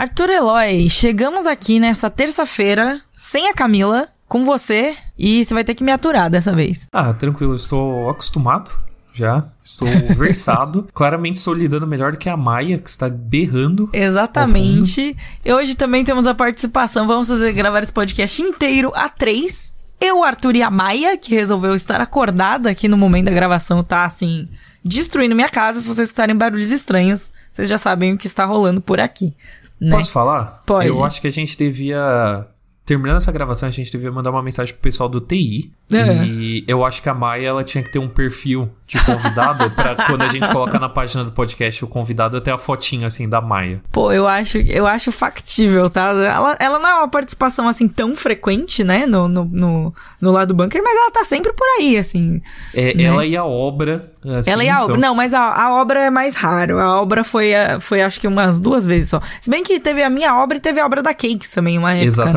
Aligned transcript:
Arthur 0.00 0.30
Eloy, 0.30 0.88
chegamos 0.88 1.46
aqui 1.46 1.78
nessa 1.78 2.08
terça-feira, 2.08 3.02
sem 3.12 3.50
a 3.50 3.52
Camila, 3.52 4.08
com 4.26 4.44
você, 4.44 4.96
e 5.18 5.44
você 5.44 5.52
vai 5.52 5.62
ter 5.62 5.74
que 5.74 5.84
me 5.84 5.92
aturar 5.92 6.30
dessa 6.30 6.54
vez. 6.54 6.88
Ah, 6.90 7.12
tranquilo, 7.12 7.52
eu 7.52 7.56
estou 7.56 8.08
acostumado 8.08 8.70
já. 9.12 9.44
Estou 9.62 9.86
versado. 10.16 10.88
Claramente 10.94 11.36
estou 11.36 11.52
lidando 11.52 11.86
melhor 11.86 12.12
do 12.12 12.16
que 12.16 12.30
a 12.30 12.36
Maia, 12.36 12.78
que 12.78 12.88
está 12.88 13.10
berrando. 13.10 13.90
Exatamente. 13.92 15.14
E 15.44 15.52
hoje 15.52 15.76
também 15.76 16.02
temos 16.02 16.26
a 16.26 16.34
participação. 16.34 17.06
Vamos 17.06 17.28
fazer 17.28 17.52
gravar 17.52 17.82
esse 17.82 17.92
podcast 17.92 18.40
inteiro 18.40 18.90
a 18.94 19.06
três. 19.06 19.74
Eu, 20.00 20.24
Arthur 20.24 20.56
e 20.56 20.62
a 20.62 20.70
Maia, 20.70 21.18
que 21.18 21.34
resolveu 21.34 21.74
estar 21.74 22.00
acordada 22.00 22.70
aqui 22.70 22.88
no 22.88 22.96
momento 22.96 23.26
da 23.26 23.32
gravação, 23.32 23.84
tá 23.84 24.06
assim, 24.06 24.48
destruindo 24.82 25.34
minha 25.36 25.50
casa. 25.50 25.78
Se 25.78 25.86
vocês 25.86 26.08
escutarem 26.08 26.34
barulhos 26.34 26.70
estranhos, 26.70 27.30
vocês 27.52 27.68
já 27.68 27.76
sabem 27.76 28.14
o 28.14 28.16
que 28.16 28.26
está 28.26 28.46
rolando 28.46 28.80
por 28.80 28.98
aqui. 28.98 29.36
Né? 29.80 29.90
Posso 29.90 30.12
falar? 30.12 30.60
Pode. 30.66 30.88
Eu 30.88 31.04
acho 31.04 31.20
que 31.20 31.26
a 31.26 31.32
gente 31.32 31.56
devia. 31.56 32.46
Terminando 32.84 33.16
essa 33.16 33.30
gravação, 33.30 33.68
a 33.68 33.72
gente 33.72 33.90
devia 33.90 34.10
mandar 34.10 34.30
uma 34.30 34.42
mensagem 34.42 34.74
pro 34.74 34.82
pessoal 34.82 35.08
do 35.08 35.20
TI. 35.20 35.72
É. 35.92 36.24
E 36.24 36.64
eu 36.66 36.84
acho 36.84 37.02
que 37.02 37.08
a 37.08 37.14
Maia 37.14 37.46
ela 37.46 37.64
tinha 37.64 37.84
que 37.84 37.92
ter 37.92 37.98
um 37.98 38.08
perfil 38.08 38.70
de 38.90 39.04
convidado 39.04 39.70
pra 39.70 39.94
quando 40.06 40.22
a 40.22 40.28
gente 40.28 40.48
coloca 40.48 40.78
na 40.78 40.88
página 40.88 41.24
do 41.24 41.32
podcast 41.32 41.84
o 41.84 41.88
convidado 41.88 42.40
ter 42.40 42.50
a 42.50 42.58
fotinha 42.58 43.06
assim 43.06 43.28
da 43.28 43.40
Maia. 43.40 43.80
Pô, 43.92 44.12
eu 44.12 44.26
acho, 44.26 44.58
eu 44.58 44.86
acho 44.86 45.12
factível, 45.12 45.88
tá? 45.88 46.08
Ela, 46.10 46.56
ela 46.58 46.78
não 46.78 46.88
é 46.88 46.94
uma 46.96 47.08
participação 47.08 47.68
assim 47.68 47.86
tão 47.86 48.16
frequente, 48.16 48.82
né? 48.82 49.06
No, 49.06 49.28
no, 49.28 49.44
no, 49.44 49.94
no 50.20 50.30
lado 50.30 50.48
do 50.48 50.54
bunker, 50.54 50.82
mas 50.82 50.96
ela 50.96 51.10
tá 51.10 51.24
sempre 51.24 51.52
por 51.52 51.66
aí, 51.78 51.96
assim. 51.96 52.40
É, 52.74 52.94
Né? 52.94 53.04
Ela 53.04 53.26
e 53.26 53.36
a 53.36 53.44
obra. 53.44 54.10
Assim, 54.38 54.50
ela 54.50 54.64
e 54.64 54.68
a 54.68 54.76
são- 54.76 54.84
obra. 54.86 54.96
Não, 54.98 55.14
mas 55.14 55.32
a, 55.34 55.40
a 55.40 55.80
obra 55.80 56.00
é 56.06 56.10
mais 56.10 56.34
raro. 56.34 56.78
A 56.78 57.00
obra 57.00 57.22
foi, 57.24 57.50
foi 57.80 58.02
acho 58.02 58.20
que 58.20 58.26
umas 58.26 58.60
duas 58.60 58.84
vezes 58.84 59.10
só. 59.10 59.20
Se 59.40 59.48
bem 59.50 59.62
que 59.62 59.78
teve 59.80 60.02
a 60.02 60.10
minha 60.10 60.34
obra 60.36 60.56
e 60.58 60.60
teve 60.60 60.80
a 60.80 60.86
obra 60.86 61.02
da 61.02 61.14
Cakes 61.14 61.50
também, 61.50 61.78
uma 61.78 61.94
época, 61.94 62.06
né? 62.26 62.32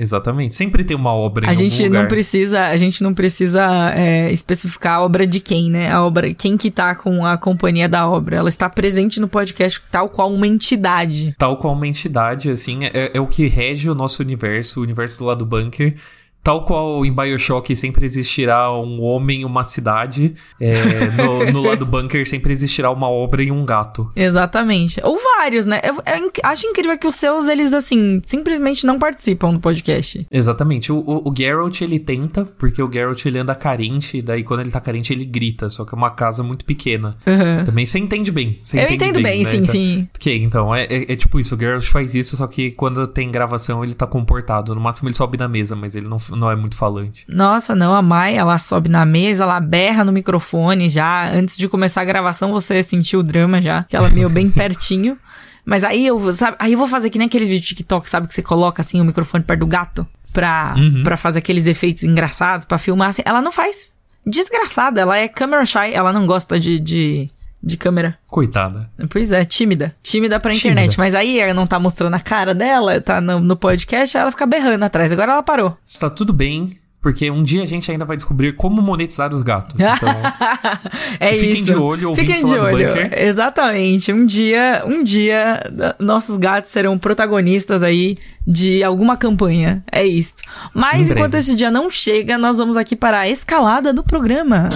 Exatamente. 0.00 0.54
Sempre 0.54 0.82
tem 0.82 0.96
uma 0.96 1.12
obra 1.12 1.44
em 1.44 1.48
A 1.48 1.50
algum 1.50 1.62
gente 1.62 1.82
lugar. 1.82 2.00
não 2.00 2.08
precisa, 2.08 2.68
a 2.68 2.76
gente 2.78 3.02
não 3.02 3.12
precisa 3.12 3.92
é, 3.94 4.32
especificar 4.32 4.94
a 4.94 5.02
obra 5.02 5.26
de 5.26 5.40
quem, 5.40 5.70
né? 5.70 5.92
A 5.92 6.02
obra, 6.02 6.32
quem 6.32 6.56
que 6.56 6.70
tá 6.70 6.94
com 6.94 7.26
a 7.26 7.36
companhia 7.36 7.86
da 7.86 8.08
obra. 8.08 8.36
Ela 8.36 8.48
está 8.48 8.70
presente 8.70 9.20
no 9.20 9.28
podcast 9.28 9.78
tal 9.90 10.08
qual 10.08 10.32
uma 10.32 10.46
entidade. 10.46 11.34
Tal 11.36 11.58
qual 11.58 11.74
uma 11.74 11.86
entidade, 11.86 12.48
assim, 12.50 12.86
é, 12.86 13.10
é 13.12 13.20
o 13.20 13.26
que 13.26 13.46
rege 13.46 13.90
o 13.90 13.94
nosso 13.94 14.22
universo, 14.22 14.80
o 14.80 14.82
universo 14.82 15.18
do 15.18 15.26
lado 15.26 15.40
do 15.40 15.46
bunker. 15.46 15.94
Tal 16.42 16.64
qual 16.64 17.04
em 17.04 17.12
Bioshock 17.14 17.74
sempre 17.76 18.04
existirá 18.06 18.72
um 18.72 19.02
homem 19.02 19.42
e 19.42 19.44
uma 19.44 19.62
cidade, 19.62 20.32
é, 20.58 20.72
no, 21.16 21.52
no 21.52 21.60
lado 21.68 21.80
do 21.80 21.86
bunker 21.86 22.26
sempre 22.26 22.52
existirá 22.52 22.90
uma 22.90 23.08
obra 23.10 23.42
e 23.42 23.50
um 23.52 23.64
gato. 23.64 24.10
Exatamente. 24.16 25.00
Ou 25.04 25.18
vários, 25.36 25.66
né? 25.66 25.80
Eu, 25.84 25.96
eu 26.06 26.26
inc- 26.26 26.40
acho 26.42 26.66
incrível 26.66 26.96
que 26.98 27.06
os 27.06 27.14
seus, 27.14 27.48
eles, 27.48 27.72
assim, 27.72 28.22
simplesmente 28.24 28.86
não 28.86 28.98
participam 28.98 29.52
do 29.52 29.60
podcast. 29.60 30.26
Exatamente. 30.30 30.90
O, 30.90 30.98
o, 30.98 31.28
o 31.30 31.34
Geralt, 31.36 31.80
ele 31.82 31.98
tenta, 31.98 32.44
porque 32.58 32.82
o 32.82 32.90
Geralt, 32.90 33.24
ele 33.26 33.38
anda 33.38 33.54
carente, 33.54 34.18
e 34.18 34.22
daí 34.22 34.42
quando 34.42 34.60
ele 34.60 34.70
tá 34.70 34.80
carente, 34.80 35.12
ele 35.12 35.24
grita, 35.26 35.68
só 35.68 35.84
que 35.84 35.94
é 35.94 35.98
uma 35.98 36.10
casa 36.10 36.42
muito 36.42 36.64
pequena. 36.64 37.16
Uhum. 37.26 37.64
Também 37.64 37.84
você 37.84 37.98
entende 37.98 38.30
bem. 38.32 38.58
Você 38.62 38.78
Eu 38.78 38.84
entende 38.84 39.04
entendo 39.04 39.22
bem, 39.22 39.44
né? 39.44 39.50
sim, 39.50 39.56
Então- 39.58 39.72
sim. 39.72 40.08
Ok, 40.16 40.42
então, 40.42 40.74
é, 40.74 40.84
é, 40.84 41.12
é 41.12 41.16
tipo 41.16 41.38
isso, 41.38 41.54
o 41.54 41.58
Geralt 41.58 41.84
faz 41.86 42.14
isso, 42.14 42.36
só 42.36 42.46
que 42.46 42.70
quando 42.70 43.06
tem 43.06 43.30
gravação 43.30 43.84
ele 43.84 43.94
tá 43.94 44.06
comportado. 44.06 44.74
No 44.74 44.80
máximo 44.80 45.08
ele 45.08 45.16
sobe 45.16 45.36
na 45.38 45.48
mesa, 45.48 45.76
mas 45.76 45.94
ele 45.94 46.08
não, 46.08 46.18
não 46.36 46.50
é 46.50 46.56
muito 46.56 46.76
falante. 46.76 47.24
Nossa, 47.28 47.74
não, 47.74 47.94
a 47.94 48.02
Mai, 48.02 48.36
ela 48.36 48.58
sobe 48.58 48.88
na 48.88 49.04
mesa, 49.04 49.44
ela 49.44 49.60
berra 49.60 50.04
no 50.04 50.12
microfone 50.12 50.88
já. 50.88 51.30
Antes 51.32 51.56
de 51.56 51.68
começar 51.68 52.00
a 52.00 52.04
gravação, 52.04 52.50
você 52.52 52.82
sentiu 52.82 53.20
o 53.20 53.22
drama 53.22 53.60
já, 53.62 53.84
que 53.84 53.96
ela 53.96 54.08
meio 54.10 54.28
bem 54.30 54.48
pertinho. 54.52 55.16
Mas 55.64 55.84
aí 55.84 56.06
eu, 56.06 56.32
sabe, 56.32 56.56
aí 56.58 56.72
eu 56.72 56.78
vou 56.78 56.88
fazer 56.88 57.10
que 57.10 57.18
nem 57.18 57.26
aqueles 57.26 57.46
vídeos 57.46 57.62
de 57.68 57.74
TikTok, 57.76 58.08
sabe, 58.08 58.26
que 58.26 58.34
você 58.34 58.42
coloca 58.42 58.80
assim 58.80 59.00
o 59.00 59.04
microfone 59.04 59.44
perto 59.44 59.60
do 59.60 59.66
gato 59.66 60.06
pra, 60.32 60.74
Uhum. 60.76 61.02
pra 61.02 61.16
fazer 61.16 61.38
aqueles 61.40 61.66
efeitos 61.66 62.02
engraçados, 62.02 62.64
pra 62.64 62.78
filmar 62.78 63.10
assim. 63.10 63.22
Ela 63.24 63.42
não 63.42 63.52
faz. 63.52 63.92
Desgraçada, 64.26 65.00
ela 65.00 65.16
é 65.16 65.28
camera 65.28 65.64
shy, 65.64 65.92
ela 65.92 66.12
não 66.12 66.26
gosta 66.26 66.58
de, 66.60 66.78
de, 66.80 67.30
de 67.62 67.76
câmera. 67.76 68.16
Coitada. 68.26 68.90
Pois 69.10 69.30
é, 69.32 69.44
tímida. 69.44 69.94
Tímida 70.02 70.40
pra 70.40 70.52
Tímida. 70.52 70.68
internet. 70.80 70.98
Mas 70.98 71.14
aí 71.14 71.38
ela 71.38 71.52
não 71.54 71.66
tá 71.66 71.78
mostrando 71.78 72.14
a 72.14 72.20
cara 72.20 72.54
dela, 72.54 73.00
tá 73.00 73.20
no, 73.20 73.38
no 73.40 73.56
podcast, 73.56 74.16
aí 74.16 74.22
ela 74.22 74.30
fica 74.30 74.46
berrando 74.46 74.84
atrás. 74.84 75.12
Agora 75.12 75.32
ela 75.32 75.42
parou. 75.42 75.76
Está 75.86 76.08
tudo 76.08 76.32
bem, 76.32 76.78
porque 77.02 77.30
um 77.30 77.42
dia 77.42 77.62
a 77.62 77.66
gente 77.66 77.90
ainda 77.90 78.04
vai 78.04 78.16
descobrir 78.16 78.54
como 78.56 78.80
monetizar 78.80 79.32
os 79.34 79.42
gatos. 79.42 79.74
Então, 79.80 80.08
é 81.18 81.32
Fiquem 81.34 81.52
isso. 81.54 81.64
de 81.66 81.74
olho, 81.76 82.08
ouvintes 82.10 82.38
Fiquem 82.38 82.52
de 82.54 82.58
olho. 82.58 82.88
bunker. 82.88 83.12
Exatamente. 83.22 84.12
Um 84.12 84.24
dia, 84.24 84.82
um 84.86 85.02
dia, 85.04 85.62
nossos 85.98 86.36
gatos 86.38 86.70
serão 86.70 86.96
protagonistas 86.98 87.82
aí 87.82 88.16
de 88.46 88.82
alguma 88.82 89.16
campanha. 89.16 89.82
É 89.92 90.06
isso. 90.06 90.34
Mas 90.72 91.08
Em 91.08 91.12
enquanto 91.12 91.32
breve. 91.32 91.38
esse 91.44 91.54
dia 91.54 91.70
não 91.70 91.90
chega, 91.90 92.38
nós 92.38 92.56
vamos 92.58 92.76
aqui 92.76 92.96
para 92.96 93.20
a 93.20 93.28
escalada 93.28 93.92
do 93.92 94.02
programa. 94.02 94.70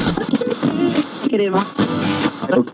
Eu... 2.50 2.64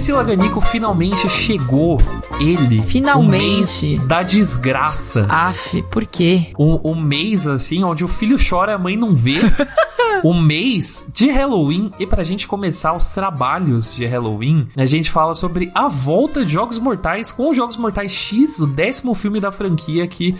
Priscila 0.00 0.24
Ganico 0.24 0.62
finalmente 0.62 1.28
chegou. 1.28 1.98
Ele. 2.40 2.80
Finalmente. 2.80 3.98
Da 4.06 4.22
desgraça. 4.22 5.26
Aff, 5.28 5.82
por 5.90 6.06
quê? 6.06 6.54
O, 6.56 6.90
o 6.90 6.96
mês, 6.96 7.46
assim, 7.46 7.84
onde 7.84 8.02
o 8.02 8.08
filho 8.08 8.38
chora 8.38 8.72
e 8.72 8.74
a 8.76 8.78
mãe 8.78 8.96
não 8.96 9.14
vê. 9.14 9.40
o 10.24 10.32
mês 10.32 11.04
de 11.12 11.30
Halloween. 11.30 11.92
E 11.98 12.06
pra 12.06 12.22
gente 12.22 12.48
começar 12.48 12.94
os 12.94 13.10
trabalhos 13.10 13.94
de 13.94 14.06
Halloween, 14.06 14.68
a 14.74 14.86
gente 14.86 15.10
fala 15.10 15.34
sobre 15.34 15.70
a 15.74 15.86
volta 15.86 16.46
de 16.46 16.52
Jogos 16.52 16.78
Mortais 16.78 17.30
com 17.30 17.50
os 17.50 17.56
Jogos 17.56 17.76
Mortais 17.76 18.12
X, 18.12 18.58
o 18.58 18.66
décimo 18.66 19.14
filme 19.14 19.38
da 19.38 19.52
franquia 19.52 20.06
que 20.06 20.34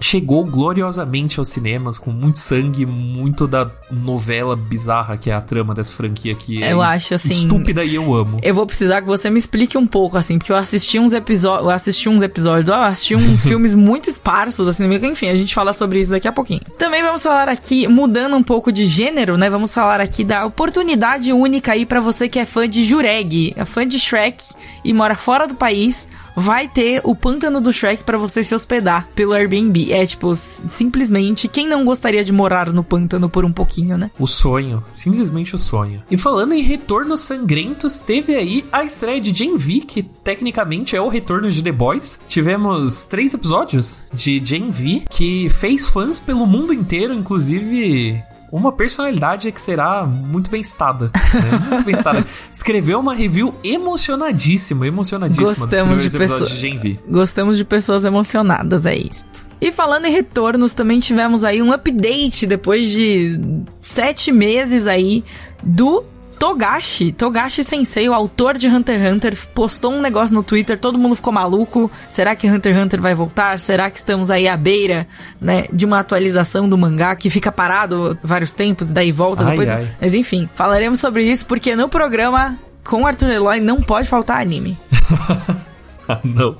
chegou 0.00 0.44
gloriosamente 0.44 1.38
aos 1.38 1.48
cinemas, 1.48 1.98
com 1.98 2.10
muito 2.10 2.38
sangue, 2.38 2.84
muito 2.86 3.46
da 3.46 3.70
novela 3.90 4.56
bizarra 4.56 5.16
que 5.16 5.30
é 5.30 5.34
a 5.34 5.40
trama 5.40 5.74
dessa 5.74 5.92
franquia 5.92 6.34
que 6.34 6.62
é 6.62 6.72
Eu 6.72 6.82
acho, 6.82 7.14
assim, 7.14 7.42
estúpida 7.42 7.84
e 7.84 7.94
eu 7.94 8.14
amo. 8.14 8.38
Eu 8.42 8.54
vou 8.54 8.66
precisar 8.66 9.02
que 9.02 9.08
você 9.08 9.30
me 9.30 9.38
explique 9.38 9.78
um 9.78 9.86
pouco, 9.86 10.16
assim, 10.16 10.38
porque 10.38 10.52
eu 10.52 10.56
assisti 10.56 10.98
uns 10.98 11.12
episódios. 11.12 11.72
Assisti 11.72 12.08
uns 12.08 12.22
episódios, 12.22 12.68
eu 12.68 12.74
assisti 12.74 13.16
uns 13.16 13.42
filmes 13.44 13.74
muito 13.74 14.08
esparsos, 14.08 14.68
assim, 14.68 14.92
enfim, 14.94 15.28
a 15.28 15.36
gente 15.36 15.54
fala 15.54 15.72
sobre 15.72 16.00
isso 16.00 16.10
daqui 16.10 16.28
a 16.28 16.32
pouquinho. 16.32 16.60
Também 16.78 17.02
vamos 17.02 17.22
falar 17.22 17.48
aqui, 17.48 17.86
mudando 17.88 18.36
um 18.36 18.42
pouco 18.42 18.72
de 18.72 18.86
gênero, 18.86 19.36
né? 19.36 19.50
Vamos 19.50 19.74
falar 19.74 20.00
aqui 20.00 20.24
da 20.24 20.44
oportunidade 20.44 21.32
única 21.32 21.72
aí 21.72 21.84
pra 21.84 22.00
você 22.00 22.28
que 22.28 22.38
é 22.38 22.46
fã 22.46 22.68
de 22.68 22.84
Jureg, 22.84 23.52
é 23.56 23.64
fã 23.64 23.86
de 23.86 23.98
Shrek 23.98 24.44
e 24.84 24.92
mora 24.92 25.16
fora 25.16 25.46
do 25.46 25.54
país. 25.54 26.06
Vai 26.36 26.68
ter 26.68 27.00
o 27.04 27.14
pântano 27.14 27.60
do 27.60 27.72
Shrek 27.72 28.04
pra 28.04 28.18
você 28.18 28.42
se 28.42 28.54
hospedar 28.54 29.08
pelo 29.14 29.32
Airbnb. 29.32 29.92
É 29.92 30.04
tipo, 30.04 30.34
simplesmente, 30.34 31.48
quem 31.48 31.68
não 31.68 31.84
gostaria 31.84 32.24
de 32.24 32.32
morar 32.32 32.72
no 32.72 32.82
pântano 32.82 33.28
por 33.28 33.44
um 33.44 33.52
pouquinho, 33.52 33.96
né? 33.96 34.10
O 34.18 34.26
sonho, 34.26 34.82
simplesmente 34.92 35.54
o 35.54 35.58
sonho. 35.58 36.02
E 36.10 36.16
falando 36.16 36.54
em 36.54 36.62
retornos 36.62 37.20
sangrentos, 37.20 38.00
teve 38.00 38.34
aí 38.34 38.64
a 38.72 38.84
estreia 38.84 39.20
de 39.20 39.34
Gen 39.34 39.56
V, 39.56 39.80
que 39.80 40.02
tecnicamente 40.02 40.96
é 40.96 41.00
o 41.00 41.08
retorno 41.08 41.50
de 41.50 41.62
The 41.62 41.72
Boys. 41.72 42.20
Tivemos 42.26 43.04
três 43.04 43.34
episódios 43.34 44.00
de 44.12 44.42
Gen 44.44 44.70
V, 44.70 45.02
que 45.10 45.48
fez 45.50 45.88
fãs 45.88 46.18
pelo 46.18 46.46
mundo 46.46 46.72
inteiro, 46.72 47.14
inclusive 47.14 48.22
uma 48.54 48.70
personalidade 48.70 49.50
que 49.50 49.60
será 49.60 50.06
muito 50.06 50.48
bem 50.48 50.60
estada. 50.60 51.10
né? 51.12 51.68
Muito 51.70 51.84
bem 51.84 51.94
estada. 51.94 52.24
Escreveu 52.52 53.00
uma 53.00 53.12
review 53.12 53.52
emocionadíssima, 53.64 54.86
emocionadíssima 54.86 55.44
dos 55.44 55.58
Gostamos 55.58 56.02
primeiros 56.02 56.12
de 56.12 56.16
episódios 56.16 56.50
de 56.50 56.56
Gen 56.56 56.78
V. 56.78 56.98
Gostamos 57.08 57.56
de 57.56 57.64
pessoas 57.64 58.04
emocionadas, 58.04 58.86
é 58.86 58.94
isto. 58.94 59.44
E 59.60 59.72
falando 59.72 60.06
em 60.06 60.12
retornos, 60.12 60.72
também 60.72 61.00
tivemos 61.00 61.42
aí 61.42 61.60
um 61.60 61.72
update 61.72 62.46
depois 62.46 62.90
de 62.90 63.40
sete 63.80 64.30
meses 64.30 64.86
aí 64.86 65.24
do 65.60 66.04
Togashi. 66.38 67.12
Togashi 67.12 67.64
Sensei, 67.64 68.08
o 68.08 68.14
autor 68.14 68.56
de 68.58 68.68
Hunter 68.68 69.00
x 69.00 69.12
Hunter, 69.12 69.36
postou 69.54 69.92
um 69.92 70.00
negócio 70.00 70.34
no 70.34 70.42
Twitter, 70.42 70.78
todo 70.78 70.98
mundo 70.98 71.16
ficou 71.16 71.32
maluco. 71.32 71.90
Será 72.08 72.34
que 72.36 72.48
Hunter 72.48 72.74
x 72.74 72.84
Hunter 72.84 73.00
vai 73.00 73.14
voltar? 73.14 73.58
Será 73.58 73.90
que 73.90 73.98
estamos 73.98 74.30
aí 74.30 74.46
à 74.48 74.56
beira, 74.56 75.06
né, 75.40 75.66
de 75.72 75.84
uma 75.84 76.00
atualização 76.00 76.68
do 76.68 76.76
mangá 76.76 77.14
que 77.16 77.30
fica 77.30 77.50
parado 77.50 78.18
vários 78.22 78.52
tempos 78.52 78.90
e 78.90 78.92
daí 78.92 79.12
volta 79.12 79.44
Ai, 79.44 79.50
depois? 79.50 79.70
ai. 79.70 79.88
Mas 80.00 80.14
enfim, 80.14 80.48
falaremos 80.54 81.00
sobre 81.00 81.22
isso 81.24 81.46
porque 81.46 81.74
no 81.76 81.88
programa 81.88 82.58
com 82.84 83.06
Arthur 83.06 83.30
Eloy 83.30 83.60
não 83.60 83.80
pode 83.82 84.08
faltar 84.08 84.40
anime. 84.40 84.76
Ah, 86.06 86.20
não. 86.22 86.58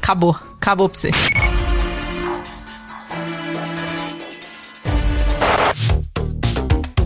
Acabou. 0.00 0.38
Acabou 0.60 0.88
pra 0.88 0.96
você. 0.96 1.10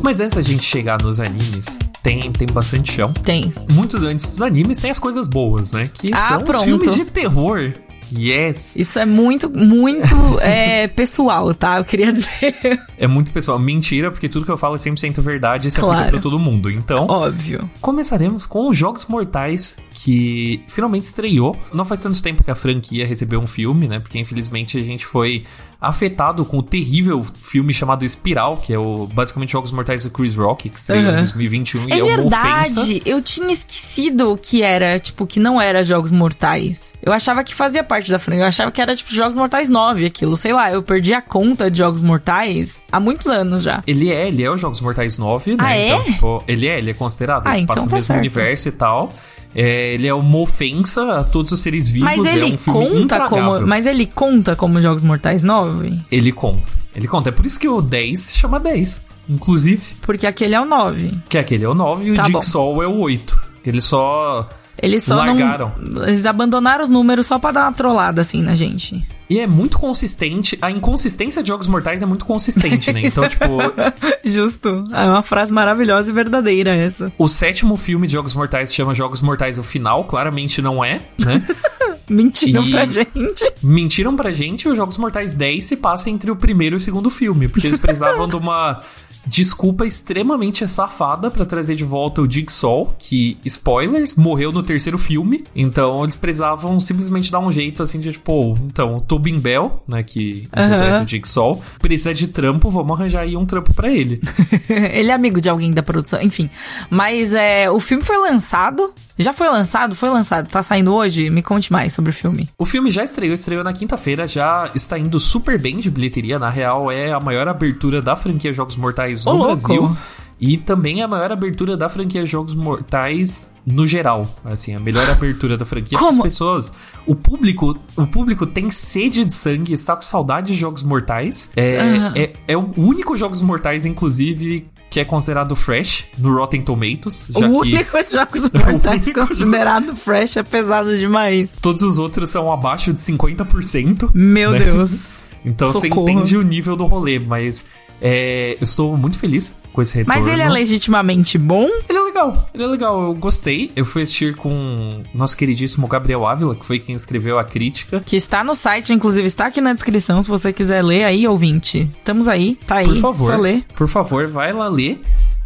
Mas 0.09 0.21
antes 0.21 0.37
da 0.37 0.41
gente 0.41 0.63
chegar 0.65 1.03
nos 1.03 1.21
animes, 1.21 1.79
tem, 2.03 2.33
tem 2.33 2.49
bastante 2.51 2.91
chão. 2.95 3.13
Tem. 3.13 3.53
Muitos 3.75 4.03
antes 4.03 4.27
dos 4.27 4.41
animes 4.41 4.79
tem 4.79 4.91
as 4.91 4.99
coisas 4.99 5.29
boas, 5.29 5.73
né? 5.73 5.91
Que 5.93 6.09
Ah, 6.15 6.29
são 6.29 6.39
pronto. 6.39 6.65
filmes 6.65 6.95
de 6.95 7.05
terror 7.05 7.75
Yes! 8.11 8.75
Isso 8.75 8.99
é 8.99 9.05
muito, 9.05 9.51
muito 9.51 10.17
é, 10.41 10.89
pessoal, 10.89 11.53
tá? 11.53 11.77
Eu 11.77 11.85
queria 11.85 12.11
dizer. 12.11 12.55
É 12.97 13.07
muito 13.07 13.31
pessoal. 13.35 13.59
Mentira, 13.59 14.11
porque 14.11 14.31
tudo 14.31 14.47
que 14.47 14.51
eu 14.51 14.57
falo 14.57 14.77
é 14.77 14.79
100% 14.79 15.21
verdade 15.21 15.69
e 15.69 15.71
se 15.71 15.79
Claro. 15.79 15.93
aplica 15.99 16.13
pra 16.13 16.21
todo 16.23 16.39
mundo. 16.39 16.71
Então, 16.71 17.07
Óbvio. 17.07 17.69
começaremos 17.83 18.47
com 18.47 18.67
os 18.71 18.79
Jogos 18.79 19.05
Mortais, 19.05 19.77
que 20.05 20.63
finalmente 20.69 21.03
estreou. 21.05 21.57
Não 21.73 21.85
faz 21.85 22.03
tanto 22.03 22.23
tempo 22.23 22.45
que 22.45 22.51
a 22.51 22.55
franquia 22.55 23.07
recebeu 23.07 23.41
um 23.41 23.47
filme, 23.47 23.89
né? 23.89 23.99
Porque 23.99 24.19
infelizmente 24.19 24.79
a 24.79 24.83
gente 24.83 25.05
foi 25.05 25.45
afetado 25.81 26.45
com 26.45 26.59
o 26.59 26.63
terrível 26.63 27.25
filme 27.41 27.73
chamado 27.73 28.05
Espiral, 28.05 28.57
que 28.57 28.73
é 28.73 28.79
o 28.79 29.07
basicamente 29.07 29.53
Jogos 29.53 29.71
Mortais 29.71 30.03
do 30.05 30.11
Chris 30.11 30.35
Rock, 30.35 30.69
que 30.69 30.77
estreou 30.77 31.03
em 31.03 31.07
Aham. 31.07 31.19
2021 31.21 31.89
e 31.89 31.93
É 31.93 31.99
é 31.99 32.03
uma 32.05 32.17
verdade, 32.17 32.81
ofensa. 32.81 33.01
eu 33.07 33.23
tinha 33.23 33.53
esquecido 33.53 34.39
que 34.43 34.61
era, 34.63 34.99
tipo, 34.99 35.25
que 35.27 35.39
não 35.39 35.61
era 35.61 35.85
Jogos 35.85 36.11
Mortais. 36.11 36.95
Eu 37.01 37.13
achava 37.13 37.45
que 37.45 37.55
fazia 37.55 37.85
parte 37.85 38.11
da 38.11 38.19
franquia, 38.19 38.43
eu 38.45 38.49
achava 38.49 38.73
que 38.73 38.81
era, 38.81 38.95
tipo, 38.97 39.13
Jogos 39.15 39.37
Mortais 39.37 39.69
9 39.69 40.05
aquilo, 40.07 40.37
sei 40.37 40.53
lá, 40.53 40.73
eu 40.73 40.83
perdi 40.83 41.15
a 41.15 41.23
conta 41.23 41.71
de 41.71 41.79
Jogos 41.79 42.01
Mortais 42.01 42.83
há 42.91 42.99
muitos 42.99 43.29
anos 43.29 43.63
já. 43.63 43.83
Ele 43.87 44.11
é, 44.11 44.27
ele 44.29 44.43
é 44.43 44.51
os 44.51 44.61
Jogos 44.61 44.81
Mortais 44.81 45.17
9, 45.17 45.53
né? 45.53 45.57
Ah, 45.61 45.77
é? 45.77 45.89
Então, 45.91 46.05
tipo, 46.05 46.45
ele 46.49 46.67
é, 46.69 46.79
ele 46.79 46.91
é 46.91 46.95
considerado, 46.95 47.47
Ah, 47.47 47.51
ele 47.51 47.61
se 47.61 47.67
passa 47.67 47.81
então 47.81 47.85
no 47.85 47.91
tá 47.91 47.97
mesmo 47.97 48.07
certo. 48.09 48.19
universo 48.19 48.69
e 48.69 48.73
tal. 48.73 49.13
É, 49.55 49.95
ele 49.95 50.07
é 50.07 50.15
uma 50.15 50.39
ofensa 50.39 51.21
a 51.21 51.25
todos 51.25 51.53
os 51.53 51.61
seres 51.61 51.89
vivos, 51.89 52.05
Mas 52.17 52.25
é 52.25 52.37
ele 52.37 52.55
um 52.55 52.59
filme 52.59 52.89
conta 53.01 53.27
como, 53.29 53.67
mas 53.67 53.87
ele 53.87 54.07
conta 54.07 54.55
como 54.55 54.81
Jogos 54.81 55.03
Mortais 55.03 55.43
9? 55.43 55.99
Ele 56.11 56.33
conta. 56.33 56.73
Ele 56.95 57.09
conta. 57.09 57.31
É 57.31 57.33
por 57.33 57.47
isso 57.47 57.59
que 57.59 57.69
o 57.69 57.81
10 57.81 58.21
se 58.21 58.37
chama 58.37 58.61
10. 58.61 59.01
Inclusive, 59.29 59.83
Porque 60.03 60.27
aquele 60.27 60.55
é 60.55 60.61
o 60.61 60.65
9. 60.65 61.13
que 61.29 61.39
aquele 61.39 61.65
é 61.65 61.69
o 61.69 61.75
9 61.75 62.11
e 62.11 62.15
Tá 62.15 62.23
o. 62.23 62.27
Jigsaw 62.27 62.83
é 62.83 62.87
o 62.87 62.97
8. 62.99 63.41
Eles 63.67 63.85
só. 63.85 64.49
Eles 64.81 65.03
só 65.03 65.17
Largaram. 65.17 65.73
não. 65.79 66.07
Eles 66.07 66.25
abandonaram 66.25 66.85
os 66.85 66.91
números 66.91 67.27
só 67.27 67.39
pra 67.39 67.51
dar 67.51 67.63
uma 67.65 67.73
trollada 67.73 68.21
assim 68.23 68.43
na 68.43 68.55
gente. 68.55 69.05
E 69.31 69.39
é 69.39 69.47
muito 69.47 69.79
consistente. 69.79 70.57
A 70.63 70.71
inconsistência 70.71 71.43
de 71.43 71.49
Jogos 71.49 71.67
Mortais 71.69 72.03
é 72.03 72.07
muito 72.07 72.25
consistente, 72.25 72.93
né? 72.93 73.03
Então, 73.05 73.29
tipo, 73.29 73.45
Justo. 74.25 74.85
É 74.93 75.05
uma 75.05 75.23
frase 75.23 75.53
maravilhosa 75.53 76.11
e 76.11 76.15
verdadeira 76.15 76.75
essa. 76.75 77.13
o 77.19 77.29
sétimo 77.29 77.77
filme 77.77 78.07
de 78.07 78.13
Jogos 78.15 78.35
Mortais 78.35 78.75
chama 78.75 78.95
Jogos 78.95 79.21
Mortais 79.21 79.59
o 79.59 79.63
Final. 79.63 80.05
Claramente 80.05 80.63
não 80.63 80.83
é, 80.85 81.01
né? 81.19 81.47
Mentiram 82.09 82.65
E- 82.65 82.71
pra 82.71 82.87
gente. 82.87 83.53
Mentiram 83.63 84.17
pra 84.17 84.31
gente 84.31 84.63
e 84.65 84.69
os 84.71 84.77
Jogos 84.77 84.97
Mortais 84.97 85.35
10 85.35 85.63
se 85.65 85.77
passa 85.77 86.09
entre 86.09 86.31
o 86.31 86.37
primeiro 86.37 86.77
e 86.77 86.79
o 86.79 86.81
segundo 86.81 87.11
filme, 87.11 87.49
porque 87.49 87.67
eles 87.67 87.79
precisavam 87.79 88.27
de 88.27 88.37
uma 88.37 88.81
desculpa 89.29 89.87
extremamente 89.87 90.67
safada 90.67 91.31
pra 91.31 91.45
trazer 91.45 91.75
de 91.77 91.85
volta 91.85 92.23
o 92.23 92.31
Jigsaw, 92.31 92.95
que, 92.99 93.37
spoilers, 93.45 94.17
morreu 94.17 94.51
no 94.51 94.63
terceiro 94.63 94.97
filme, 94.99 95.45
então 95.55 96.03
eles 96.03 96.17
precisavam 96.17 96.81
simplesmente 96.81 97.31
dar 97.31 97.39
um 97.41 97.53
jeito 97.53 97.83
assim 97.83 98.01
de 98.01 98.13
tipo, 98.13 98.33
"Oh, 98.33 98.57
então, 98.65 98.95
o 98.97 99.01
Tobin 99.01 99.39
Bell, 99.39 99.83
né, 99.87 100.03
que 100.03 100.49
interpreta 100.53 100.95
Aham. 100.97 101.05
o 101.05 101.09
Jigsaw, 101.09 101.61
precisa 101.81 102.15
de 102.15 102.27
trampo, 102.29 102.71
vamos 102.71 102.99
arranjar 102.99 103.23
aí 103.23 103.37
um 103.37 103.45
trampo 103.45 103.75
pra 103.75 103.91
ele. 103.93 104.21
Ele 104.93 105.11
é 105.11 105.15
amigo 105.15 105.41
de 105.41 105.49
alguém 105.49 105.71
da 105.73 105.83
produção, 105.83 106.21
enfim. 106.23 106.49
Mas 106.89 107.35
é, 107.35 107.71
o 107.71 107.79
filme 107.81 108.03
foi 108.03 108.17
lançado. 108.17 108.93
Já 109.19 109.33
foi 109.33 109.49
lançado? 109.49 109.95
Foi 109.95 110.09
lançado. 110.09 110.49
Tá 110.49 110.63
saindo 110.63 110.95
hoje? 110.95 111.29
Me 111.29 111.43
conte 111.43 111.73
mais 111.73 111.93
sobre 111.93 112.11
o 112.11 112.15
filme. 112.15 112.49
O 112.57 112.65
filme 112.65 112.91
já 112.91 113.03
estreou, 113.03 113.35
estreou 113.35 113.65
na 113.65 113.73
quinta-feira, 113.73 114.27
já 114.27 114.71
está 114.75 114.99
indo 114.99 115.19
super 115.19 115.61
bem 115.61 115.77
de 115.79 115.91
bilheteria. 115.91 116.39
Na 116.39 116.51
real, 116.51 116.91
é 116.91 117.13
a 117.13 117.21
maior 117.21 117.49
abertura 117.49 118.01
da 118.01 118.15
franquia 118.15 118.53
Jogos 118.53 118.77
Mortais 118.77 119.27
Ô, 119.27 119.33
no 119.33 119.39
louco. 119.39 119.67
Brasil. 119.67 119.97
E 120.41 120.57
também 120.57 121.01
é 121.01 121.05
a 121.05 121.09
maior 121.09 121.33
abertura 121.33 121.77
da 121.77 121.89
franquia 121.89 122.25
Jogos 122.25 122.55
Mortais 122.55 123.51
no 123.67 123.85
geral. 123.87 124.25
Assim, 124.45 124.73
a 124.73 124.79
melhor 124.79 125.09
abertura 125.11 125.57
da 125.57 125.67
franquia. 125.67 125.99
Como? 125.99 126.11
As 126.11 126.19
pessoas, 126.19 126.73
o 127.05 127.15
público, 127.15 127.77
o 127.97 128.07
público 128.07 128.47
tem 128.47 128.71
sede 128.71 129.25
de 129.25 129.35
sangue, 129.35 129.73
está 129.73 129.97
com 129.97 130.03
saudade 130.03 130.53
de 130.53 130.55
Jogos 130.55 130.85
Mortais. 130.85 131.51
É, 131.57 131.81
Aham. 131.81 132.13
é, 132.15 132.33
é 132.47 132.57
o 132.57 132.73
único 132.77 133.17
Jogos 133.17 133.43
Mortais, 133.43 133.85
inclusive, 133.85 134.69
que 134.91 135.01
é 135.01 135.05
considerado 135.05 135.55
fresh 135.55 136.07
no 136.19 136.35
Rotten 136.35 136.63
Tomatoes. 136.63 137.29
Já 137.31 137.47
o 137.47 137.61
que 137.63 137.75
único 137.75 137.97
Jogos 138.11 138.51
Mortais 138.53 139.13
considerado 139.13 139.95
fresh 139.97 140.37
é 140.39 140.43
pesado 140.43 140.97
demais. 140.97 141.51
todos 141.61 141.83
os 141.83 141.99
outros 141.99 142.31
são 142.31 142.53
abaixo 142.53 142.93
de 142.93 143.01
50%. 143.01 144.11
Meu 144.15 144.53
Né? 144.53 144.59
Deus. 144.61 145.21
Então 145.45 145.71
Socorro. 145.71 146.05
você 146.05 146.11
entende 146.13 146.37
o 146.37 146.43
nível 146.43 146.75
do 146.75 146.85
rolê, 146.87 147.19
mas 147.21 147.67
é, 148.01 148.57
eu 148.61 148.65
estou 148.65 148.97
muito 148.97 149.19
feliz 149.19 149.55
com 149.73 149.83
esse 149.83 149.95
retorno. 149.97 150.21
Mas 150.21 150.33
ele 150.33 150.43
é 150.43 150.49
legitimamente 150.49 151.37
bom? 151.39 151.69
Ele 151.89 151.99
é 151.99 152.03
legal, 152.03 152.49
ele 152.55 152.63
é 152.65 152.67
legal, 152.67 153.03
eu 153.03 153.15
gostei. 153.15 153.71
Eu 153.77 153.85
fui 153.85 154.03
assistir 154.03 154.35
com 154.37 155.03
nosso 155.15 155.37
queridíssimo 155.37 155.87
Gabriel 155.87 156.27
Ávila, 156.27 156.55
que 156.55 156.65
foi 156.65 156.79
quem 156.79 156.95
escreveu 156.95 157.39
a 157.39 157.45
crítica. 157.45 158.01
Que 158.05 158.17
está 158.17 158.43
no 158.45 158.55
site, 158.55 158.93
inclusive 158.93 159.27
está 159.27 159.47
aqui 159.47 159.61
na 159.61 159.73
descrição, 159.73 160.23
se 160.23 160.29
você 160.29 160.53
quiser 160.53 160.83
ler 160.83 161.05
aí, 161.05 161.27
ouvinte. 161.27 161.91
Estamos 161.99 162.29
aí, 162.29 162.57
tá 162.67 162.77
aí, 162.77 162.87
Por 162.87 162.97
favor, 163.01 163.27
só 163.27 163.37
ler. 163.37 163.65
por 163.75 163.89
favor, 163.89 164.27
vai 164.27 164.53
lá 164.53 164.69
ler. 164.69 165.01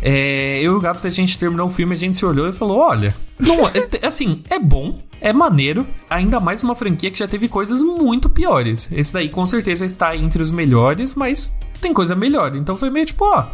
É, 0.04 0.58
eu 0.60 0.72
e 0.72 0.76
o 0.76 0.80
Gabs, 0.80 1.06
a 1.06 1.10
gente 1.10 1.38
terminou 1.38 1.68
o 1.68 1.70
filme, 1.70 1.94
a 1.94 1.98
gente 1.98 2.16
se 2.16 2.26
olhou 2.26 2.48
e 2.48 2.52
falou: 2.52 2.78
olha, 2.78 3.14
não, 3.38 3.60
é- 3.68 4.04
assim, 4.06 4.42
é 4.50 4.58
bom, 4.58 4.98
é 5.20 5.32
maneiro, 5.32 5.86
ainda 6.10 6.40
mais 6.40 6.60
uma 6.64 6.74
franquia 6.74 7.08
que 7.08 7.18
já 7.20 7.28
teve 7.28 7.46
coisas 7.46 7.80
muito 7.80 8.28
piores. 8.28 8.90
Esse 8.90 9.12
daí 9.12 9.28
com 9.28 9.46
certeza 9.46 9.84
está 9.86 10.16
entre 10.16 10.42
os 10.42 10.50
melhores, 10.50 11.14
mas 11.14 11.56
tem 11.82 11.92
coisa 11.92 12.14
melhor. 12.14 12.56
Então 12.56 12.76
foi 12.76 12.88
meio 12.88 13.04
tipo, 13.04 13.24
ó. 13.24 13.46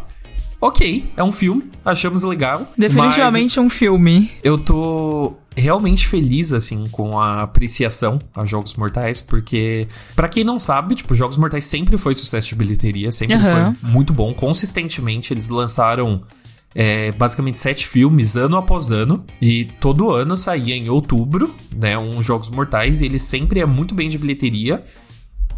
Ok, 0.61 1.09
é 1.15 1.23
um 1.23 1.31
filme, 1.31 1.69
achamos 1.85 2.23
legal. 2.23 2.67
Definitivamente 2.77 3.59
um 3.59 3.69
filme. 3.69 4.29
eu 4.43 4.57
tô 4.57 5.33
realmente 5.55 6.05
feliz, 6.07 6.53
assim, 6.53 6.85
com 6.91 7.19
a 7.19 7.41
apreciação 7.43 8.19
a 8.35 8.45
Jogos 8.45 8.75
Mortais, 8.75 9.21
porque, 9.21 9.87
pra 10.15 10.27
quem 10.27 10.43
não 10.43 10.59
sabe, 10.59 10.95
tipo, 10.95 11.15
Jogos 11.15 11.37
Mortais 11.37 11.63
sempre 11.63 11.97
foi 11.97 12.13
sucesso 12.15 12.49
de 12.49 12.55
bilheteria, 12.55 13.11
sempre 13.11 13.35
Aham. 13.35 13.73
foi 13.81 13.89
muito 13.89 14.13
bom, 14.13 14.33
consistentemente. 14.33 15.33
Eles 15.33 15.49
lançaram 15.49 16.23
é, 16.75 17.11
basicamente 17.13 17.57
sete 17.57 17.87
filmes 17.87 18.35
ano 18.35 18.57
após 18.57 18.91
ano, 18.91 19.25
e 19.41 19.65
todo 19.79 20.11
ano 20.11 20.35
saía 20.35 20.75
em 20.75 20.89
outubro, 20.89 21.53
né, 21.75 21.97
um 21.97 22.21
Jogos 22.21 22.49
Mortais, 22.49 23.01
e 23.01 23.05
ele 23.05 23.19
sempre 23.19 23.59
é 23.59 23.65
muito 23.65 23.95
bem 23.95 24.09
de 24.09 24.17
bilheteria. 24.17 24.83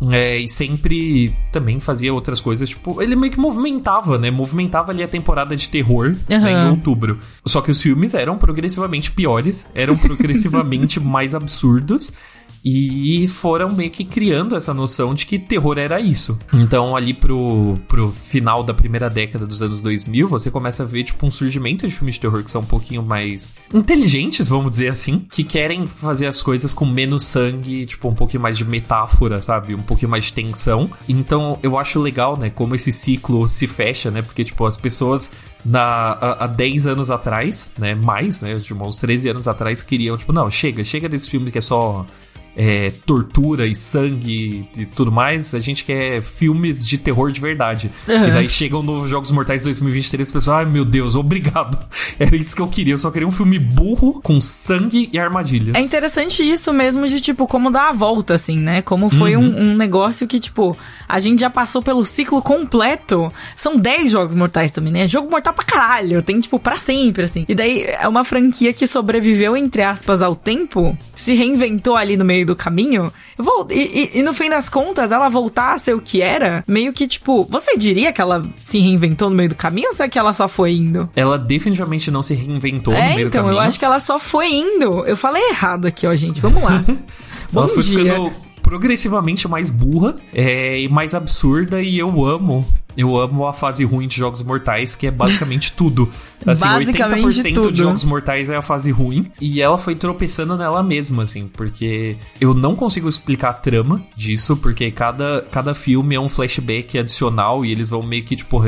É, 0.09 0.37
e 0.37 0.47
sempre 0.47 1.35
também 1.51 1.79
fazia 1.79 2.11
outras 2.13 2.41
coisas, 2.41 2.69
tipo, 2.69 3.01
ele 3.01 3.15
meio 3.15 3.31
que 3.31 3.39
movimentava, 3.39 4.17
né? 4.17 4.31
Movimentava 4.31 4.91
ali 4.91 5.03
a 5.03 5.07
temporada 5.07 5.55
de 5.55 5.69
terror 5.69 6.15
né, 6.27 6.51
em 6.51 6.69
outubro. 6.71 7.19
Só 7.45 7.61
que 7.61 7.69
os 7.69 7.79
filmes 7.79 8.13
eram 8.13 8.37
progressivamente 8.37 9.11
piores, 9.11 9.67
eram 9.75 9.95
progressivamente 9.95 10.97
mais 11.01 11.35
absurdos. 11.35 12.13
E 12.63 13.27
foram 13.27 13.71
meio 13.71 13.89
que 13.89 14.05
criando 14.05 14.55
essa 14.55 14.73
noção 14.73 15.13
de 15.13 15.25
que 15.25 15.39
terror 15.39 15.77
era 15.77 15.99
isso. 15.99 16.37
Então, 16.53 16.95
ali 16.95 17.13
pro, 17.13 17.75
pro 17.87 18.11
final 18.11 18.63
da 18.63 18.73
primeira 18.73 19.09
década 19.09 19.45
dos 19.45 19.61
anos 19.61 19.81
2000, 19.81 20.27
você 20.27 20.51
começa 20.51 20.83
a 20.83 20.85
ver, 20.85 21.03
tipo, 21.03 21.25
um 21.25 21.31
surgimento 21.31 21.87
de 21.87 21.93
filmes 21.93 22.15
de 22.15 22.21
terror 22.21 22.43
que 22.43 22.51
são 22.51 22.61
um 22.61 22.65
pouquinho 22.65 23.01
mais 23.01 23.55
inteligentes, 23.73 24.47
vamos 24.47 24.71
dizer 24.71 24.89
assim, 24.89 25.25
que 25.31 25.43
querem 25.43 25.87
fazer 25.87 26.27
as 26.27 26.41
coisas 26.41 26.73
com 26.73 26.85
menos 26.85 27.23
sangue, 27.23 27.85
tipo, 27.85 28.07
um 28.07 28.15
pouquinho 28.15 28.43
mais 28.43 28.57
de 28.57 28.65
metáfora, 28.65 29.41
sabe? 29.41 29.73
Um 29.73 29.81
pouquinho 29.81 30.11
mais 30.11 30.25
de 30.25 30.33
tensão. 30.33 30.89
Então, 31.09 31.57
eu 31.63 31.77
acho 31.77 31.99
legal, 31.99 32.37
né, 32.37 32.49
como 32.49 32.75
esse 32.75 32.91
ciclo 32.91 33.47
se 33.47 33.65
fecha, 33.65 34.11
né? 34.11 34.21
Porque, 34.21 34.43
tipo, 34.43 34.65
as 34.65 34.77
pessoas 34.77 35.31
na, 35.65 35.81
há, 35.81 36.43
há 36.45 36.47
10 36.47 36.87
anos 36.87 37.11
atrás, 37.11 37.71
né? 37.77 37.95
Mais, 37.95 38.41
né? 38.41 38.59
Tipo, 38.59 38.85
uns 38.85 38.99
13 38.99 39.29
anos 39.29 39.47
atrás 39.47 39.81
queriam, 39.81 40.17
tipo, 40.17 40.31
não, 40.31 40.49
chega, 40.49 40.83
chega 40.83 41.09
desse 41.09 41.29
filme 41.29 41.51
que 41.51 41.57
é 41.57 41.61
só 41.61 42.05
é, 42.55 42.91
tortura 43.05 43.65
e 43.67 43.75
sangue 43.75 44.67
e 44.77 44.85
tudo 44.85 45.11
mais, 45.11 45.55
a 45.55 45.59
gente 45.59 45.83
quer 45.85 46.21
filmes 46.21 46.85
de 46.85 46.97
terror 46.97 47.31
de 47.31 47.39
verdade. 47.41 47.91
Uhum. 48.07 48.27
E 48.27 48.31
daí 48.31 48.49
chegam 48.49 48.83
novos 48.83 49.09
Jogos 49.09 49.31
Mortais 49.31 49.63
2023 49.63 50.19
e 50.19 50.23
as 50.23 50.31
pessoas, 50.31 50.57
ai 50.57 50.65
meu 50.65 50.83
Deus, 50.85 51.15
obrigado. 51.15 51.77
Era 52.19 52.35
isso 52.35 52.55
que 52.55 52.61
eu 52.61 52.67
queria, 52.67 52.93
eu 52.93 52.97
só 52.97 53.09
queria 53.11 53.27
um 53.27 53.31
filme 53.31 53.57
burro, 53.59 54.21
com 54.21 54.39
sangue 54.41 55.09
e 55.11 55.17
armadilhas. 55.19 55.75
É 55.75 55.81
interessante 55.81 56.43
isso 56.43 56.73
mesmo 56.73 57.07
de, 57.07 57.19
tipo, 57.21 57.47
como 57.47 57.71
dar 57.71 57.89
a 57.89 57.93
volta, 57.93 58.33
assim, 58.35 58.57
né? 58.59 58.81
Como 58.81 59.09
foi 59.09 59.35
Uhum. 59.35 59.43
um, 59.43 59.71
um 59.71 59.75
negócio 59.75 60.27
que, 60.27 60.39
tipo, 60.39 60.75
a 61.07 61.19
gente 61.19 61.39
já 61.41 61.49
passou 61.49 61.81
pelo 61.81 62.05
ciclo 62.05 62.41
completo. 62.41 63.31
São 63.55 63.77
10 63.77 64.11
jogos 64.11 64.35
mortais 64.35 64.71
também, 64.71 64.91
né? 64.93 65.07
Jogo 65.07 65.29
mortal 65.29 65.53
pra 65.53 65.63
caralho. 65.65 66.21
Tem, 66.21 66.39
tipo, 66.39 66.59
pra 66.59 66.77
sempre, 66.77 67.23
assim. 67.23 67.45
E 67.47 67.55
daí 67.55 67.83
é 67.83 68.07
uma 68.07 68.23
franquia 68.23 68.73
que 68.73 68.85
sobreviveu, 68.87 69.55
entre 69.55 69.81
aspas, 69.81 70.21
ao 70.21 70.35
tempo, 70.35 70.97
se 71.15 71.33
reinventou 71.33 71.95
ali 71.95 72.17
no 72.17 72.25
meio 72.25 72.40
do 72.45 72.55
caminho. 72.55 73.11
Eu 73.37 73.43
vou, 73.43 73.67
e, 73.69 74.11
e- 74.13 74.19
e 74.19 74.23
no 74.23 74.33
fim 74.33 74.49
das 74.49 74.69
contas, 74.69 75.11
ela 75.11 75.29
voltar 75.29 75.73
a 75.73 75.77
ser 75.77 75.93
o 75.95 76.01
que 76.01 76.21
era, 76.21 76.63
meio 76.67 76.91
que, 76.93 77.07
tipo, 77.07 77.45
você 77.49 77.77
diria 77.77 78.11
que 78.13 78.21
ela 78.21 78.43
se 78.63 78.79
reinventou 78.79 79.29
no 79.29 79.35
meio 79.35 79.49
do 79.49 79.55
caminho 79.55 79.87
ou 79.87 79.93
será 79.93 80.07
que 80.09 80.17
ela 80.19 80.33
só 80.33 80.47
foi 80.47 80.73
indo? 80.73 81.09
Ela 81.15 81.37
definitivamente 81.37 82.09
não 82.11 82.21
se 82.21 82.33
reinventou 82.33 82.93
no 82.93 82.99
É, 82.99 83.15
meio 83.15 83.27
então, 83.27 83.43
do 83.43 83.49
eu 83.49 83.53
caminho. 83.55 83.67
acho 83.67 83.79
que 83.79 83.85
ela 83.85 83.99
só 83.99 84.19
foi 84.19 84.51
indo. 84.53 85.05
Eu 85.05 85.15
falei 85.17 85.41
errado 85.49 85.85
aqui, 85.85 86.05
ó, 86.07 86.15
gente. 86.15 86.39
Vamos 86.41 86.61
lá. 86.63 86.83
Bom 87.51 87.63
ela 87.65 87.81
dia. 87.81 87.83
ficando 88.13 88.33
progressivamente 88.71 89.49
mais 89.49 89.69
burra 89.69 90.15
é, 90.33 90.79
e 90.79 90.87
mais 90.87 91.13
absurda 91.13 91.81
e 91.81 91.99
eu 91.99 92.25
amo 92.25 92.65
Eu 92.95 93.17
amo 93.17 93.45
a 93.45 93.51
fase 93.51 93.83
ruim 93.83 94.07
de 94.07 94.15
Jogos 94.15 94.41
Mortais, 94.41 94.95
que 94.95 95.07
é 95.07 95.11
basicamente 95.11 95.71
tudo. 95.75 96.09
Assim, 96.45 96.63
Basicamente 96.63 97.41
80% 97.41 97.53
tudo. 97.53 97.71
de 97.73 97.79
Jogos 97.79 98.05
Mortais 98.05 98.49
é 98.49 98.55
a 98.55 98.61
fase 98.61 98.89
ruim. 98.89 99.29
E 99.41 99.61
ela 99.61 99.77
foi 99.77 99.93
tropeçando 99.93 100.55
nela 100.55 100.81
mesma, 100.81 101.23
assim, 101.23 101.47
porque 101.47 102.15
eu 102.39 102.53
não 102.53 102.73
consigo 102.73 103.09
explicar 103.09 103.49
a 103.49 103.53
trama 103.53 104.01
disso, 104.15 104.55
porque 104.55 104.89
cada, 104.89 105.41
cada 105.51 105.73
filme 105.73 106.15
é 106.15 106.19
um 106.19 106.29
flashback 106.29 106.97
adicional 106.97 107.65
e 107.65 107.71
eles 107.73 107.89
vão 107.89 108.01
meio 108.01 108.23
que, 108.23 108.37
tipo, 108.37 108.61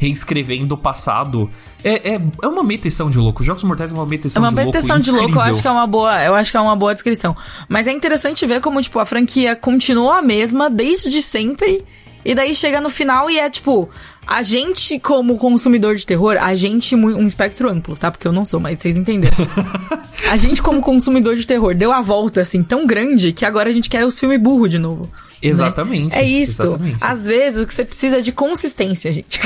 reescrevendo 0.00 0.74
o 0.74 0.78
passado. 0.78 1.50
É, 1.84 2.14
é, 2.14 2.20
é 2.42 2.48
uma 2.48 2.62
metação 2.64 3.10
de 3.10 3.18
louco. 3.18 3.44
Jogos 3.44 3.62
Mortais 3.62 3.92
é 3.92 3.94
uma 3.94 4.04
É 4.04 4.08
metação 4.08 4.42
uma 4.42 4.50
de 4.50 4.56
louco. 4.56 5.02
de 5.02 5.10
louco, 5.10 5.36
eu 5.36 5.42
acho 5.42 5.60
que 5.60 5.68
é 5.68 5.70
uma 5.70 5.86
boa, 5.86 6.24
eu 6.24 6.34
acho 6.34 6.50
que 6.50 6.56
é 6.56 6.60
uma 6.60 6.74
boa 6.74 6.94
descrição. 6.94 7.36
Mas 7.68 7.86
é 7.86 7.92
interessante 7.92 8.46
ver 8.46 8.62
como, 8.62 8.80
tipo, 8.80 8.98
a 8.98 9.04
franquia 9.04 9.54
continuou 9.54 10.10
a 10.10 10.22
mesma 10.22 10.70
desde 10.70 11.20
sempre. 11.20 11.84
E 12.24 12.34
daí 12.34 12.54
chega 12.54 12.80
no 12.80 12.88
final 12.88 13.30
e 13.30 13.38
é 13.38 13.48
tipo, 13.50 13.90
a 14.26 14.42
gente, 14.42 14.98
como 14.98 15.36
consumidor 15.36 15.96
de 15.96 16.06
terror, 16.06 16.38
a 16.40 16.54
gente, 16.54 16.94
um 16.94 17.26
espectro 17.26 17.68
amplo, 17.68 17.94
tá? 17.94 18.10
Porque 18.10 18.26
eu 18.26 18.32
não 18.32 18.44
sou, 18.44 18.58
mas 18.58 18.78
vocês 18.78 18.96
entenderam. 18.96 19.36
a 20.30 20.36
gente, 20.38 20.62
como 20.62 20.80
consumidor 20.80 21.36
de 21.36 21.46
terror, 21.46 21.74
deu 21.74 21.92
a 21.92 22.00
volta 22.00 22.40
assim 22.40 22.62
tão 22.62 22.86
grande 22.86 23.32
que 23.32 23.44
agora 23.44 23.68
a 23.68 23.72
gente 23.72 23.90
quer 23.90 24.06
os 24.06 24.18
filmes 24.18 24.40
burro 24.40 24.66
de 24.66 24.78
novo. 24.78 25.10
Né? 25.42 25.50
Exatamente. 25.50 26.14
É 26.14 26.22
isso. 26.22 26.62
exatamente. 26.62 26.98
Às 27.00 27.26
vezes 27.26 27.62
o 27.62 27.66
que 27.66 27.74
você 27.74 27.84
precisa 27.84 28.18
é 28.18 28.20
de 28.20 28.32
consistência, 28.32 29.12
gente. 29.12 29.40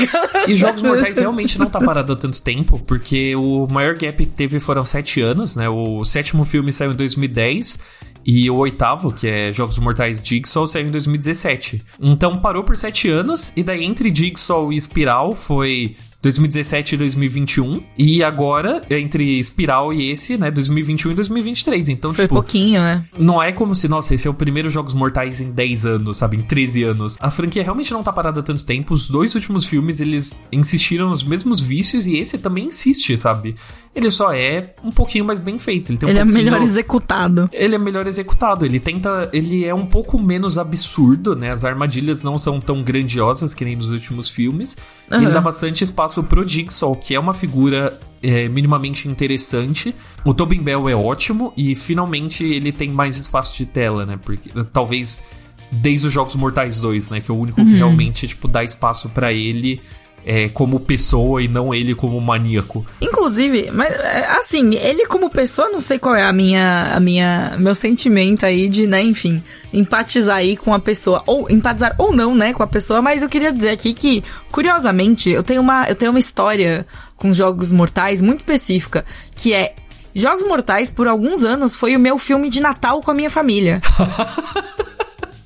E 0.47 0.55
Jogos 0.55 0.81
Mortais 0.83 1.17
realmente 1.17 1.57
não 1.57 1.69
tá 1.69 1.79
parado 1.79 2.13
há 2.13 2.15
tanto 2.15 2.41
tempo, 2.41 2.79
porque 2.79 3.35
o 3.35 3.67
maior 3.67 3.95
gap 3.95 4.25
que 4.25 4.31
teve 4.31 4.59
foram 4.59 4.85
sete 4.85 5.21
anos, 5.21 5.55
né? 5.55 5.69
O 5.69 6.03
sétimo 6.05 6.45
filme 6.45 6.71
saiu 6.73 6.91
em 6.91 6.95
2010 6.95 7.79
e 8.25 8.49
o 8.49 8.57
oitavo, 8.57 9.11
que 9.11 9.27
é 9.27 9.53
Jogos 9.53 9.77
Mortais 9.77 10.21
Jigsaw, 10.25 10.65
saiu 10.65 10.87
em 10.87 10.91
2017. 10.91 11.83
Então 11.99 12.35
parou 12.37 12.63
por 12.63 12.75
sete 12.75 13.07
anos, 13.07 13.53
e 13.55 13.63
daí 13.63 13.83
entre 13.83 14.13
Jigsaw 14.13 14.73
e 14.73 14.77
Espiral 14.77 15.35
foi 15.35 15.95
2017 16.25 16.95
e 16.95 16.97
2021. 16.97 17.83
E 17.97 18.23
agora, 18.23 18.81
entre 18.89 19.37
Espiral 19.37 19.93
e 19.93 20.09
esse, 20.09 20.37
né, 20.37 20.49
2021 20.49 21.11
e 21.11 21.15
2023. 21.15 21.89
Então, 21.89 22.13
Foi 22.13 22.25
tipo, 22.25 22.35
pouquinho, 22.35 22.81
né? 22.81 23.05
não 23.17 23.41
é 23.41 23.51
como 23.51 23.75
se, 23.75 23.87
nossa, 23.87 24.15
esse 24.15 24.27
é 24.27 24.31
o 24.31 24.33
primeiro 24.33 24.69
Jogos 24.69 24.95
Mortais 24.95 25.39
em 25.39 25.51
10 25.51 25.85
anos, 25.85 26.17
sabe? 26.17 26.37
Em 26.37 26.41
13 26.41 26.83
anos. 26.83 27.17
A 27.19 27.29
franquia 27.29 27.61
realmente 27.61 27.93
não 27.93 28.01
tá 28.01 28.11
parada 28.11 28.39
há 28.39 28.43
tanto 28.43 28.65
tempo. 28.65 28.93
Os 28.93 29.07
dois 29.07 29.35
últimos 29.35 29.65
filmes, 29.65 30.01
eles 30.01 30.39
insistiram 30.51 31.09
nos 31.09 31.23
mesmos 31.23 31.61
vícios 31.61 32.07
e 32.07 32.17
esse 32.17 32.37
também 32.39 32.65
insiste, 32.65 33.15
sabe? 33.17 33.55
Ele 33.95 34.11
só 34.11 34.33
é 34.33 34.73
um 34.83 34.91
pouquinho 34.91 35.23
mais 35.23 35.39
bem 35.39 35.57
feito. 35.57 35.89
Ele 35.89 35.97
tem 35.97 36.07
um 36.07 36.11
Ele 36.11 36.19
é 36.19 36.23
pouquinho... 36.23 36.43
melhor 36.43 36.61
executado. 36.61 37.49
Ele 37.53 37.75
é 37.75 37.77
melhor 37.77 38.05
executado. 38.05 38.65
Ele 38.65 38.77
tenta. 38.77 39.29
Ele 39.31 39.63
é 39.63 39.73
um 39.73 39.85
pouco 39.85 40.21
menos 40.21 40.57
absurdo, 40.57 41.33
né? 41.33 41.49
As 41.49 41.63
armadilhas 41.63 42.21
não 42.21 42.37
são 42.37 42.59
tão 42.59 42.83
grandiosas 42.83 43.53
que 43.53 43.63
nem 43.63 43.77
nos 43.77 43.89
últimos 43.89 44.29
filmes. 44.29 44.77
E 45.09 45.15
ele 45.15 45.31
dá 45.31 45.39
bastante 45.39 45.83
espaço 45.83 46.21
pro 46.23 46.45
Jigsaw, 46.45 46.93
que 46.93 47.15
é 47.15 47.19
uma 47.19 47.33
figura 47.33 47.97
é, 48.21 48.49
minimamente 48.49 49.07
interessante. 49.07 49.95
O 50.25 50.33
Tobin 50.33 50.61
Bell 50.61 50.89
é 50.89 50.95
ótimo 50.95 51.53
e 51.55 51.73
finalmente 51.73 52.43
ele 52.43 52.73
tem 52.73 52.89
mais 52.89 53.17
espaço 53.17 53.55
de 53.55 53.65
tela, 53.65 54.05
né? 54.05 54.19
Porque 54.21 54.49
talvez 54.73 55.23
desde 55.71 56.07
os 56.07 56.13
Jogos 56.13 56.35
Mortais 56.35 56.81
2, 56.81 57.11
né? 57.11 57.21
Que 57.21 57.31
é 57.31 57.33
o 57.33 57.37
único 57.37 57.63
que 57.63 57.75
realmente 57.75 58.27
tipo 58.27 58.47
dá 58.47 58.61
espaço 58.61 59.07
pra 59.09 59.31
ele. 59.31 59.81
É, 60.27 60.49
como 60.49 60.79
pessoa 60.79 61.43
e 61.43 61.47
não 61.47 61.71
ele 61.71 61.93
como 61.93 62.19
maníaco. 62.19 62.83
Inclusive, 62.99 63.69
mas 63.71 63.91
é, 63.93 64.25
assim, 64.31 64.73
ele 64.73 65.05
como 65.05 65.29
pessoa, 65.29 65.69
não 65.69 65.79
sei 65.79 65.99
qual 65.99 66.15
é 66.15 66.23
a 66.23 66.33
minha, 66.33 66.93
a 66.95 66.99
minha, 66.99 67.55
meu 67.59 67.75
sentimento 67.75 68.43
aí 68.43 68.67
de, 68.67 68.87
né, 68.87 69.03
enfim, 69.03 69.43
empatizar 69.71 70.37
aí 70.37 70.57
com 70.57 70.73
a 70.73 70.79
pessoa 70.79 71.21
ou 71.27 71.47
empatizar 71.47 71.93
ou 71.99 72.11
não, 72.11 72.33
né, 72.33 72.53
com 72.53 72.63
a 72.63 72.67
pessoa, 72.67 73.03
mas 73.03 73.21
eu 73.21 73.29
queria 73.29 73.53
dizer 73.53 73.69
aqui 73.69 73.93
que, 73.93 74.23
curiosamente, 74.51 75.29
eu 75.29 75.43
tenho 75.43 75.61
uma, 75.61 75.87
eu 75.87 75.93
tenho 75.93 76.09
uma 76.09 76.19
história 76.19 76.87
com 77.15 77.31
jogos 77.31 77.71
mortais 77.71 78.19
muito 78.19 78.39
específica, 78.39 79.05
que 79.35 79.53
é 79.53 79.75
Jogos 80.15 80.47
Mortais 80.47 80.91
por 80.91 81.09
alguns 81.09 81.43
anos 81.43 81.75
foi 81.75 81.93
o 81.93 81.99
meu 81.99 82.17
filme 82.17 82.49
de 82.49 82.61
Natal 82.61 83.01
com 83.01 83.11
a 83.11 83.13
minha 83.13 83.29
família. 83.29 83.81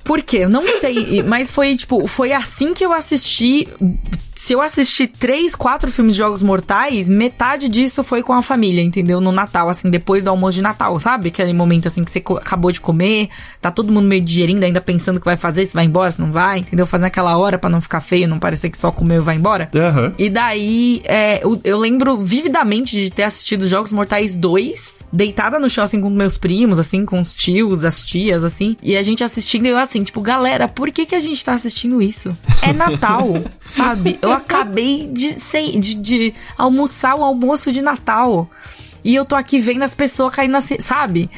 Por 0.04 0.22
quê? 0.22 0.38
Eu 0.38 0.48
não 0.48 0.66
sei, 0.66 1.22
mas 1.22 1.50
foi 1.50 1.76
tipo, 1.76 2.06
foi 2.06 2.32
assim 2.32 2.72
que 2.72 2.84
eu 2.84 2.92
assisti. 2.92 3.68
Se 4.40 4.54
eu 4.54 4.62
assisti 4.62 5.06
três, 5.06 5.54
quatro 5.54 5.92
filmes 5.92 6.14
de 6.14 6.18
Jogos 6.18 6.42
Mortais, 6.42 7.10
metade 7.10 7.68
disso 7.68 8.02
foi 8.02 8.22
com 8.22 8.32
a 8.32 8.40
família, 8.42 8.80
entendeu? 8.80 9.20
No 9.20 9.30
Natal, 9.30 9.68
assim, 9.68 9.90
depois 9.90 10.24
do 10.24 10.30
almoço 10.30 10.54
de 10.54 10.62
Natal, 10.62 10.98
sabe? 10.98 11.28
Aquele 11.28 11.52
momento 11.52 11.88
assim 11.88 12.02
que 12.02 12.10
você 12.10 12.20
acabou 12.20 12.72
de 12.72 12.80
comer, 12.80 13.28
tá 13.60 13.70
todo 13.70 13.92
mundo 13.92 14.08
meio 14.08 14.22
digerindo, 14.22 14.64
ainda 14.64 14.80
pensando 14.80 15.18
o 15.18 15.20
que 15.20 15.26
vai 15.26 15.36
fazer, 15.36 15.66
se 15.66 15.74
vai 15.74 15.84
embora, 15.84 16.10
se 16.10 16.18
não 16.18 16.32
vai, 16.32 16.60
entendeu? 16.60 16.86
Fazendo 16.86 17.08
aquela 17.08 17.36
hora 17.36 17.58
pra 17.58 17.68
não 17.68 17.82
ficar 17.82 18.00
feio, 18.00 18.26
não 18.26 18.38
parecer 18.38 18.70
que 18.70 18.78
só 18.78 18.90
comeu 18.90 19.20
e 19.20 19.24
vai 19.24 19.36
embora. 19.36 19.68
Aham. 19.74 20.14
E 20.18 20.30
daí, 20.30 21.02
é, 21.04 21.44
eu, 21.44 21.60
eu 21.62 21.78
lembro 21.78 22.16
vividamente 22.24 22.96
de 22.96 23.10
ter 23.10 23.24
assistido 23.24 23.68
Jogos 23.68 23.92
Mortais 23.92 24.38
2, 24.38 25.04
deitada 25.12 25.58
no 25.58 25.68
chão, 25.68 25.84
assim, 25.84 26.00
com 26.00 26.08
meus 26.08 26.38
primos, 26.38 26.78
assim, 26.78 27.04
com 27.04 27.20
os 27.20 27.34
tios, 27.34 27.84
as 27.84 28.00
tias, 28.00 28.42
assim. 28.42 28.74
E 28.82 28.96
a 28.96 29.02
gente 29.02 29.22
assistindo, 29.22 29.66
e 29.66 29.68
eu 29.68 29.76
assim, 29.76 30.02
tipo, 30.02 30.22
galera, 30.22 30.66
por 30.66 30.90
que 30.90 31.04
que 31.04 31.14
a 31.14 31.20
gente 31.20 31.44
tá 31.44 31.52
assistindo 31.52 32.00
isso? 32.00 32.34
É 32.62 32.72
Natal, 32.72 33.34
sabe? 33.60 34.18
Eu 34.22 34.29
acabei 34.32 35.08
de, 35.12 35.32
sei, 35.32 35.78
de, 35.78 35.94
de 35.96 36.34
almoçar 36.56 37.14
o 37.14 37.24
almoço 37.24 37.72
de 37.72 37.82
Natal. 37.82 38.48
E 39.02 39.14
eu 39.14 39.24
tô 39.24 39.34
aqui 39.34 39.58
vendo 39.58 39.82
as 39.82 39.94
pessoas 39.94 40.34
caindo 40.34 40.56
assim, 40.56 40.78
sabe? 40.78 41.30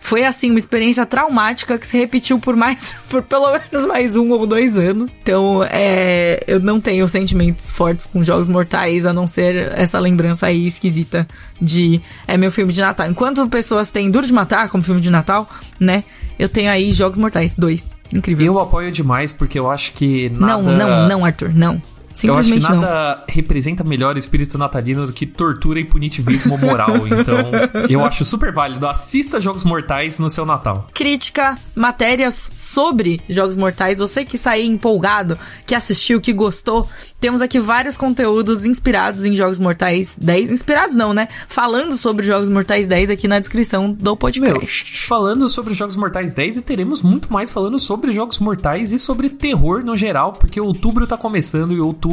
Foi 0.00 0.24
assim, 0.24 0.50
uma 0.50 0.58
experiência 0.58 1.04
traumática 1.04 1.76
que 1.76 1.86
se 1.86 1.98
repetiu 1.98 2.38
por 2.38 2.56
mais, 2.56 2.94
por 3.10 3.22
pelo 3.22 3.50
menos 3.50 3.86
mais 3.86 4.16
um 4.16 4.30
ou 4.30 4.46
dois 4.46 4.78
anos. 4.78 5.14
Então, 5.20 5.62
é, 5.64 6.42
eu 6.46 6.60
não 6.60 6.80
tenho 6.80 7.06
sentimentos 7.08 7.70
fortes 7.70 8.06
com 8.06 8.22
jogos 8.22 8.48
mortais, 8.48 9.04
a 9.04 9.12
não 9.12 9.26
ser 9.26 9.72
essa 9.76 9.98
lembrança 9.98 10.46
aí 10.46 10.66
esquisita 10.66 11.26
de 11.60 12.00
é 12.26 12.36
meu 12.36 12.52
filme 12.52 12.72
de 12.72 12.80
Natal. 12.80 13.08
Enquanto 13.08 13.46
pessoas 13.48 13.90
têm 13.90 14.10
Duro 14.10 14.26
de 14.26 14.32
Matar 14.32 14.68
como 14.68 14.82
filme 14.82 15.00
de 15.00 15.10
Natal, 15.10 15.48
né? 15.78 16.04
Eu 16.38 16.48
tenho 16.48 16.70
aí 16.70 16.92
Jogos 16.92 17.18
Mortais 17.18 17.56
2. 17.56 17.96
Incrível. 18.14 18.46
Eu 18.46 18.58
apoio 18.60 18.92
demais 18.92 19.32
porque 19.32 19.58
eu 19.58 19.68
acho 19.68 19.92
que 19.92 20.30
nada. 20.30 20.62
Não, 20.62 20.76
não, 20.76 21.08
não, 21.08 21.24
Arthur, 21.24 21.52
não. 21.52 21.82
Eu 22.26 22.34
acho 22.34 22.52
que 22.52 22.60
Simplesmente 22.60 22.70
não. 22.70 22.80
nada 22.80 23.24
representa 23.28 23.84
melhor 23.84 24.16
o 24.16 24.18
espírito 24.18 24.58
natalino 24.58 25.06
do 25.06 25.12
que 25.12 25.26
tortura 25.26 25.78
e 25.78 25.84
punitivismo 25.84 26.58
moral. 26.58 27.06
então, 27.06 27.50
eu 27.88 28.04
acho 28.04 28.24
super 28.24 28.52
válido. 28.52 28.86
Assista 28.88 29.38
Jogos 29.40 29.64
Mortais 29.64 30.18
no 30.18 30.28
seu 30.28 30.44
Natal. 30.44 30.88
crítica, 30.92 31.56
matérias 31.74 32.50
sobre 32.56 33.20
Jogos 33.28 33.56
Mortais. 33.56 33.98
Você 33.98 34.24
que 34.24 34.36
está 34.36 34.52
aí 34.52 34.66
empolgado, 34.66 35.38
que 35.66 35.74
assistiu, 35.74 36.20
que 36.20 36.32
gostou, 36.32 36.88
temos 37.20 37.40
aqui 37.40 37.60
vários 37.60 37.96
conteúdos 37.96 38.64
inspirados 38.64 39.24
em 39.24 39.34
Jogos 39.34 39.58
Mortais 39.58 40.18
10. 40.20 40.50
Inspirados 40.50 40.94
não, 40.94 41.12
né? 41.12 41.28
Falando 41.46 41.92
sobre 41.92 42.26
Jogos 42.26 42.48
Mortais 42.48 42.88
10 42.88 43.10
aqui 43.10 43.28
na 43.28 43.38
descrição 43.38 43.92
do 43.92 44.02
Meu, 44.02 44.16
podcast. 44.16 45.06
falando 45.06 45.48
sobre 45.48 45.74
Jogos 45.74 45.96
Mortais 45.96 46.34
10 46.34 46.56
e 46.56 46.62
teremos 46.62 47.02
muito 47.02 47.32
mais 47.32 47.52
falando 47.52 47.78
sobre 47.78 48.12
Jogos 48.12 48.38
Mortais 48.38 48.92
e 48.92 48.98
sobre 48.98 49.28
terror 49.28 49.84
no 49.84 49.96
geral, 49.96 50.32
porque 50.32 50.60
outubro 50.60 51.06
tá 51.06 51.16
começando 51.16 51.72
e 51.74 51.80
outubro 51.80 52.07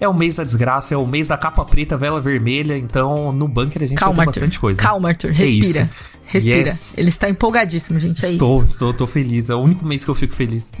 é 0.00 0.08
o 0.08 0.14
mês 0.14 0.36
da 0.36 0.44
desgraça, 0.44 0.94
é 0.94 0.96
o 0.96 1.06
mês 1.06 1.28
da 1.28 1.36
capa 1.36 1.64
preta, 1.64 1.96
vela 1.96 2.20
vermelha, 2.20 2.76
então 2.76 3.32
no 3.32 3.48
bunker 3.48 3.82
a 3.82 3.86
gente 3.86 3.98
Calma, 3.98 4.16
vai 4.16 4.24
ter 4.26 4.30
Arthur. 4.30 4.40
bastante 4.40 4.60
coisa. 4.60 4.80
Calma, 4.82 5.08
Arthur. 5.08 5.30
É 5.30 5.32
Respira. 5.32 5.82
isso. 5.84 6.14
Respira. 6.26 6.58
Yes. 6.68 6.94
Ele 6.96 7.08
está 7.08 7.28
empolgadíssimo, 7.28 7.98
gente. 7.98 8.24
É 8.24 8.28
Estou, 8.30 8.62
isso. 8.62 8.72
estou, 8.72 8.92
tô 8.92 9.06
feliz. 9.06 9.50
É 9.50 9.54
o 9.54 9.58
único 9.58 9.84
mês 9.84 10.04
que 10.04 10.10
eu 10.10 10.14
fico 10.14 10.34
feliz. 10.34 10.70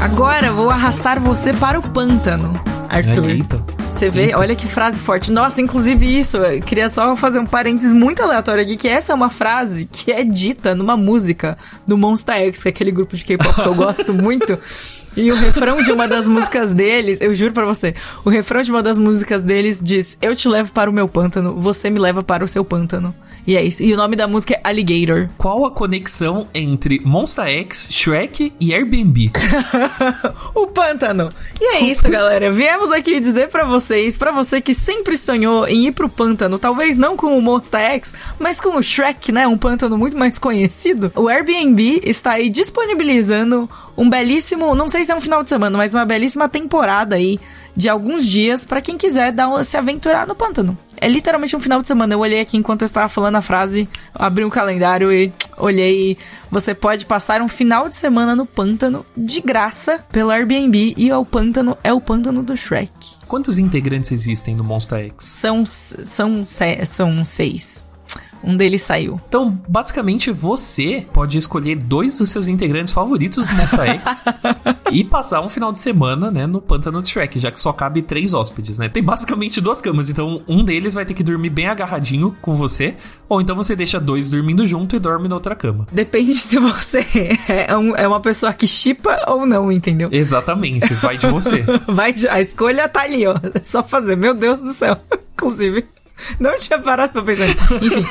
Agora 0.00 0.52
vou 0.52 0.68
arrastar 0.70 1.20
você 1.20 1.52
para 1.52 1.78
o 1.78 1.82
pântano, 1.82 2.52
Arthur. 2.88 3.30
Eita. 3.30 3.64
Você 4.02 4.10
vê, 4.10 4.34
olha 4.34 4.56
que 4.56 4.66
frase 4.66 5.00
forte. 5.00 5.30
Nossa, 5.30 5.60
inclusive 5.60 6.18
isso, 6.18 6.36
eu 6.36 6.60
queria 6.60 6.88
só 6.88 7.14
fazer 7.14 7.38
um 7.38 7.46
parênteses 7.46 7.94
muito 7.94 8.20
aleatório 8.20 8.64
aqui, 8.64 8.76
que 8.76 8.88
essa 8.88 9.12
é 9.12 9.14
uma 9.14 9.30
frase 9.30 9.84
que 9.84 10.10
é 10.10 10.24
dita 10.24 10.74
numa 10.74 10.96
música 10.96 11.56
do 11.86 11.96
Monsta 11.96 12.34
X, 12.34 12.64
que 12.64 12.68
é 12.68 12.70
aquele 12.70 12.90
grupo 12.90 13.14
de 13.14 13.22
K-pop 13.22 13.54
que 13.54 13.60
eu 13.68 13.76
gosto 13.76 14.10
muito. 14.20 14.58
E 15.16 15.30
o 15.30 15.36
refrão 15.36 15.80
de 15.84 15.92
uma 15.92 16.08
das 16.08 16.26
músicas 16.26 16.74
deles, 16.74 17.20
eu 17.20 17.32
juro 17.32 17.52
pra 17.52 17.64
você, 17.64 17.94
o 18.24 18.28
refrão 18.28 18.60
de 18.62 18.72
uma 18.72 18.82
das 18.82 18.98
músicas 18.98 19.44
deles 19.44 19.80
diz: 19.80 20.18
Eu 20.20 20.34
te 20.34 20.48
levo 20.48 20.72
para 20.72 20.90
o 20.90 20.92
meu 20.92 21.06
pântano, 21.06 21.54
você 21.60 21.88
me 21.88 22.00
leva 22.00 22.24
para 22.24 22.44
o 22.44 22.48
seu 22.48 22.64
pântano. 22.64 23.14
E 23.46 23.56
é 23.56 23.62
isso. 23.62 23.82
E 23.82 23.92
o 23.92 23.96
nome 23.96 24.16
da 24.16 24.28
música 24.28 24.54
é 24.54 24.60
Alligator. 24.62 25.28
Qual 25.36 25.66
a 25.66 25.70
conexão 25.70 26.48
entre 26.54 27.00
Monster 27.04 27.46
X, 27.46 27.88
Shrek 27.90 28.52
e 28.60 28.72
Airbnb? 28.72 29.32
o 30.54 30.66
pântano. 30.68 31.30
E 31.60 31.76
é 31.76 31.80
isso, 31.80 32.08
galera. 32.08 32.52
Viemos 32.52 32.92
aqui 32.92 33.18
dizer 33.18 33.48
pra 33.48 33.64
vocês, 33.64 34.16
pra 34.16 34.30
você 34.30 34.60
que 34.60 34.74
sempre 34.74 35.16
sonhou 35.18 35.66
em 35.66 35.86
ir 35.86 35.92
pro 35.92 36.08
pântano, 36.08 36.58
talvez 36.58 36.96
não 36.96 37.16
com 37.16 37.36
o 37.36 37.42
Monster 37.42 37.80
X, 37.80 38.14
mas 38.38 38.60
com 38.60 38.76
o 38.76 38.82
Shrek, 38.82 39.32
né? 39.32 39.46
Um 39.46 39.58
pântano 39.58 39.98
muito 39.98 40.16
mais 40.16 40.38
conhecido. 40.38 41.10
O 41.16 41.28
Airbnb 41.28 42.00
está 42.04 42.32
aí 42.32 42.48
disponibilizando 42.48 43.68
um 43.96 44.08
belíssimo, 44.08 44.74
não 44.74 44.88
sei 44.88 45.04
se 45.04 45.12
é 45.12 45.14
um 45.14 45.20
final 45.20 45.42
de 45.42 45.48
semana, 45.48 45.76
mas 45.76 45.92
uma 45.92 46.04
belíssima 46.04 46.48
temporada 46.48 47.16
aí 47.16 47.38
de 47.76 47.88
alguns 47.88 48.26
dias 48.26 48.64
pra 48.64 48.80
quem 48.80 48.96
quiser 48.98 49.32
dar 49.32 49.48
um- 49.48 49.62
se 49.64 49.76
aventurar 49.76 50.26
no 50.26 50.34
pântano. 50.34 50.76
É 51.00 51.08
literalmente 51.08 51.56
um 51.56 51.60
final 51.60 51.80
de 51.82 51.88
semana. 51.88 52.14
Eu 52.14 52.20
olhei 52.20 52.40
aqui 52.40 52.56
enquanto 52.56 52.82
eu 52.82 52.86
estava 52.86 53.08
falando 53.08 53.36
a 53.36 53.42
frase, 53.42 53.88
abri 54.14 54.44
o 54.44 54.50
calendário 54.50 55.12
e 55.12 55.32
olhei. 55.56 56.16
Você 56.50 56.74
pode 56.74 57.06
passar 57.06 57.42
um 57.42 57.48
final 57.48 57.88
de 57.88 57.94
semana 57.96 58.36
no 58.36 58.46
pântano 58.46 59.04
de 59.16 59.40
graça 59.40 60.04
pelo 60.12 60.30
Airbnb 60.30 60.94
e 60.96 61.12
o 61.12 61.24
pântano 61.24 61.76
é 61.82 61.92
o 61.92 62.00
pântano 62.00 62.42
do 62.42 62.56
Shrek. 62.56 62.90
Quantos 63.26 63.58
integrantes 63.58 64.12
existem 64.12 64.54
no 64.54 64.62
Monster 64.62 65.06
X? 65.06 65.14
São 65.24 65.64
são 65.64 66.44
são 66.44 67.24
seis. 67.24 67.84
Um 68.44 68.56
deles 68.56 68.82
saiu. 68.82 69.20
Então, 69.28 69.58
basicamente, 69.68 70.30
você 70.30 71.06
pode 71.12 71.38
escolher 71.38 71.76
dois 71.76 72.18
dos 72.18 72.28
seus 72.30 72.46
integrantes 72.48 72.92
favoritos 72.92 73.46
do 73.46 73.54
Monster 73.54 73.80
X 74.00 74.22
e 74.90 75.04
passar 75.04 75.40
um 75.40 75.48
final 75.48 75.72
de 75.72 75.78
semana, 75.78 76.30
né, 76.30 76.46
no 76.46 76.60
Pântano 76.60 77.04
Shrek, 77.04 77.38
já 77.38 77.50
que 77.50 77.60
só 77.60 77.72
cabe 77.72 78.02
três 78.02 78.34
hóspedes, 78.34 78.78
né? 78.78 78.88
Tem 78.88 79.02
basicamente 79.02 79.60
duas 79.60 79.80
camas, 79.80 80.10
então 80.10 80.42
um 80.48 80.64
deles 80.64 80.94
vai 80.94 81.04
ter 81.04 81.14
que 81.14 81.22
dormir 81.22 81.50
bem 81.50 81.66
agarradinho 81.68 82.36
com 82.42 82.54
você, 82.56 82.94
ou 83.28 83.40
então 83.40 83.54
você 83.56 83.76
deixa 83.76 84.00
dois 84.00 84.28
dormindo 84.28 84.66
junto 84.66 84.96
e 84.96 84.98
dorme 84.98 85.28
na 85.28 85.34
outra 85.36 85.54
cama. 85.54 85.86
Depende 85.92 86.34
se 86.34 86.58
você 86.58 87.04
é, 87.48 87.76
um- 87.76 87.96
é 87.96 88.06
uma 88.08 88.20
pessoa 88.20 88.52
que 88.52 88.66
chipa 88.66 89.22
ou 89.28 89.46
não, 89.46 89.70
entendeu? 89.70 90.08
Exatamente, 90.10 90.92
vai 90.94 91.16
de 91.16 91.26
você. 91.26 91.62
Vai, 91.88 92.14
a 92.30 92.40
escolha 92.40 92.88
tá 92.88 93.02
ali, 93.02 93.26
ó. 93.26 93.34
É 93.54 93.60
só 93.62 93.82
fazer. 93.82 94.16
Meu 94.16 94.34
Deus 94.34 94.62
do 94.62 94.72
céu. 94.72 94.96
Inclusive. 95.34 95.84
Não 96.40 96.58
tinha 96.58 96.78
parado 96.78 97.12
pra 97.12 97.22
pensar. 97.22 97.44
Enfim. 97.82 98.06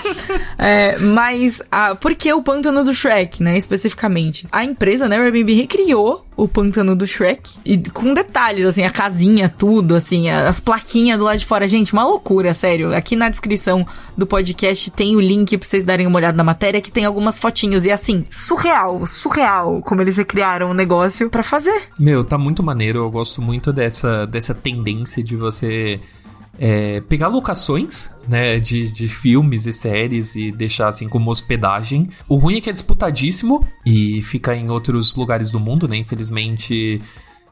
É, 0.57 0.97
mas, 0.99 1.61
ah, 1.71 1.95
por 1.95 2.13
que 2.15 2.31
o 2.33 2.41
pântano 2.41 2.83
do 2.83 2.93
Shrek, 2.93 3.41
né? 3.41 3.57
Especificamente. 3.57 4.47
A 4.51 4.63
empresa, 4.63 5.07
né? 5.07 5.19
O 5.19 5.23
Airbnb 5.23 5.53
recriou 5.53 6.25
o 6.35 6.47
pântano 6.47 6.95
do 6.95 7.05
Shrek. 7.05 7.59
E 7.65 7.77
com 7.89 8.13
detalhes, 8.13 8.65
assim, 8.65 8.83
a 8.83 8.89
casinha, 8.89 9.47
tudo, 9.49 9.95
assim, 9.95 10.29
a- 10.29 10.47
as 10.49 10.59
plaquinhas 10.59 11.17
do 11.19 11.25
lado 11.25 11.37
de 11.37 11.45
fora. 11.45 11.67
Gente, 11.67 11.93
uma 11.93 12.05
loucura, 12.05 12.53
sério. 12.53 12.95
Aqui 12.95 13.15
na 13.15 13.29
descrição 13.29 13.85
do 14.17 14.25
podcast 14.25 14.89
tem 14.91 15.15
o 15.15 15.19
link 15.19 15.57
pra 15.57 15.67
vocês 15.67 15.83
darem 15.83 16.07
uma 16.07 16.17
olhada 16.17 16.37
na 16.37 16.43
matéria, 16.43 16.81
que 16.81 16.91
tem 16.91 17.05
algumas 17.05 17.39
fotinhos. 17.39 17.85
E 17.85 17.91
assim, 17.91 18.25
surreal, 18.31 19.05
surreal 19.05 19.81
como 19.83 20.01
eles 20.01 20.17
recriaram 20.17 20.71
o 20.71 20.73
negócio 20.73 21.29
pra 21.29 21.43
fazer. 21.43 21.89
Meu, 21.99 22.23
tá 22.23 22.37
muito 22.37 22.63
maneiro. 22.63 22.99
Eu 22.99 23.11
gosto 23.11 23.41
muito 23.41 23.71
dessa, 23.73 24.25
dessa 24.25 24.53
tendência 24.53 25.23
de 25.23 25.35
você 25.35 25.99
é, 26.63 27.01
pegar 27.01 27.27
locações, 27.27 28.11
né, 28.29 28.59
de, 28.59 28.91
de 28.91 29.07
filmes 29.07 29.65
e 29.65 29.73
séries 29.73 30.35
e 30.35 30.51
deixar 30.51 30.89
assim 30.89 31.09
como 31.09 31.31
hospedagem. 31.31 32.07
O 32.29 32.35
ruim 32.35 32.57
é 32.57 32.61
que 32.61 32.69
é 32.69 32.71
disputadíssimo 32.71 33.65
e 33.83 34.21
fica 34.21 34.55
em 34.55 34.69
outros 34.69 35.15
lugares 35.15 35.49
do 35.49 35.59
mundo, 35.59 35.87
né? 35.87 35.97
Infelizmente, 35.97 37.01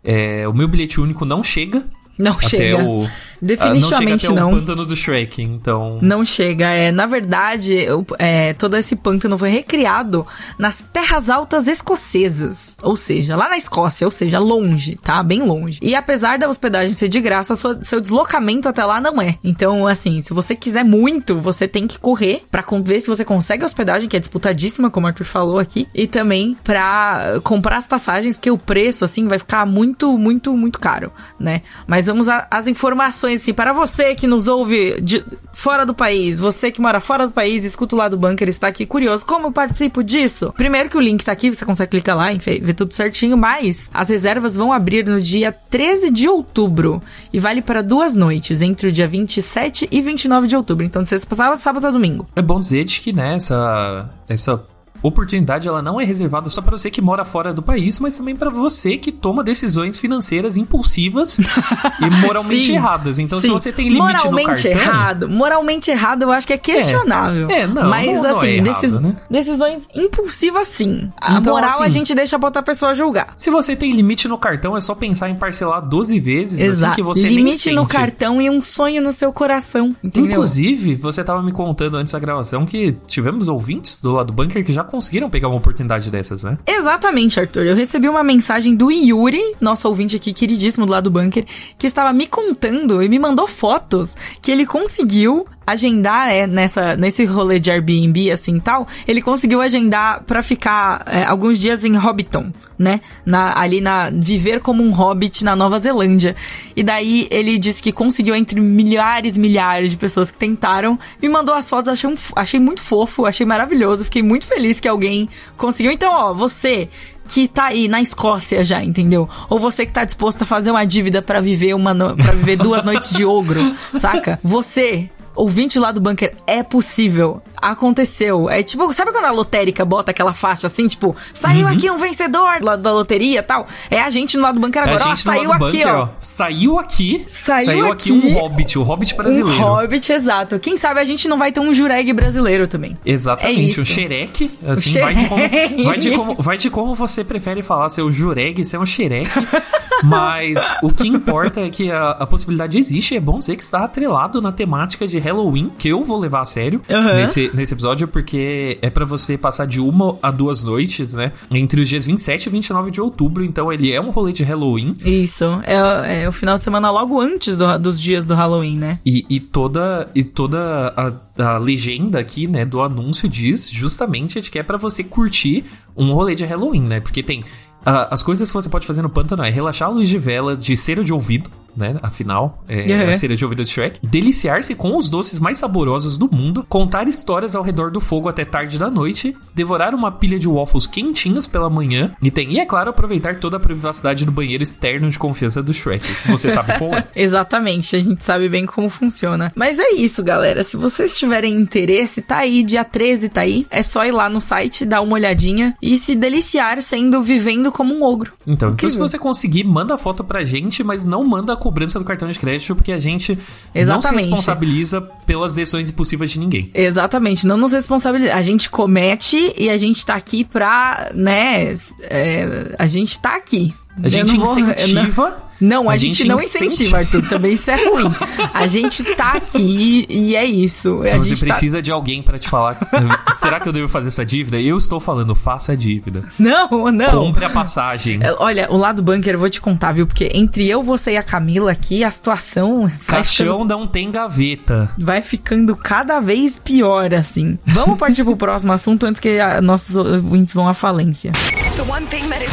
é, 0.03 0.47
o 0.47 0.53
meu 0.53 0.67
bilhete 0.67 1.01
único 1.01 1.25
não 1.25 1.43
chega. 1.43 1.83
Não 2.19 2.33
até 2.33 2.49
chega. 2.49 2.83
o. 2.83 3.09
Definitivamente 3.41 4.27
ah, 4.27 4.29
não. 4.29 4.35
Chega 4.35 4.41
não. 4.41 4.49
o 4.49 4.55
pântano 4.59 4.85
do 4.85 4.95
Shrek, 4.95 5.41
então. 5.41 5.99
Não 6.01 6.23
chega. 6.25 6.65
É, 6.67 6.91
na 6.91 7.05
verdade, 7.05 7.85
é, 8.17 8.53
todo 8.53 8.75
esse 8.77 8.95
pântano 8.95 9.37
foi 9.37 9.49
recriado 9.49 10.25
nas 10.57 10.85
terras 10.93 11.29
altas 11.29 11.67
escocesas. 11.67 12.77
Ou 12.81 12.95
seja, 12.95 13.35
lá 13.35 13.49
na 13.49 13.57
Escócia, 13.57 14.05
ou 14.07 14.11
seja, 14.11 14.39
longe, 14.39 14.95
tá? 14.97 15.21
Bem 15.21 15.43
longe. 15.43 15.79
E 15.81 15.95
apesar 15.95 16.37
da 16.39 16.47
hospedagem 16.49 16.93
ser 16.93 17.07
de 17.07 17.19
graça, 17.21 17.55
sua- 17.55 17.81
seu 17.83 17.99
deslocamento 18.01 18.67
até 18.67 18.83
lá 18.85 18.99
não 19.01 19.21
é. 19.21 19.35
Então, 19.43 19.85
assim, 19.85 20.21
se 20.21 20.33
você 20.33 20.55
quiser 20.55 20.83
muito, 20.83 21.39
você 21.39 21.67
tem 21.67 21.87
que 21.87 21.99
correr 21.99 22.43
pra 22.49 22.63
con- 22.63 22.81
ver 22.81 22.99
se 22.99 23.07
você 23.07 23.23
consegue 23.25 23.63
a 23.63 23.65
hospedagem, 23.65 24.07
que 24.09 24.17
é 24.17 24.19
disputadíssima, 24.19 24.89
como 24.89 25.05
o 25.05 25.09
Arthur 25.09 25.25
falou 25.25 25.59
aqui. 25.59 25.87
E 25.93 26.07
também 26.07 26.57
pra 26.63 27.39
comprar 27.43 27.77
as 27.77 27.87
passagens, 27.87 28.35
porque 28.35 28.49
o 28.51 28.57
preço, 28.57 29.05
assim, 29.05 29.27
vai 29.27 29.37
ficar 29.39 29.65
muito, 29.65 30.17
muito, 30.17 30.55
muito 30.57 30.79
caro, 30.79 31.11
né? 31.39 31.61
Mas 31.87 32.07
vamos 32.07 32.27
às 32.29 32.67
informações, 32.67 33.28
assim, 33.35 33.53
para 33.53 33.73
você 33.73 34.15
que 34.15 34.27
nos 34.27 34.47
ouve 34.47 34.99
de 35.01 35.23
fora 35.53 35.85
do 35.85 35.93
país, 35.93 36.39
você 36.39 36.71
que 36.71 36.81
mora 36.81 36.99
fora 36.99 37.27
do 37.27 37.33
país, 37.33 37.63
escuta 37.63 37.95
o 37.95 37.97
lado 37.97 38.15
do 38.15 38.19
bunker, 38.19 38.47
está 38.47 38.67
aqui 38.67 38.85
curioso, 38.85 39.25
como 39.25 39.47
eu 39.47 39.51
participo 39.51 40.03
disso? 40.03 40.53
Primeiro 40.55 40.89
que 40.89 40.97
o 40.97 41.01
link 41.01 41.23
tá 41.23 41.31
aqui, 41.31 41.53
você 41.53 41.65
consegue 41.65 41.91
clicar 41.91 42.15
lá 42.15 42.31
e 42.31 42.37
ver 42.37 42.73
tudo 42.73 42.93
certinho, 42.93 43.37
mas 43.37 43.89
as 43.93 44.09
reservas 44.09 44.55
vão 44.55 44.71
abrir 44.71 45.05
no 45.05 45.19
dia 45.19 45.51
13 45.51 46.11
de 46.11 46.27
outubro 46.27 47.01
e 47.31 47.39
vale 47.39 47.61
para 47.61 47.81
duas 47.81 48.15
noites, 48.15 48.61
entre 48.61 48.87
o 48.87 48.91
dia 48.91 49.07
27 49.07 49.87
e 49.91 50.01
29 50.01 50.47
de 50.47 50.55
outubro. 50.55 50.85
Então, 50.85 51.03
de 51.03 51.09
sexta 51.09 51.27
pra 51.27 51.57
sábado, 51.57 51.87
a 51.87 51.91
domingo. 51.91 52.27
É 52.35 52.41
bom 52.41 52.59
dizer 52.59 52.85
que, 52.85 53.11
né, 53.13 53.35
essa, 53.35 54.09
essa 54.27 54.63
oportunidade 55.01 55.67
ela 55.67 55.81
não 55.81 55.99
é 55.99 56.05
reservada 56.05 56.49
só 56.49 56.61
para 56.61 56.77
você 56.77 56.89
que 56.91 57.01
mora 57.01 57.23
fora 57.25 57.53
do 57.53 57.61
país, 57.61 57.99
mas 57.99 58.17
também 58.17 58.35
para 58.35 58.49
você 58.49 58.97
que 58.97 59.11
toma 59.11 59.43
decisões 59.43 59.97
financeiras 59.99 60.57
impulsivas 60.57 61.39
e 62.01 62.09
moralmente 62.21 62.65
Sim, 62.67 62.75
erradas. 62.75 63.19
Então, 63.19 63.39
se 63.39 63.47
Sim. 63.47 63.53
você 63.53 63.71
tem 63.71 63.89
limite 63.89 64.01
no 64.25 64.31
moralmente 64.31 64.47
cartão, 64.69 64.71
errado, 64.71 65.29
moralmente 65.29 65.91
errado, 65.91 66.23
eu 66.23 66.31
acho 66.31 66.47
que 66.47 66.53
é 66.53 66.57
questionável. 66.57 67.49
É, 67.49 67.65
não, 67.67 67.89
Mas 67.89 68.07
não- 68.15 68.23
não 68.23 68.29
assim, 68.37 68.47
é 68.47 68.55
errado, 68.55 68.65
decis- 68.81 68.99
né? 68.99 69.15
decisões 69.29 69.87
impulsivas 69.93 70.67
sim. 70.67 71.11
A 71.19 71.37
Então, 71.39 71.53
moral 71.53 71.69
a 71.81 71.83
assim- 71.85 71.91
gente 71.91 72.13
deixa 72.15 72.37
pra 72.37 72.47
outra 72.47 72.63
pessoa 72.63 72.93
julgar. 72.93 73.33
se 73.35 73.49
você 73.49 73.75
tem 73.75 73.91
limite 73.91 74.27
no 74.27 74.37
cartão, 74.37 74.75
é 74.75 74.81
só 74.81 74.93
pensar 74.95 75.29
em 75.29 75.35
parcelar 75.35 75.81
12 75.81 76.19
vezes, 76.19 76.59
assim 76.59 76.69
Exato. 76.69 76.95
que 76.95 77.01
você 77.03 77.29
Limite 77.29 77.71
no 77.71 77.85
cartão 77.85 78.41
e 78.41 78.49
um 78.49 78.59
sonho 78.59 79.01
no 79.01 79.11
seu 79.13 79.31
coração, 79.31 79.95
entendeu? 80.03 80.31
Inclusive, 80.31 80.95
você 80.95 81.23
tava 81.23 81.41
me 81.43 81.51
contando 81.51 81.95
antes 81.97 82.11
da 82.13 82.19
gravação 82.19 82.65
que 82.65 82.95
tivemos 83.07 83.47
ouvintes 83.47 84.01
do 84.01 84.11
lado 84.13 84.27
do 84.27 84.33
bunker 84.33 84.63
que 84.65 84.71
já 84.73 84.83
conseguiram 84.89 85.29
pegar 85.29 85.47
uma 85.47 85.57
oportunidade 85.57 86.09
dessas, 86.11 86.43
né? 86.43 86.57
Exatamente, 86.65 87.39
Arthur. 87.39 87.65
Eu 87.65 87.75
recebi 87.75 88.09
uma 88.09 88.23
mensagem 88.23 88.75
do 88.75 88.91
Yuri, 88.91 89.55
nosso 89.61 89.87
ouvinte 89.87 90.15
aqui 90.15 90.33
queridíssimo 90.33 90.85
do 90.85 90.91
lado 90.91 91.09
do 91.09 91.11
bunker, 91.11 91.45
que 91.77 91.87
estava 91.87 92.11
me 92.11 92.27
contando 92.27 93.01
e 93.01 93.07
me 93.07 93.19
mandou 93.19 93.47
fotos 93.47 94.15
que 94.41 94.51
ele 94.51 94.65
conseguiu 94.65 95.47
agendar 95.71 96.29
é, 96.29 96.47
nessa, 96.47 96.95
nesse 96.95 97.25
rolê 97.25 97.59
de 97.59 97.71
Airbnb, 97.71 98.31
assim 98.31 98.57
e 98.57 98.61
tal. 98.61 98.87
Ele 99.07 99.21
conseguiu 99.21 99.61
agendar 99.61 100.23
pra 100.23 100.41
ficar 100.41 101.03
é, 101.05 101.23
alguns 101.23 101.59
dias 101.59 101.83
em 101.85 101.95
Hobbiton, 101.95 102.51
né? 102.77 103.01
Na, 103.25 103.59
ali 103.59 103.81
na. 103.81 104.09
Viver 104.09 104.59
como 104.61 104.83
um 104.83 104.91
hobbit 104.91 105.43
na 105.43 105.55
Nova 105.55 105.79
Zelândia. 105.79 106.35
E 106.75 106.83
daí 106.83 107.27
ele 107.29 107.57
disse 107.57 107.81
que 107.81 107.91
conseguiu 107.91 108.35
entre 108.35 108.59
milhares 108.59 109.35
e 109.35 109.39
milhares 109.39 109.91
de 109.91 109.97
pessoas 109.97 110.31
que 110.31 110.37
tentaram. 110.37 110.97
Me 111.21 111.29
mandou 111.29 111.53
as 111.53 111.69
fotos, 111.69 111.89
achei, 111.89 112.09
um, 112.09 112.15
achei 112.35 112.59
muito 112.59 112.81
fofo, 112.81 113.25
achei 113.25 113.45
maravilhoso. 113.45 114.05
Fiquei 114.05 114.23
muito 114.23 114.45
feliz 114.47 114.79
que 114.79 114.87
alguém 114.87 115.29
conseguiu. 115.57 115.91
Então, 115.91 116.11
ó, 116.11 116.33
você 116.33 116.89
que 117.27 117.47
tá 117.47 117.65
aí 117.65 117.87
na 117.87 118.01
Escócia 118.01 118.63
já, 118.63 118.83
entendeu? 118.83 119.29
Ou 119.49 119.59
você 119.59 119.85
que 119.85 119.91
tá 119.91 120.03
disposto 120.03 120.41
a 120.41 120.45
fazer 120.45 120.71
uma 120.71 120.85
dívida 120.85 121.21
pra 121.21 121.39
viver 121.39 121.75
uma 121.75 121.93
no... 121.93 122.15
para 122.15 122.31
viver 122.31 122.57
duas 122.57 122.81
noites 122.85 123.11
de 123.11 123.23
ogro, 123.23 123.75
saca? 123.93 124.39
Você 124.43 125.09
Ouvinte 125.35 125.79
lá 125.79 125.91
do 125.91 126.01
bunker, 126.01 126.35
é 126.45 126.63
possível. 126.63 127.41
Aconteceu. 127.61 128.49
É 128.49 128.63
tipo, 128.63 128.91
sabe 128.93 129.11
quando 129.11 129.25
a 129.25 129.31
lotérica 129.31 129.83
bota 129.85 130.11
aquela 130.11 130.33
faixa 130.33 130.67
assim, 130.67 130.87
tipo, 130.87 131.15
saiu 131.33 131.65
Uhum. 131.67 131.73
aqui 131.73 131.89
um 131.91 131.97
vencedor 131.97 132.61
lá 132.61 132.75
da 132.75 132.91
loteria 132.93 133.39
e 133.39 133.43
tal? 133.43 133.67
É 133.91 134.01
a 134.01 134.09
gente 134.09 134.37
no 134.37 134.43
lado 134.43 134.55
do 134.55 134.61
bunker 134.61 134.81
agora, 134.83 135.03
a 135.03 135.11
ó, 135.11 135.15
saiu 135.15 135.51
aqui, 135.51 135.65
bunker, 135.65 135.87
ó. 135.95 136.09
Saiu 136.19 136.79
aqui. 136.79 137.23
Saiu 137.27 137.91
aqui 137.91 137.99
aqui 137.99 138.11
um 138.11 138.33
hobbit, 138.33 138.79
o 138.79 138.83
hobbit 138.83 139.15
brasileiro. 139.15 139.59
Um 139.61 139.61
hobbit, 139.63 140.11
exato. 140.11 140.59
Quem 140.59 140.77
sabe 140.77 140.99
a 140.99 141.05
gente 141.05 141.27
não 141.27 141.37
vai 141.37 141.51
ter 141.51 141.59
um 141.59 141.73
jureg 141.73 142.11
brasileiro 142.13 142.67
também. 142.67 142.97
É 143.05 143.11
Exatamente, 143.11 143.71
isso. 143.71 143.81
um 143.81 143.85
xereque. 143.85 144.51
Assim, 144.65 144.99
Um 144.99 145.01
vai, 145.01 145.13
de 145.15 145.27
como, 145.27 145.41
xereque. 145.41 145.83
vai, 145.83 145.97
de 145.97 146.11
como, 146.11 146.35
vai 146.35 146.57
de 146.57 146.69
como 146.69 146.95
você 146.95 147.23
prefere 147.23 147.61
falar, 147.61 147.89
se 147.89 147.99
é 147.99 148.03
o 148.03 148.11
jureg, 148.11 148.63
se 148.63 148.75
é 148.75 148.79
um 148.79 148.85
xereque. 148.85 149.29
Mas 150.03 150.75
o 150.81 150.91
que 150.91 151.07
importa 151.07 151.61
é 151.61 151.69
que 151.69 151.91
a, 151.91 152.11
a 152.11 152.25
possibilidade 152.25 152.77
existe. 152.77 153.15
É 153.15 153.19
bom 153.19 153.39
dizer 153.39 153.55
que 153.57 153.63
está 153.63 153.83
atrelado 153.83 154.41
na 154.41 154.51
temática 154.51 155.05
de 155.07 155.19
Halloween, 155.19 155.71
que 155.77 155.89
eu 155.89 156.01
vou 156.03 156.17
levar 156.17 156.41
a 156.41 156.45
sério 156.45 156.81
Aham. 156.89 157.15
nesse, 157.15 157.48
nesse 157.53 157.73
episódio, 157.73 158.07
porque 158.07 158.77
é 158.81 158.89
pra 158.89 159.05
você 159.05 159.37
passar 159.37 159.65
de 159.65 159.79
uma 159.79 160.17
a 160.21 160.31
duas 160.31 160.63
noites, 160.63 161.13
né? 161.13 161.31
Entre 161.51 161.81
os 161.81 161.89
dias 161.89 162.05
27 162.05 162.45
e 162.45 162.49
29 162.49 162.91
de 162.91 163.01
outubro. 163.01 163.43
Então 163.43 163.71
ele 163.71 163.91
é 163.91 163.99
um 164.01 164.09
rolê 164.11 164.31
de 164.31 164.43
Halloween. 164.43 164.95
Isso. 165.03 165.45
É, 165.63 166.23
é 166.23 166.29
o 166.29 166.31
final 166.31 166.55
de 166.55 166.63
semana 166.63 166.89
logo 166.91 167.19
antes 167.19 167.57
do- 167.57 167.77
dos 167.79 167.99
dias 168.01 168.25
do 168.25 168.33
Halloween, 168.35 168.77
né? 168.77 168.99
E, 169.05 169.25
e 169.29 169.39
toda, 169.39 170.09
e 170.15 170.23
toda 170.23 170.93
a, 171.37 171.53
a 171.55 171.57
legenda 171.57 172.19
aqui, 172.19 172.47
né, 172.47 172.65
do 172.65 172.81
anúncio 172.81 173.27
diz 173.29 173.69
justamente 173.69 174.41
que 174.49 174.59
é 174.59 174.63
pra 174.63 174.77
você 174.77 175.03
curtir 175.03 175.63
um 175.95 176.11
rolê 176.13 176.35
de 176.35 176.45
Halloween, 176.45 176.81
né? 176.83 176.99
Porque 176.99 177.21
tem 177.23 177.43
ah, 177.85 178.07
as 178.11 178.21
coisas 178.23 178.49
que 178.49 178.53
você 178.55 178.67
pode 178.69 178.85
fazer 178.85 179.01
no 179.01 179.09
pântano 179.09 179.43
é 179.43 179.49
relaxar 179.49 179.87
a 179.87 179.91
luz 179.91 180.09
de 180.09 180.17
vela 180.17 180.55
de 180.55 180.75
cera 180.75 181.03
de 181.03 181.13
ouvido, 181.13 181.49
né? 181.75 181.95
Afinal, 182.01 182.63
é 182.67 182.79
Uhum. 183.03 183.09
a 183.09 183.13
cera 183.13 183.35
de 183.35 183.43
ouvido 183.43 183.63
de 183.63 183.69
Shrek. 183.69 183.99
Deliciar-se 184.05 184.75
com 184.75 184.97
os 184.97 185.09
doces 185.09 185.39
mais 185.39 185.57
saborosos 185.57 186.17
do 186.17 186.29
mundo, 186.33 186.65
contar 186.67 187.07
histórias 187.07 187.55
ao 187.55 187.63
redor 187.63 187.91
do 187.91 187.99
fogo 188.01 188.27
até 188.29 188.43
tarde 188.45 188.77
da 188.77 188.89
noite, 188.89 189.35
devorar 189.53 189.93
uma 189.93 190.11
pilha 190.11 190.39
de 190.39 190.47
waffles 190.47 190.87
quentinhos 190.87 191.47
pela 191.47 191.69
manhã 191.69 192.15
e 192.21 192.31
tem, 192.31 192.51
e 192.53 192.59
é 192.59 192.65
claro, 192.65 192.89
aproveitar 192.89 193.39
toda 193.39 193.57
a 193.57 193.59
privacidade 193.59 194.25
do 194.25 194.31
banheiro 194.31 194.63
externo 194.63 195.09
de 195.09 195.17
confiança 195.19 195.61
do 195.61 195.73
Shrek. 195.73 196.13
Você 196.27 196.49
sabe 196.51 196.77
qual 196.77 196.95
é. 196.95 197.07
Exatamente, 197.15 197.95
a 197.95 197.99
gente 197.99 198.23
sabe 198.23 198.49
bem 198.49 198.65
como 198.65 198.89
funciona. 198.89 199.51
Mas 199.55 199.79
é 199.79 199.91
isso, 199.93 200.23
galera. 200.23 200.63
Se 200.63 200.75
vocês 200.77 201.17
tiverem 201.17 201.53
interesse, 201.55 202.21
tá 202.21 202.37
aí, 202.37 202.63
dia 202.63 202.83
13 202.83 203.29
tá 203.29 203.41
aí. 203.41 203.65
É 203.69 203.81
só 203.83 204.05
ir 204.05 204.11
lá 204.11 204.29
no 204.29 204.41
site, 204.41 204.85
dar 204.85 205.01
uma 205.01 205.13
olhadinha 205.13 205.75
e 205.81 205.97
se 205.97 206.15
deliciar 206.15 206.81
sendo 206.81 207.21
vivendo 207.21 207.71
como 207.71 207.93
um 207.93 208.03
ogro. 208.03 208.33
Então, 208.45 208.71
então 208.71 208.89
se 208.89 208.97
você 208.97 209.17
conseguir, 209.17 209.63
manda 209.63 209.97
foto 209.97 210.23
pra 210.23 210.43
gente, 210.43 210.83
mas 210.83 211.05
não 211.05 211.23
manda 211.23 211.55
cobrança 211.59 211.99
do 211.99 212.05
cartão 212.05 212.27
de 212.29 212.39
crédito, 212.39 212.75
porque 212.75 212.91
a 212.91 212.97
gente 212.97 213.35
não 213.35 213.41
se 213.43 213.79
Exatamente. 213.79 214.21
responsabiliza 214.25 215.01
pelas 215.25 215.53
decisões 215.55 215.89
impossíveis 215.89 216.31
de 216.31 216.39
ninguém. 216.39 216.71
Exatamente, 216.73 217.45
não 217.45 217.57
nos 217.57 217.71
responsabiliza. 217.71 218.33
A 218.33 218.41
gente 218.41 218.69
comete 218.69 219.53
e 219.57 219.69
a 219.69 219.77
gente 219.77 220.03
tá 220.05 220.15
aqui 220.15 220.43
pra, 220.43 221.11
né? 221.13 221.73
é, 222.01 222.75
a 222.79 222.85
gente 222.87 223.19
tá 223.19 223.35
aqui. 223.35 223.73
A 224.01 224.09
gente 224.09 224.35
não 224.37 224.45
vou- 224.45 224.57
incentiva. 224.59 225.48
Não, 225.59 225.89
a, 225.89 225.93
A 225.93 225.97
gente, 225.97 226.15
gente 226.17 226.27
não 226.27 226.37
incentiva. 226.37 226.65
incentiva, 226.67 226.97
Arthur. 226.99 227.27
Também 227.29 227.53
isso 227.53 227.69
é 227.71 227.75
ruim. 227.89 228.11
A 228.53 228.67
gente 228.67 229.03
tá 229.15 229.33
aqui 229.33 230.05
e 230.09 230.35
é 230.35 230.45
isso. 230.45 231.01
Se 231.05 231.15
a 231.15 231.17
você 231.17 231.29
gente 231.29 231.45
tá- 231.45 231.47
precisa 231.53 231.81
de 231.81 231.91
alguém 231.91 232.21
pra 232.21 232.39
te 232.39 232.49
falar, 232.49 232.77
será 233.35 233.59
que 233.59 233.67
eu 233.67 233.73
devo 233.73 233.87
fazer 233.89 234.07
essa 234.07 234.25
dívida? 234.25 234.59
Eu 234.59 234.77
estou 234.77 234.99
falando, 234.99 235.35
faça 235.35 235.73
a 235.73 235.75
dívida. 235.75 236.23
Não, 236.37 236.91
não. 236.91 237.11
Compre 237.25 237.45
a 237.45 237.49
passagem. 237.49 238.19
É, 238.23 238.33
Olha, 238.39 238.71
o 238.71 238.77
lado 238.77 239.01
bunker 239.03 239.33
eu 239.33 239.39
vou 239.39 239.49
te 239.49 239.59
contar, 239.59 239.91
viu? 239.91 240.07
Porque 240.07 240.29
entre 240.33 240.67
eu, 240.69 240.81
você 240.81 241.11
e 241.11 241.17
a 241.17 241.23
Camila 241.23 241.71
aqui, 241.71 242.03
a 242.03 242.11
situação 242.11 242.81
vai 242.81 242.89
ficando, 242.89 243.05
Caixão 243.05 243.65
não 243.65 243.85
tem 243.87 244.09
gaveta. 244.11 244.89
vai 244.97 245.21
ficando 245.21 245.75
cada 245.75 246.19
vez 246.19 246.57
pior, 246.57 247.13
assim. 247.13 247.57
Vamos 247.65 247.97
partir 247.97 248.23
pro 248.23 248.35
próximo 248.37 248.71
assunto 248.71 249.05
antes 249.05 249.19
que 249.19 249.39
a- 249.39 249.61
nossos 249.61 249.95
ouvintes 249.95 250.53
vão 250.53 250.67
à 250.67 250.73
falência. 250.73 251.31
The 251.75 251.81
one 251.91 252.05
thing 252.07 252.27
that 252.29 252.43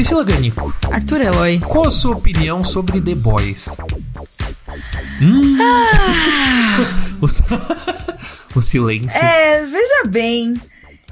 Priscila 0.00 0.24
Ganico, 0.24 0.74
Arthur 0.90 1.20
Eloy. 1.20 1.58
qual 1.60 1.86
a 1.86 1.90
sua 1.90 2.16
opinião 2.16 2.64
sobre 2.64 3.02
The 3.02 3.14
Boys? 3.16 3.76
Hum. 5.20 5.58
o, 7.20 7.28
si- 7.28 7.42
o 8.56 8.62
silêncio. 8.62 9.18
É, 9.20 9.62
veja 9.66 10.04
bem. 10.08 10.58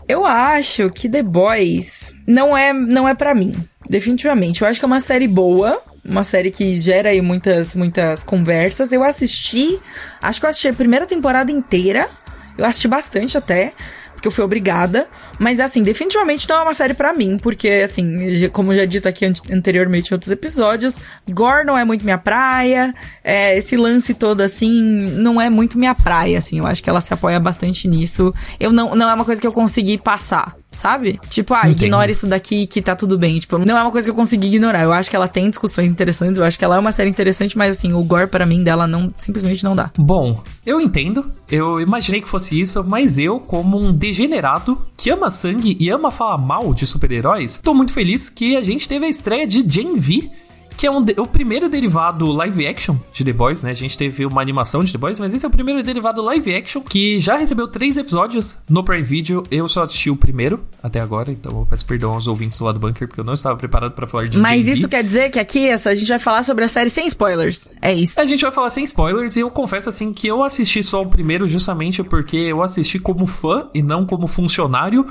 Eu 0.08 0.24
acho 0.24 0.88
que 0.88 1.06
The 1.06 1.22
Boys 1.22 2.14
não 2.26 2.56
é, 2.56 2.72
não 2.72 3.06
é 3.06 3.12
para 3.14 3.34
mim. 3.34 3.54
Definitivamente. 3.90 4.62
Eu 4.62 4.68
acho 4.68 4.80
que 4.80 4.86
é 4.86 4.88
uma 4.88 5.00
série 5.00 5.28
boa. 5.28 5.82
Uma 6.02 6.24
série 6.24 6.50
que 6.50 6.80
gera 6.80 7.10
aí 7.10 7.20
muitas, 7.20 7.74
muitas 7.74 8.24
conversas. 8.24 8.90
Eu 8.90 9.04
assisti. 9.04 9.78
Acho 10.22 10.40
que 10.40 10.46
eu 10.46 10.50
assisti 10.50 10.68
a 10.68 10.72
primeira 10.72 11.04
temporada 11.04 11.52
inteira. 11.52 12.08
Eu 12.56 12.64
assisti 12.64 12.88
bastante 12.88 13.36
até. 13.36 13.74
Porque 14.18 14.26
eu 14.26 14.32
fui 14.32 14.42
obrigada. 14.42 15.06
Mas, 15.38 15.60
assim, 15.60 15.80
definitivamente 15.80 16.48
não 16.48 16.56
é 16.56 16.62
uma 16.62 16.74
série 16.74 16.92
pra 16.92 17.14
mim. 17.14 17.38
Porque, 17.40 17.68
assim, 17.84 18.48
como 18.52 18.74
já 18.74 18.84
dito 18.84 19.08
aqui 19.08 19.24
an- 19.24 19.32
anteriormente 19.52 20.10
em 20.10 20.14
outros 20.14 20.32
episódios, 20.32 20.96
Gore 21.30 21.64
não 21.64 21.78
é 21.78 21.84
muito 21.84 22.02
minha 22.04 22.18
praia. 22.18 22.92
É, 23.22 23.56
esse 23.56 23.76
lance 23.76 24.12
todo, 24.14 24.40
assim, 24.40 24.72
não 25.12 25.40
é 25.40 25.48
muito 25.48 25.78
minha 25.78 25.94
praia, 25.94 26.38
assim. 26.38 26.58
Eu 26.58 26.66
acho 26.66 26.82
que 26.82 26.90
ela 26.90 27.00
se 27.00 27.14
apoia 27.14 27.38
bastante 27.38 27.86
nisso. 27.86 28.34
Eu 28.58 28.72
não, 28.72 28.94
não 28.96 29.08
é 29.08 29.14
uma 29.14 29.24
coisa 29.24 29.40
que 29.40 29.46
eu 29.46 29.52
consegui 29.52 29.96
passar, 29.96 30.56
sabe? 30.70 31.18
Tipo, 31.28 31.54
ah, 31.54 31.68
Entendo. 31.68 31.82
ignora 31.84 32.10
isso 32.10 32.26
daqui 32.26 32.66
que 32.66 32.80
tá 32.82 32.94
tudo 32.94 33.18
bem. 33.18 33.38
Tipo, 33.38 33.58
não 33.58 33.76
é 33.76 33.82
uma 33.82 33.90
coisa 33.90 34.06
que 34.06 34.10
eu 34.10 34.14
consegui 34.14 34.48
ignorar. 34.48 34.82
Eu 34.82 34.92
acho 34.92 35.10
que 35.10 35.16
ela 35.16 35.28
tem 35.28 35.48
discussões 35.48 35.90
interessantes. 35.90 36.36
Eu 36.36 36.44
acho 36.44 36.58
que 36.58 36.64
ela 36.64 36.76
é 36.76 36.78
uma 36.78 36.92
série 36.92 37.10
interessante, 37.10 37.56
mas, 37.56 37.76
assim, 37.76 37.92
o 37.92 38.02
Gore 38.02 38.26
pra 38.26 38.46
mim 38.46 38.62
dela 38.62 38.86
não, 38.86 39.12
simplesmente 39.16 39.64
não 39.64 39.74
dá. 39.74 39.90
Bom, 39.96 40.42
eu 40.64 40.80
entendo. 40.80 41.24
Eu 41.50 41.80
imaginei 41.80 42.20
que 42.20 42.28
fosse 42.28 42.60
isso, 42.60 42.84
mas 42.84 43.18
eu, 43.18 43.40
como 43.40 43.78
um 43.78 43.92
degenerado 43.92 44.80
que 44.96 45.10
ama 45.10 45.30
sangue 45.30 45.76
e 45.80 45.88
ama 45.88 46.10
falar 46.10 46.38
mal 46.38 46.74
de 46.74 46.86
super-heróis, 46.86 47.58
tô 47.62 47.72
muito 47.72 47.92
feliz 47.92 48.28
que 48.28 48.56
a 48.56 48.62
gente 48.62 48.88
teve 48.88 49.06
a 49.06 49.08
estreia 49.08 49.46
de 49.46 49.64
Gen 49.66 49.96
V. 49.96 50.30
Que 50.78 50.86
é 50.86 50.90
um 50.90 51.02
de- 51.02 51.14
o 51.18 51.26
primeiro 51.26 51.68
derivado 51.68 52.30
live 52.30 52.64
action 52.66 52.96
de 53.12 53.24
The 53.24 53.32
Boys, 53.32 53.62
né? 53.64 53.70
A 53.72 53.74
gente 53.74 53.98
teve 53.98 54.24
uma 54.24 54.40
animação 54.40 54.84
de 54.84 54.92
The 54.92 54.98
Boys, 54.98 55.18
mas 55.18 55.34
esse 55.34 55.44
é 55.44 55.48
o 55.48 55.50
primeiro 55.50 55.82
derivado 55.82 56.22
live 56.22 56.54
action 56.54 56.80
que 56.82 57.18
já 57.18 57.36
recebeu 57.36 57.66
três 57.66 57.96
episódios 57.98 58.56
no 58.70 58.84
Prime 58.84 59.02
Video. 59.02 59.42
Eu 59.50 59.68
só 59.68 59.82
assisti 59.82 60.08
o 60.08 60.14
primeiro 60.16 60.60
até 60.80 61.00
agora, 61.00 61.32
então 61.32 61.50
eu 61.60 61.66
peço 61.68 61.84
perdão 61.84 62.12
aos 62.14 62.28
ouvintes 62.28 62.56
do 62.60 62.64
lado 62.64 62.78
bunker, 62.78 63.08
porque 63.08 63.20
eu 63.20 63.24
não 63.24 63.34
estava 63.34 63.56
preparado 63.56 63.90
pra 63.92 64.06
falar 64.06 64.28
de 64.28 64.38
Mas 64.38 64.68
isso 64.68 64.88
quer 64.88 65.02
dizer 65.02 65.30
que 65.30 65.40
aqui 65.40 65.66
essa, 65.66 65.90
a 65.90 65.94
gente 65.96 66.08
vai 66.08 66.18
falar 66.20 66.44
sobre 66.44 66.64
a 66.64 66.68
série 66.68 66.90
sem 66.90 67.06
spoilers. 67.08 67.68
É 67.82 67.92
isso. 67.92 68.20
A 68.20 68.22
gente 68.22 68.42
vai 68.42 68.52
falar 68.52 68.70
sem 68.70 68.84
spoilers 68.84 69.34
e 69.34 69.40
eu 69.40 69.50
confesso 69.50 69.88
assim 69.88 70.12
que 70.12 70.28
eu 70.28 70.44
assisti 70.44 70.84
só 70.84 71.02
o 71.02 71.06
primeiro 71.06 71.48
justamente 71.48 72.04
porque 72.04 72.36
eu 72.36 72.62
assisti 72.62 73.00
como 73.00 73.26
fã 73.26 73.66
e 73.74 73.82
não 73.82 74.06
como 74.06 74.28
funcionário. 74.28 75.04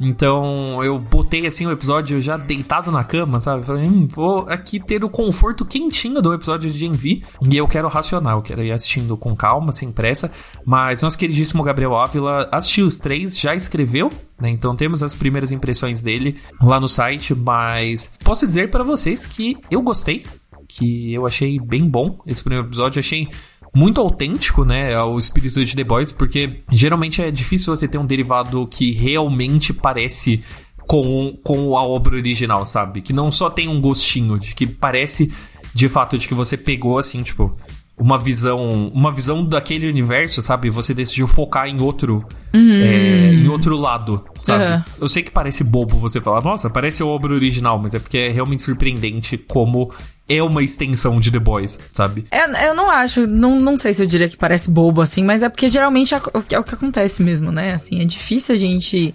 Então 0.00 0.82
eu 0.82 0.98
botei 0.98 1.46
assim 1.46 1.66
o 1.66 1.70
episódio 1.70 2.20
já 2.20 2.38
deitado 2.38 2.90
na 2.90 3.04
cama, 3.04 3.38
sabe? 3.38 3.64
Falei, 3.64 3.86
hum, 3.86 4.08
vou 4.10 4.48
aqui 4.48 4.80
ter 4.80 5.04
o 5.04 5.10
conforto 5.10 5.64
quentinho 5.64 6.22
do 6.22 6.32
episódio 6.32 6.70
de 6.70 6.78
Gen 6.78 6.92
V 6.92 7.22
e 7.48 7.56
eu 7.56 7.68
quero 7.68 7.86
racionar, 7.86 8.34
eu 8.34 8.42
quero 8.42 8.62
ir 8.62 8.72
assistindo 8.72 9.16
com 9.16 9.36
calma, 9.36 9.72
sem 9.72 9.92
pressa. 9.92 10.32
Mas 10.64 11.02
nosso 11.02 11.18
queridíssimo 11.18 11.62
Gabriel 11.62 11.94
Ávila 11.94 12.48
assistiu 12.50 12.86
os 12.86 12.98
três, 12.98 13.38
já 13.38 13.54
escreveu, 13.54 14.10
né? 14.40 14.48
Então 14.48 14.74
temos 14.74 15.02
as 15.02 15.14
primeiras 15.14 15.52
impressões 15.52 16.00
dele 16.00 16.38
lá 16.62 16.80
no 16.80 16.88
site, 16.88 17.34
mas 17.34 18.10
posso 18.24 18.46
dizer 18.46 18.70
pra 18.70 18.82
vocês 18.82 19.26
que 19.26 19.58
eu 19.70 19.82
gostei 19.82 20.24
que 20.72 21.12
eu 21.12 21.26
achei 21.26 21.58
bem 21.58 21.88
bom 21.88 22.20
esse 22.26 22.42
primeiro 22.42 22.68
episódio. 22.68 23.00
Achei 23.00 23.28
muito 23.74 24.00
autêntico, 24.00 24.64
né, 24.64 24.94
ao 24.94 25.18
espírito 25.18 25.64
de 25.64 25.76
The 25.76 25.84
Boys, 25.84 26.12
porque 26.12 26.62
geralmente 26.70 27.22
é 27.22 27.30
difícil 27.30 27.74
você 27.74 27.86
ter 27.86 27.98
um 27.98 28.06
derivado 28.06 28.66
que 28.66 28.92
realmente 28.92 29.72
parece 29.72 30.42
com, 30.86 31.36
com 31.44 31.76
a 31.76 31.84
obra 31.84 32.16
original, 32.16 32.66
sabe? 32.66 33.00
Que 33.00 33.12
não 33.12 33.30
só 33.30 33.48
tem 33.48 33.68
um 33.68 33.80
gostinho, 33.80 34.38
de 34.38 34.54
que 34.54 34.66
parece 34.66 35.32
de 35.72 35.88
fato 35.88 36.18
de 36.18 36.26
que 36.26 36.34
você 36.34 36.56
pegou 36.56 36.98
assim, 36.98 37.22
tipo, 37.22 37.56
uma 37.96 38.18
visão, 38.18 38.88
uma 38.92 39.12
visão 39.12 39.44
daquele 39.44 39.86
universo, 39.88 40.40
sabe? 40.40 40.70
Você 40.70 40.94
decidiu 40.94 41.28
focar 41.28 41.68
em 41.68 41.80
outro, 41.80 42.24
é, 42.52 43.34
em 43.34 43.46
outro 43.46 43.76
lado, 43.76 44.24
sabe? 44.42 44.64
Uhum. 44.64 44.82
Eu 45.02 45.08
sei 45.08 45.22
que 45.22 45.30
parece 45.30 45.62
bobo 45.62 45.96
você 45.96 46.20
falar, 46.20 46.42
nossa, 46.42 46.70
parece 46.70 47.02
a 47.02 47.06
obra 47.06 47.34
original, 47.34 47.78
mas 47.78 47.94
é 47.94 47.98
porque 47.98 48.18
é 48.18 48.30
realmente 48.30 48.62
surpreendente 48.62 49.36
como 49.36 49.92
é 50.30 50.42
uma 50.42 50.62
extensão 50.62 51.18
de 51.18 51.30
The 51.30 51.38
Boys, 51.38 51.78
sabe? 51.92 52.24
Eu, 52.30 52.54
eu 52.68 52.74
não 52.74 52.88
acho, 52.90 53.26
não, 53.26 53.58
não 53.60 53.76
sei 53.76 53.92
se 53.92 54.02
eu 54.02 54.06
diria 54.06 54.28
que 54.28 54.36
parece 54.36 54.70
bobo 54.70 55.00
assim, 55.02 55.24
mas 55.24 55.42
é 55.42 55.48
porque 55.48 55.68
geralmente 55.68 56.14
é, 56.14 56.18
o 56.32 56.42
que- 56.42 56.54
é 56.54 56.58
o 56.58 56.64
que 56.64 56.74
acontece 56.74 57.22
mesmo, 57.22 57.50
né? 57.50 57.72
Assim, 57.74 58.00
é 58.00 58.04
difícil 58.04 58.54
a 58.54 58.58
gente. 58.58 59.14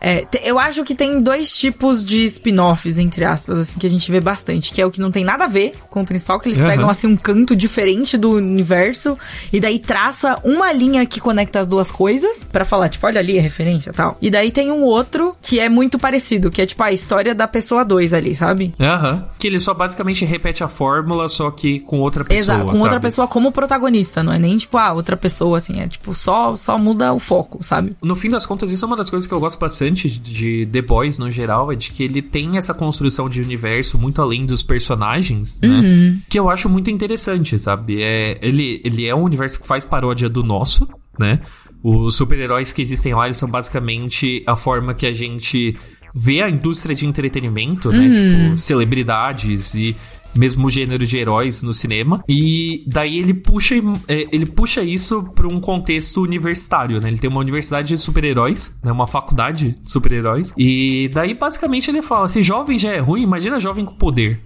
É, 0.00 0.26
eu 0.42 0.58
acho 0.58 0.84
que 0.84 0.94
tem 0.94 1.20
dois 1.20 1.56
tipos 1.56 2.04
de 2.04 2.24
spin-offs, 2.24 2.98
entre 2.98 3.24
aspas, 3.24 3.58
assim, 3.58 3.78
que 3.78 3.86
a 3.86 3.90
gente 3.90 4.10
vê 4.10 4.20
bastante, 4.20 4.72
que 4.72 4.80
é 4.80 4.86
o 4.86 4.90
que 4.90 5.00
não 5.00 5.10
tem 5.10 5.24
nada 5.24 5.44
a 5.44 5.48
ver 5.48 5.74
com 5.90 6.02
o 6.02 6.06
principal, 6.06 6.38
que 6.38 6.48
eles 6.48 6.60
Aham. 6.60 6.68
pegam 6.68 6.90
assim 6.90 7.06
um 7.06 7.16
canto 7.16 7.56
diferente 7.56 8.16
do 8.16 8.32
universo 8.32 9.18
e 9.52 9.60
daí 9.60 9.78
traça 9.78 10.38
uma 10.44 10.72
linha 10.72 11.04
que 11.06 11.20
conecta 11.20 11.60
as 11.60 11.66
duas 11.66 11.90
coisas 11.90 12.48
pra 12.50 12.64
falar, 12.64 12.88
tipo, 12.88 13.06
olha 13.06 13.20
ali 13.20 13.38
a 13.38 13.42
referência 13.42 13.90
e 13.90 13.92
tal. 13.92 14.16
E 14.20 14.30
daí 14.30 14.50
tem 14.50 14.70
um 14.70 14.82
outro 14.82 15.34
que 15.40 15.58
é 15.58 15.68
muito 15.68 15.98
parecido, 15.98 16.50
que 16.50 16.60
é 16.60 16.66
tipo 16.66 16.82
a 16.82 16.92
história 16.92 17.34
da 17.34 17.48
pessoa 17.48 17.84
2 17.84 18.12
ali, 18.12 18.34
sabe? 18.34 18.74
Aham. 18.78 19.26
Que 19.38 19.46
ele 19.46 19.60
só 19.60 19.72
basicamente 19.72 20.24
repete 20.24 20.62
a 20.62 20.68
fórmula, 20.68 21.28
só 21.28 21.50
que 21.50 21.80
com 21.80 22.00
outra 22.00 22.24
pessoa. 22.24 22.56
Exato, 22.56 22.70
com 22.70 22.78
outra 22.78 22.92
sabe? 22.92 23.02
pessoa 23.02 23.28
como 23.28 23.52
protagonista, 23.52 24.22
não 24.22 24.32
é 24.32 24.38
nem 24.38 24.56
tipo, 24.56 24.76
ah, 24.76 24.92
outra 24.92 25.16
pessoa, 25.16 25.58
assim, 25.58 25.80
é 25.80 25.88
tipo, 25.88 26.14
só, 26.14 26.56
só 26.56 26.78
muda 26.78 27.12
o 27.12 27.18
foco, 27.18 27.62
sabe? 27.62 27.96
No 28.02 28.14
fim 28.14 28.30
das 28.30 28.44
contas, 28.44 28.72
isso 28.72 28.84
é 28.84 28.86
uma 28.88 28.96
das 28.96 29.08
coisas 29.08 29.26
que 29.26 29.34
eu 29.34 29.40
gosto 29.40 29.58
bastante 29.58 29.85
de 29.94 30.66
The 30.66 30.82
Boys 30.82 31.18
no 31.18 31.30
geral, 31.30 31.70
é 31.70 31.76
de 31.76 31.90
que 31.90 32.02
ele 32.02 32.22
tem 32.22 32.56
essa 32.56 32.74
construção 32.74 33.28
de 33.28 33.40
universo 33.40 33.98
muito 33.98 34.20
além 34.20 34.46
dos 34.46 34.62
personagens, 34.62 35.60
né? 35.62 36.20
Que 36.28 36.38
eu 36.38 36.48
acho 36.50 36.68
muito 36.68 36.90
interessante, 36.90 37.58
sabe? 37.58 38.02
É, 38.02 38.38
ele, 38.42 38.80
ele 38.84 39.06
é 39.06 39.14
um 39.14 39.22
universo 39.22 39.60
que 39.60 39.66
faz 39.66 39.84
paródia 39.84 40.28
do 40.28 40.42
nosso, 40.42 40.88
né? 41.18 41.40
Os 41.82 42.16
super-heróis 42.16 42.72
que 42.72 42.82
existem 42.82 43.14
lá, 43.14 43.32
são 43.32 43.48
basicamente 43.48 44.42
a 44.46 44.56
forma 44.56 44.94
que 44.94 45.06
a 45.06 45.12
gente 45.12 45.76
vê 46.14 46.40
a 46.40 46.48
indústria 46.48 46.96
de 46.96 47.06
entretenimento, 47.06 47.92
né? 47.92 48.08
Tipo, 48.08 48.58
celebridades 48.58 49.74
e 49.74 49.94
mesmo 50.36 50.68
gênero 50.70 51.06
de 51.06 51.18
heróis 51.18 51.62
no 51.62 51.72
cinema. 51.72 52.22
E 52.28 52.84
daí 52.86 53.18
ele 53.18 53.34
puxa, 53.34 53.74
é, 54.08 54.26
ele 54.32 54.46
puxa 54.46 54.82
isso 54.82 55.22
para 55.34 55.46
um 55.46 55.60
contexto 55.60 56.22
universitário, 56.22 57.00
né? 57.00 57.08
Ele 57.08 57.18
tem 57.18 57.30
uma 57.30 57.40
universidade 57.40 57.88
de 57.88 57.98
super-heróis, 57.98 58.76
né? 58.82 58.92
Uma 58.92 59.06
faculdade 59.06 59.76
de 59.82 59.90
super-heróis. 59.90 60.52
E 60.56 61.10
daí, 61.12 61.34
basicamente, 61.34 61.90
ele 61.90 62.02
fala: 62.02 62.28
se 62.28 62.42
jovem 62.42 62.78
já 62.78 62.92
é 62.92 62.98
ruim, 62.98 63.22
imagina 63.22 63.58
jovem 63.58 63.84
com 63.84 63.94
poder. 63.94 64.40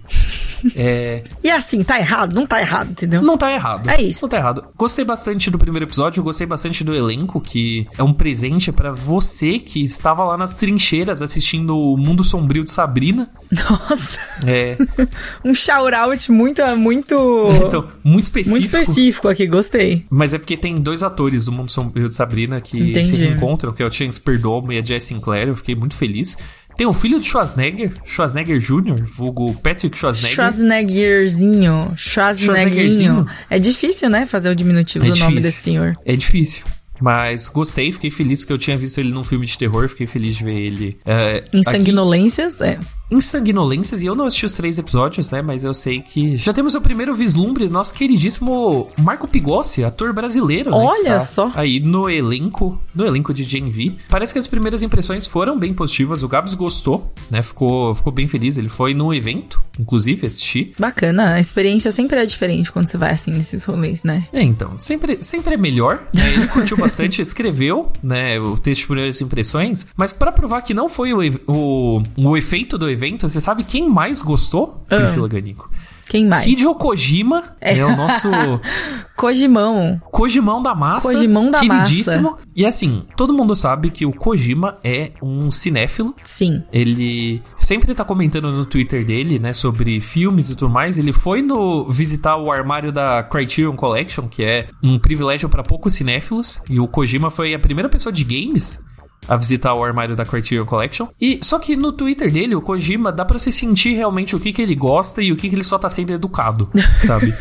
É, 0.75 1.23
E 1.43 1.49
assim, 1.49 1.83
tá 1.83 1.99
errado? 1.99 2.35
Não 2.35 2.45
tá 2.45 2.59
errado, 2.61 2.91
entendeu? 2.91 3.21
não 3.21 3.37
tá 3.37 3.51
errado. 3.53 3.89
É 3.89 4.01
isso. 4.01 4.23
Não 4.23 4.29
tá 4.29 4.37
errado. 4.37 4.63
Gostei 4.75 5.05
bastante 5.05 5.49
do 5.49 5.57
primeiro 5.57 5.85
episódio, 5.85 6.23
gostei 6.23 6.47
bastante 6.47 6.83
do 6.83 6.95
elenco, 6.95 7.39
que 7.41 7.87
é 7.97 8.03
um 8.03 8.13
presente 8.13 8.71
pra 8.71 8.91
você 8.91 9.59
que 9.59 9.83
estava 9.83 10.23
lá 10.23 10.37
nas 10.37 10.55
trincheiras 10.55 11.21
assistindo 11.21 11.77
o 11.77 11.97
Mundo 11.97 12.23
Sombrio 12.23 12.63
de 12.63 12.71
Sabrina. 12.71 13.29
Nossa, 13.51 14.19
É, 14.45 14.77
um 15.43 15.53
shout-out 15.53 16.31
muito, 16.31 16.63
muito... 16.77 17.49
então, 17.65 17.87
muito 18.03 18.23
específico. 18.23 18.51
muito 18.51 18.65
específico 18.65 19.27
aqui, 19.27 19.47
gostei. 19.47 20.05
Mas 20.09 20.33
é 20.33 20.37
porque 20.37 20.55
tem 20.55 20.75
dois 20.75 21.03
atores 21.03 21.45
do 21.45 21.51
Mundo 21.51 21.71
Sombrio 21.71 22.07
de 22.07 22.13
Sabrina 22.13 22.61
que 22.61 22.77
Entendi. 22.77 23.05
se 23.05 23.15
reencontram, 23.15 23.73
que 23.73 23.83
é 23.83 23.85
o 23.85 23.91
Chance 23.91 24.19
Perdomo 24.19 24.71
e 24.71 24.77
a 24.77 24.83
Jess 24.83 25.05
Sinclair. 25.05 25.47
Eu 25.47 25.55
fiquei 25.55 25.75
muito 25.75 25.95
feliz. 25.95 26.37
Tem 26.77 26.87
o 26.87 26.93
filho 26.93 27.19
do 27.19 27.25
Schwarzenegger, 27.25 27.91
Schwarzenegger 28.05 28.59
Jr., 28.59 29.03
vulgo 29.05 29.53
Patrick 29.61 29.97
Schwarzenegger. 29.97 30.35
Schwarzeneggerzinho. 30.35 31.93
Schwarzeneggerzinho. 31.95 33.27
É 33.49 33.59
difícil, 33.59 34.09
né, 34.09 34.25
fazer 34.25 34.49
o 34.49 34.55
diminutivo 34.55 35.05
É 35.05 35.09
do 35.09 35.17
nome 35.19 35.35
difícil. 35.35 35.41
desse 35.51 35.61
senhor. 35.61 35.95
É 36.05 36.15
difícil. 36.15 36.63
Mas 36.99 37.49
gostei, 37.49 37.91
fiquei 37.91 38.11
feliz 38.11 38.43
que 38.43 38.53
eu 38.53 38.57
tinha 38.59 38.77
visto 38.77 38.99
ele 38.99 39.11
num 39.11 39.23
filme 39.23 39.45
de 39.45 39.57
terror, 39.57 39.89
fiquei 39.89 40.05
feliz 40.05 40.35
de 40.37 40.43
ver 40.43 40.55
ele. 40.55 40.99
é, 41.03 41.43
Em 41.51 41.61
aqui- 41.61 41.63
sanguinolências, 41.63 42.61
é. 42.61 42.77
Em 43.11 43.19
Sanguinolências, 43.19 44.01
e 44.01 44.05
eu 44.05 44.15
não 44.15 44.25
assisti 44.25 44.45
os 44.45 44.53
três 44.55 44.79
episódios, 44.79 45.29
né? 45.31 45.41
Mas 45.41 45.63
eu 45.63 45.73
sei 45.73 46.01
que 46.01 46.37
já 46.37 46.53
temos 46.53 46.75
o 46.75 46.81
primeiro 46.81 47.13
vislumbre 47.13 47.67
do 47.67 47.73
nosso 47.73 47.93
queridíssimo 47.93 48.89
Marco 48.97 49.27
Pigossi, 49.27 49.83
ator 49.83 50.13
brasileiro. 50.13 50.71
né, 50.71 50.77
Olha 50.77 51.19
só. 51.19 51.51
Aí 51.53 51.79
no 51.79 52.09
elenco, 52.09 52.79
no 52.95 53.05
elenco 53.05 53.33
de 53.33 53.43
Gen 53.43 53.69
V. 53.69 53.91
Parece 54.09 54.31
que 54.33 54.39
as 54.39 54.47
primeiras 54.47 54.81
impressões 54.81 55.27
foram 55.27 55.59
bem 55.59 55.73
positivas. 55.73 56.23
O 56.23 56.27
Gabs 56.27 56.53
gostou, 56.53 57.11
né? 57.29 57.41
Ficou, 57.41 57.93
ficou 57.93 58.13
bem 58.13 58.27
feliz. 58.27 58.57
Ele 58.57 58.69
foi 58.69 58.93
num 58.93 59.13
evento, 59.13 59.61
inclusive, 59.79 60.25
assistir. 60.25 60.73
Bacana, 60.79 61.33
a 61.33 61.39
experiência 61.39 61.91
sempre 61.91 62.19
é 62.19 62.25
diferente 62.25 62.71
quando 62.71 62.87
você 62.87 62.97
vai 62.97 63.11
assim 63.11 63.31
nesses 63.31 63.65
rolês, 63.65 64.03
né? 64.03 64.23
É, 64.31 64.41
então, 64.41 64.79
sempre, 64.79 65.21
sempre 65.21 65.53
é 65.53 65.57
melhor. 65.57 66.03
Né? 66.15 66.33
Ele 66.33 66.47
curtiu 66.47 66.77
bastante, 66.77 67.21
escreveu, 67.21 67.91
né, 68.01 68.39
o 68.39 68.57
texto 68.57 68.81
de 68.81 68.87
primeiras 68.87 69.21
impressões. 69.21 69.85
Mas 69.95 70.13
pra 70.13 70.31
provar 70.31 70.61
que 70.61 70.73
não 70.73 70.87
foi 70.87 71.13
o, 71.13 71.19
o, 71.47 72.03
o 72.17 72.37
efeito 72.37 72.77
do 72.77 72.89
evento, 72.89 73.00
você 73.27 73.41
sabe 73.41 73.63
quem 73.63 73.89
mais 73.89 74.21
gostou? 74.21 74.85
Ah. 74.89 74.97
Priscila 74.97 75.27
Ganico. 75.27 75.69
Quem 76.11 76.27
mais? 76.27 76.45
Hideo 76.45 76.75
Kojima 76.75 77.55
é. 77.61 77.85
o 77.85 77.95
nosso 77.95 78.27
Kojimão. 79.15 80.01
Kojimão 80.11 80.61
da 80.61 80.75
massa. 80.75 81.09
Kojimão 81.09 81.49
da 81.49 81.59
queridíssimo. 81.61 82.37
E 82.53 82.65
assim, 82.65 83.05
todo 83.15 83.33
mundo 83.33 83.55
sabe 83.55 83.89
que 83.89 84.05
o 84.05 84.11
Kojima 84.11 84.77
é 84.83 85.11
um 85.21 85.49
cinéfilo. 85.49 86.13
Sim. 86.21 86.63
Ele 86.69 87.41
sempre 87.57 87.95
tá 87.95 88.03
comentando 88.03 88.51
no 88.51 88.65
Twitter 88.65 89.05
dele, 89.05 89.39
né, 89.39 89.53
sobre 89.53 90.01
filmes 90.01 90.49
e 90.49 90.55
tudo 90.55 90.69
mais. 90.69 90.97
Ele 90.97 91.13
foi 91.13 91.41
no 91.41 91.85
visitar 91.89 92.35
o 92.35 92.51
armário 92.51 92.91
da 92.91 93.23
Criterion 93.23 93.75
Collection, 93.75 94.27
que 94.27 94.43
é 94.43 94.67
um 94.83 94.99
privilégio 94.99 95.47
para 95.47 95.63
poucos 95.63 95.93
cinéfilos, 95.93 96.61
e 96.69 96.77
o 96.77 96.89
Kojima 96.89 97.31
foi 97.31 97.53
a 97.53 97.59
primeira 97.59 97.87
pessoa 97.87 98.11
de 98.11 98.25
games 98.25 98.83
a 99.27 99.37
visitar 99.37 99.73
o 99.73 99.83
armário 99.83 100.15
da 100.15 100.25
Criterion 100.25 100.65
Collection. 100.65 101.07
E 101.19 101.39
só 101.41 101.59
que 101.59 101.75
no 101.75 101.91
Twitter 101.91 102.31
dele, 102.31 102.55
o 102.55 102.61
Kojima 102.61 103.11
dá 103.11 103.23
pra 103.23 103.37
você 103.37 103.51
sentir 103.51 103.93
realmente 103.93 104.35
o 104.35 104.39
que 104.39 104.51
que 104.51 104.61
ele 104.61 104.75
gosta 104.75 105.21
e 105.21 105.31
o 105.31 105.35
que 105.35 105.49
que 105.49 105.55
ele 105.55 105.63
só 105.63 105.77
tá 105.77 105.89
sendo 105.89 106.11
educado, 106.11 106.69
sabe? 107.05 107.33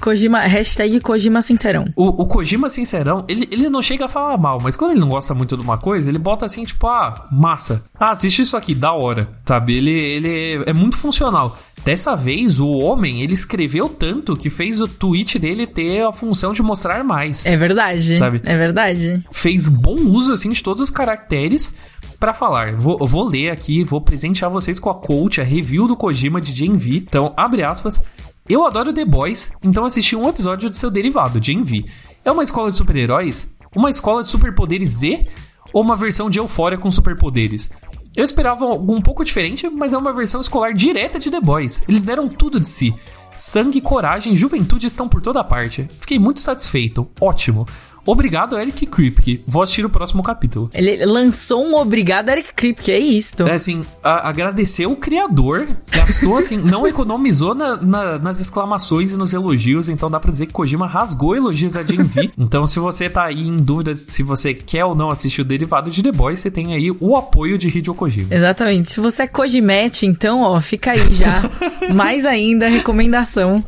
Kojima, 0.00 0.40
hashtag 0.40 1.00
Kojima 1.00 1.42
Sincerão. 1.42 1.86
O, 1.96 2.22
o 2.22 2.26
Kojima, 2.26 2.68
sincerão, 2.70 3.24
ele, 3.28 3.48
ele 3.50 3.68
não 3.68 3.82
chega 3.82 4.06
a 4.06 4.08
falar 4.08 4.36
mal, 4.36 4.60
mas 4.60 4.76
quando 4.76 4.92
ele 4.92 5.00
não 5.00 5.08
gosta 5.08 5.34
muito 5.34 5.56
de 5.56 5.62
uma 5.62 5.78
coisa, 5.78 6.10
ele 6.10 6.18
bota 6.18 6.46
assim, 6.46 6.64
tipo, 6.64 6.86
ah, 6.86 7.26
massa. 7.30 7.84
Ah, 7.98 8.10
assiste 8.10 8.42
isso 8.42 8.56
aqui, 8.56 8.74
da 8.74 8.92
hora. 8.92 9.28
Sabe? 9.46 9.74
Ele, 9.74 9.90
ele 9.90 10.62
é 10.66 10.72
muito 10.72 10.96
funcional. 10.96 11.58
Dessa 11.84 12.16
vez, 12.16 12.58
o 12.58 12.68
homem, 12.78 13.22
ele 13.22 13.34
escreveu 13.34 13.90
tanto 13.90 14.34
que 14.36 14.48
fez 14.48 14.80
o 14.80 14.88
tweet 14.88 15.38
dele 15.38 15.66
ter 15.66 16.00
a 16.00 16.12
função 16.12 16.54
de 16.54 16.62
mostrar 16.62 17.04
mais. 17.04 17.44
É 17.44 17.56
verdade. 17.56 18.16
Sabe? 18.16 18.40
É 18.44 18.56
verdade. 18.56 19.22
Fez 19.30 19.68
bom 19.68 19.94
uso, 19.94 20.32
assim, 20.32 20.50
de 20.50 20.62
todos 20.62 20.82
os 20.82 20.90
caracteres 20.90 21.74
pra 22.18 22.32
falar. 22.32 22.74
Vou, 22.76 23.06
vou 23.06 23.28
ler 23.28 23.50
aqui, 23.50 23.84
vou 23.84 24.00
presentear 24.00 24.50
vocês 24.50 24.80
com 24.80 24.88
a 24.88 24.94
coach, 24.94 25.42
a 25.42 25.44
review 25.44 25.86
do 25.86 25.94
Kojima 25.94 26.40
de 26.40 26.52
Gen 26.52 26.74
V. 26.74 26.96
Então, 26.96 27.34
abre 27.36 27.62
aspas. 27.62 28.00
Eu 28.48 28.64
adoro 28.64 28.92
The 28.92 29.04
Boys, 29.04 29.52
então 29.62 29.84
assisti 29.84 30.16
um 30.16 30.28
episódio 30.28 30.70
do 30.70 30.76
seu 30.76 30.90
derivado, 30.90 31.42
Gen 31.42 31.62
V. 31.62 31.84
É 32.24 32.32
uma 32.32 32.42
escola 32.42 32.70
de 32.70 32.78
super-heróis? 32.78 33.50
Uma 33.76 33.90
escola 33.90 34.22
de 34.22 34.30
superpoderes 34.30 34.90
Z? 34.90 35.26
Ou 35.72 35.82
uma 35.82 35.96
versão 35.96 36.30
de 36.30 36.38
Euphoria 36.38 36.78
com 36.78 36.90
superpoderes? 36.90 37.70
Eu 38.16 38.24
esperava 38.24 38.64
algo 38.64 38.94
um 38.94 39.00
pouco 39.00 39.24
diferente, 39.24 39.68
mas 39.68 39.92
é 39.92 39.98
uma 39.98 40.12
versão 40.12 40.40
escolar 40.40 40.72
direta 40.72 41.18
de 41.18 41.30
The 41.30 41.40
Boys. 41.40 41.82
Eles 41.88 42.04
deram 42.04 42.28
tudo 42.28 42.60
de 42.60 42.68
si. 42.68 42.94
Sangue, 43.36 43.80
coragem, 43.80 44.36
juventude 44.36 44.86
estão 44.86 45.08
por 45.08 45.20
toda 45.20 45.42
parte. 45.42 45.88
Fiquei 45.98 46.18
muito 46.18 46.40
satisfeito. 46.40 47.10
Ótimo. 47.20 47.66
Obrigado, 48.06 48.58
Eric 48.58 48.86
Kripke. 48.86 49.42
Vou 49.46 49.62
assistir 49.62 49.84
o 49.84 49.90
próximo 49.90 50.22
capítulo. 50.22 50.70
Ele 50.74 51.04
lançou 51.06 51.64
um 51.64 51.74
obrigado 51.76 52.28
Eric 52.28 52.52
Kripke, 52.54 52.90
é 52.92 52.98
isto. 52.98 53.46
É 53.46 53.54
assim, 53.54 53.84
a- 54.02 54.28
agradeceu 54.28 54.92
o 54.92 54.96
criador, 54.96 55.66
gastou 55.90 56.36
assim, 56.38 56.58
não 56.58 56.86
economizou 56.88 57.54
na- 57.54 57.76
na- 57.76 58.18
nas 58.18 58.40
exclamações 58.40 59.12
e 59.12 59.16
nos 59.16 59.32
elogios, 59.32 59.88
então 59.88 60.10
dá 60.10 60.20
pra 60.20 60.30
dizer 60.30 60.46
que 60.46 60.52
Kojima 60.52 60.86
rasgou 60.86 61.34
elogios 61.36 61.76
a 61.76 61.82
Gen 61.82 62.04
V. 62.04 62.30
então, 62.38 62.66
se 62.66 62.78
você 62.78 63.08
tá 63.08 63.24
aí 63.24 63.46
em 63.48 63.56
dúvida 63.56 63.94
se 63.94 64.22
você 64.22 64.52
quer 64.54 64.84
ou 64.84 64.94
não 64.94 65.10
assistir 65.10 65.40
o 65.40 65.44
derivado 65.44 65.90
de 65.90 66.02
The 66.02 66.12
Boys, 66.12 66.40
você 66.40 66.50
tem 66.50 66.74
aí 66.74 66.90
o 67.00 67.16
apoio 67.16 67.56
de 67.58 67.68
Hideo 67.68 67.94
Kojima. 67.94 68.34
Exatamente. 68.34 68.90
Se 68.90 69.00
você 69.00 69.22
é 69.22 69.26
Kojimete, 69.26 70.06
então, 70.06 70.42
ó, 70.42 70.60
fica 70.60 70.92
aí 70.92 71.12
já. 71.12 71.48
Mais 71.94 72.24
ainda, 72.26 72.68
recomendação 72.68 73.64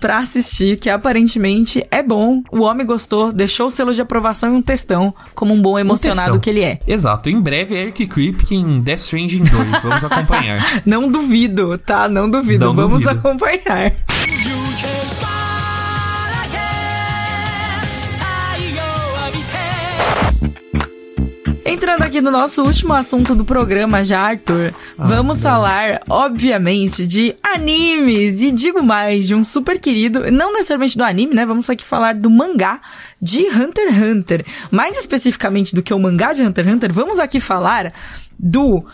pra 0.00 0.18
assistir, 0.18 0.76
que 0.78 0.88
aparentemente 0.90 1.84
é 1.90 2.02
bom. 2.02 2.42
O 2.50 2.60
homem 2.62 2.86
gostou, 2.86 3.32
deixou 3.32 3.66
o 3.66 3.70
selo 3.70 3.92
de 3.94 4.00
aprovação 4.00 4.52
e 4.52 4.56
um 4.56 4.62
textão, 4.62 5.14
como 5.34 5.52
um 5.54 5.60
bom 5.60 5.78
emocionado 5.78 6.32
textão. 6.32 6.40
que 6.40 6.50
ele 6.50 6.62
é. 6.62 6.78
Exato, 6.86 7.28
em 7.30 7.40
breve 7.40 7.74
Eric 7.74 8.06
Kripke 8.06 8.54
em 8.54 8.80
Death 8.80 8.98
Stranding 9.00 9.42
2, 9.44 9.80
vamos 9.82 10.04
acompanhar. 10.04 10.58
Não 10.86 11.08
duvido, 11.08 11.76
tá? 11.78 12.08
Não 12.08 12.28
duvido. 12.30 12.64
Não 12.66 12.74
Vamos 12.74 13.02
duvido. 13.02 13.10
acompanhar. 13.10 13.92
Entrando 21.64 22.02
aqui 22.02 22.20
no 22.20 22.30
nosso 22.30 22.62
último 22.62 22.92
assunto 22.92 23.36
do 23.36 23.44
programa 23.44 24.04
já, 24.04 24.20
Arthur, 24.20 24.74
vamos 24.98 25.40
falar, 25.42 26.00
obviamente, 26.08 27.06
de 27.06 27.36
animes. 27.40 28.42
E 28.42 28.50
digo 28.50 28.82
mais, 28.82 29.28
de 29.28 29.34
um 29.34 29.44
super 29.44 29.78
querido, 29.78 30.30
não 30.30 30.52
necessariamente 30.52 30.98
do 30.98 31.04
anime, 31.04 31.34
né? 31.34 31.46
Vamos 31.46 31.70
aqui 31.70 31.84
falar 31.84 32.14
do 32.14 32.28
mangá 32.28 32.80
de 33.20 33.42
Hunter 33.46 33.94
x 33.94 34.02
Hunter. 34.02 34.46
Mais 34.72 34.98
especificamente 34.98 35.72
do 35.74 35.82
que 35.82 35.94
o 35.94 35.98
mangá 35.98 36.32
de 36.32 36.42
Hunter 36.42 36.66
x 36.66 36.74
Hunter, 36.74 36.92
vamos 36.92 37.20
aqui 37.20 37.38
falar 37.38 37.92
do 38.36 38.84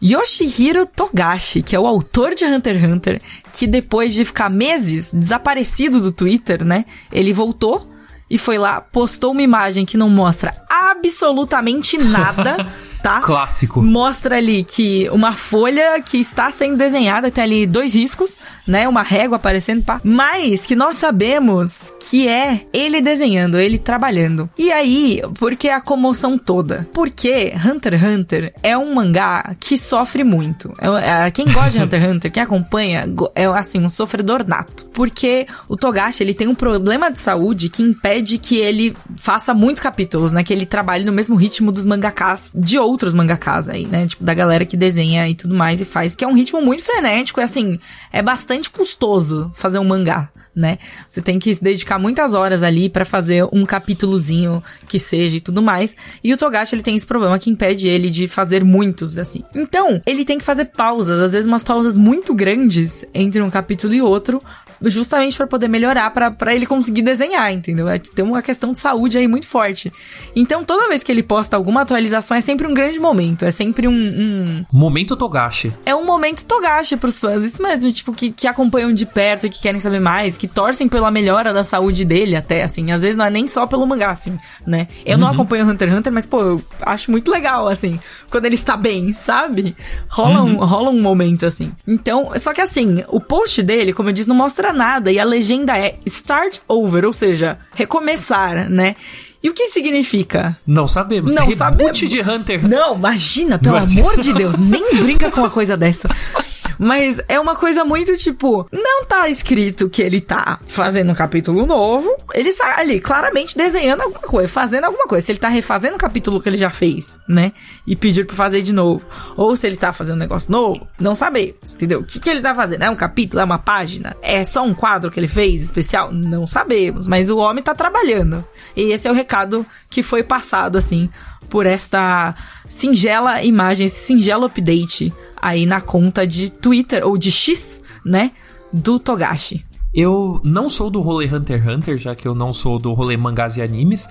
Yoshihiro 0.00 0.86
Togashi, 0.86 1.60
que 1.60 1.74
é 1.74 1.80
o 1.80 1.86
autor 1.86 2.34
de 2.34 2.44
Hunter 2.44 2.76
x 2.76 2.84
Hunter, 2.84 3.22
que 3.52 3.66
depois 3.66 4.14
de 4.14 4.24
ficar 4.24 4.48
meses 4.48 5.12
desaparecido 5.12 6.00
do 6.00 6.12
Twitter, 6.12 6.64
né? 6.64 6.84
Ele 7.12 7.32
voltou 7.32 7.91
e 8.32 8.38
foi 8.38 8.56
lá, 8.56 8.80
postou 8.80 9.32
uma 9.32 9.42
imagem 9.42 9.84
que 9.84 9.98
não 9.98 10.08
mostra 10.08 10.56
absolutamente 10.66 11.98
nada, 11.98 12.66
tá? 13.02 13.20
Clássico. 13.20 13.82
Mostra 13.82 14.36
ali 14.36 14.64
que 14.64 15.08
uma 15.10 15.32
folha 15.32 16.00
que 16.00 16.18
está 16.18 16.50
sendo 16.50 16.76
desenhada, 16.76 17.30
tem 17.30 17.42
ali 17.44 17.66
dois 17.66 17.94
riscos, 17.94 18.36
né? 18.66 18.86
Uma 18.88 19.02
régua 19.02 19.36
aparecendo, 19.36 19.82
pá. 19.82 20.00
Mas 20.04 20.64
que 20.66 20.76
nós 20.76 20.96
sabemos 20.96 21.92
que 22.00 22.28
é 22.28 22.66
ele 22.72 23.00
desenhando, 23.00 23.58
ele 23.58 23.78
trabalhando. 23.78 24.48
E 24.56 24.70
aí, 24.70 25.20
por 25.38 25.56
que 25.56 25.68
a 25.68 25.80
comoção 25.80 26.38
toda? 26.38 26.88
Porque 26.92 27.52
Hunter 27.66 27.94
x 27.94 28.02
Hunter 28.02 28.54
é 28.62 28.78
um 28.78 28.94
mangá 28.94 29.54
que 29.58 29.76
sofre 29.76 30.22
muito. 30.22 30.72
É- 30.78 31.26
é- 31.26 31.30
quem 31.30 31.46
gosta 31.46 31.70
de 31.70 31.82
Hunter 31.82 32.02
x 32.02 32.10
Hunter, 32.12 32.32
quem 32.32 32.42
acompanha, 32.42 33.06
é 33.34 33.46
assim, 33.46 33.80
um 33.80 33.88
sofredor 33.88 34.46
nato. 34.46 34.86
Porque 34.92 35.46
o 35.68 35.76
Togashi, 35.76 36.22
ele 36.22 36.34
tem 36.34 36.46
um 36.46 36.54
problema 36.54 37.10
de 37.10 37.18
saúde 37.18 37.68
que 37.68 37.82
impede 37.82 38.38
que 38.38 38.56
ele 38.58 38.96
faça 39.16 39.52
muitos 39.52 39.82
capítulos, 39.82 40.32
né? 40.32 40.44
Que 40.44 40.52
ele 40.52 40.66
trabalhe 40.66 41.04
no 41.04 41.12
mesmo 41.12 41.34
ritmo 41.34 41.72
dos 41.72 41.84
mangakas, 41.84 42.50
de 42.54 42.78
outros 42.78 42.91
mangakas 43.14 43.68
aí, 43.68 43.86
né? 43.86 44.06
Tipo, 44.06 44.24
da 44.24 44.34
galera 44.34 44.64
que 44.64 44.76
desenha 44.76 45.28
e 45.28 45.34
tudo 45.34 45.54
mais 45.54 45.80
e 45.80 45.84
faz. 45.84 46.12
Porque 46.12 46.24
é 46.24 46.28
um 46.28 46.34
ritmo 46.34 46.60
muito 46.60 46.82
frenético 46.82 47.40
e, 47.40 47.42
assim, 47.42 47.78
é 48.12 48.22
bastante 48.22 48.70
custoso 48.70 49.50
fazer 49.54 49.78
um 49.78 49.84
mangá, 49.84 50.28
né? 50.54 50.78
Você 51.08 51.20
tem 51.22 51.38
que 51.38 51.54
se 51.54 51.62
dedicar 51.62 51.98
muitas 51.98 52.34
horas 52.34 52.62
ali 52.62 52.88
pra 52.88 53.04
fazer 53.04 53.46
um 53.52 53.64
capítulozinho 53.64 54.62
que 54.88 54.98
seja 54.98 55.36
e 55.36 55.40
tudo 55.40 55.62
mais. 55.62 55.96
E 56.22 56.32
o 56.32 56.36
Togashi, 56.36 56.74
ele 56.74 56.82
tem 56.82 56.96
esse 56.96 57.06
problema 57.06 57.38
que 57.38 57.50
impede 57.50 57.88
ele 57.88 58.10
de 58.10 58.28
fazer 58.28 58.64
muitos, 58.64 59.16
assim. 59.18 59.42
Então, 59.54 60.00
ele 60.06 60.24
tem 60.24 60.38
que 60.38 60.44
fazer 60.44 60.66
pausas, 60.66 61.18
às 61.18 61.32
vezes 61.32 61.46
umas 61.46 61.64
pausas 61.64 61.96
muito 61.96 62.34
grandes 62.34 63.04
entre 63.14 63.40
um 63.40 63.50
capítulo 63.50 63.94
e 63.94 64.02
outro, 64.02 64.42
justamente 64.84 65.36
pra 65.36 65.46
poder 65.46 65.68
melhorar, 65.68 66.10
pra 66.10 66.30
pra 66.30 66.54
ele 66.54 66.66
conseguir 66.66 67.02
desenhar, 67.02 67.52
entendeu? 67.52 67.88
É, 67.88 67.98
Tem 67.98 68.24
uma 68.24 68.42
questão 68.42 68.72
de 68.72 68.78
saúde 68.80 69.16
aí 69.16 69.28
muito 69.28 69.46
forte. 69.46 69.92
Então, 70.34 70.64
toda 70.64 70.88
vez 70.88 71.02
que 71.04 71.12
ele 71.12 71.22
posta 71.22 71.56
alguma 71.56 71.82
atualização, 71.82 72.36
é 72.36 72.40
sempre 72.40 72.66
um 72.66 72.74
grande 72.74 72.98
momento, 72.98 73.44
é 73.44 73.50
sempre 73.52 73.86
um- 73.86 73.92
um, 73.92 74.64
Momento 74.72 75.16
Togashi. 75.16 75.72
é 75.86 75.94
um 75.94 76.04
momento 76.04 76.44
Togashi 76.44 76.96
pros 76.96 77.18
fãs, 77.18 77.44
isso 77.44 77.62
mesmo, 77.62 77.92
tipo, 77.92 78.12
que, 78.12 78.32
que 78.32 78.46
acompanham 78.48 78.92
de 78.92 79.06
perto 79.06 79.46
e 79.46 79.50
que 79.50 79.60
querem 79.62 79.78
saber 79.80 80.00
mais, 80.00 80.36
que 80.42 80.48
torcem 80.48 80.88
pela 80.88 81.08
melhora 81.08 81.52
da 81.52 81.62
saúde 81.62 82.04
dele 82.04 82.34
até, 82.34 82.64
assim, 82.64 82.90
às 82.90 83.02
vezes 83.02 83.16
não 83.16 83.24
é 83.24 83.30
nem 83.30 83.46
só 83.46 83.64
pelo 83.64 83.86
mangá, 83.86 84.10
assim, 84.10 84.36
né? 84.66 84.88
Eu 85.06 85.16
não 85.16 85.28
acompanho 85.28 85.64
Hunter 85.64 85.88
x 85.88 85.96
Hunter, 85.96 86.12
mas, 86.12 86.26
pô, 86.26 86.42
eu 86.42 86.62
acho 86.80 87.12
muito 87.12 87.30
legal, 87.30 87.68
assim, 87.68 88.00
quando 88.28 88.46
ele 88.46 88.56
está 88.56 88.76
bem, 88.76 89.14
sabe? 89.14 89.76
Rola, 90.08 90.42
um, 90.42 90.56
rola 90.56 90.90
um 90.90 91.00
momento, 91.00 91.46
assim. 91.46 91.70
Então, 91.86 92.32
só 92.40 92.52
que 92.52 92.60
assim, 92.60 93.04
o 93.06 93.20
post 93.20 93.62
dele, 93.62 93.92
como 93.92 94.08
eu 94.08 94.12
disse, 94.12 94.28
não 94.28 94.34
mostra 94.34 94.72
nada, 94.72 95.12
e 95.12 95.20
a 95.20 95.24
legenda 95.24 95.78
é 95.78 95.94
Start 96.06 96.58
Over, 96.66 97.04
ou 97.04 97.12
seja, 97.12 97.56
recomeçar, 97.76 98.68
né? 98.68 98.96
E 99.40 99.48
o 99.48 99.54
que 99.54 99.66
significa? 99.66 100.58
Não 100.66 100.88
sabemos. 100.88 101.30
Não 101.32 101.42
Reboot 101.42 101.56
sabemos. 101.56 101.98
de 101.98 102.20
Hunter 102.20 102.68
Não, 102.68 102.96
imagina, 102.96 103.60
pelo 103.60 103.76
Imagina. 103.76 104.08
amor 104.08 104.20
de 104.20 104.32
Deus, 104.32 104.58
nem 104.58 104.96
brinca 104.96 105.30
com 105.30 105.38
uma 105.38 105.50
coisa 105.50 105.76
dessa. 105.76 106.08
Mas 106.78 107.20
é 107.28 107.38
uma 107.38 107.54
coisa 107.54 107.84
muito 107.84 108.16
tipo, 108.16 108.66
não 108.72 109.04
tá 109.04 109.28
escrito 109.28 109.88
que 109.88 110.02
ele 110.02 110.20
tá 110.20 110.58
fazendo 110.66 111.10
um 111.12 111.14
capítulo 111.14 111.66
novo. 111.66 112.14
Ele 112.34 112.48
está 112.48 112.78
ali 112.78 113.00
claramente 113.00 113.56
desenhando 113.56 114.02
alguma 114.02 114.20
coisa, 114.20 114.48
fazendo 114.48 114.84
alguma 114.84 115.06
coisa. 115.06 115.26
Se 115.26 115.32
ele 115.32 115.38
tá 115.38 115.48
refazendo 115.48 115.94
um 115.94 115.98
capítulo 115.98 116.40
que 116.40 116.48
ele 116.48 116.58
já 116.58 116.70
fez, 116.70 117.18
né? 117.28 117.52
E 117.86 117.94
pedir 117.94 118.26
pra 118.26 118.36
fazer 118.36 118.62
de 118.62 118.72
novo. 118.72 119.06
Ou 119.36 119.54
se 119.56 119.66
ele 119.66 119.76
tá 119.76 119.92
fazendo 119.92 120.16
um 120.16 120.20
negócio 120.20 120.50
novo, 120.50 120.86
não 120.98 121.14
sabemos, 121.14 121.74
entendeu? 121.74 122.00
O 122.00 122.04
que, 122.04 122.18
que 122.18 122.30
ele 122.30 122.40
tá 122.40 122.54
fazendo? 122.54 122.82
É 122.82 122.90
um 122.90 122.96
capítulo? 122.96 123.40
É 123.40 123.44
uma 123.44 123.58
página? 123.58 124.16
É 124.22 124.44
só 124.44 124.64
um 124.64 124.74
quadro 124.74 125.10
que 125.10 125.20
ele 125.20 125.28
fez 125.28 125.62
especial? 125.62 126.12
Não 126.12 126.46
sabemos. 126.46 127.06
Mas 127.06 127.30
o 127.30 127.38
homem 127.38 127.62
tá 127.62 127.74
trabalhando. 127.74 128.44
E 128.76 128.92
esse 128.92 129.06
é 129.06 129.10
o 129.10 129.14
recado 129.14 129.66
que 129.88 130.02
foi 130.02 130.22
passado, 130.22 130.78
assim, 130.78 131.08
por 131.48 131.66
esta 131.66 132.34
singela 132.68 133.42
imagem, 133.42 133.86
esse 133.86 134.06
singelo 134.06 134.46
update 134.46 135.12
aí 135.40 135.66
na 135.66 135.80
conta 135.80 136.26
de 136.26 136.50
Twitter 136.50 137.06
ou 137.06 137.18
de 137.18 137.30
X, 137.30 137.80
né? 138.04 138.32
Do 138.72 138.98
Togashi. 138.98 139.64
Eu 139.94 140.40
não 140.42 140.70
sou 140.70 140.88
do 140.88 141.00
rolê 141.02 141.26
Hunter 141.26 141.58
x 141.62 141.66
Hunter, 141.68 141.98
já 141.98 142.14
que 142.14 142.26
eu 142.26 142.34
não 142.34 142.52
sou 142.54 142.78
do 142.78 142.94
rolê 142.94 143.16
mangás 143.16 143.58
e 143.58 143.62
animes, 143.62 144.08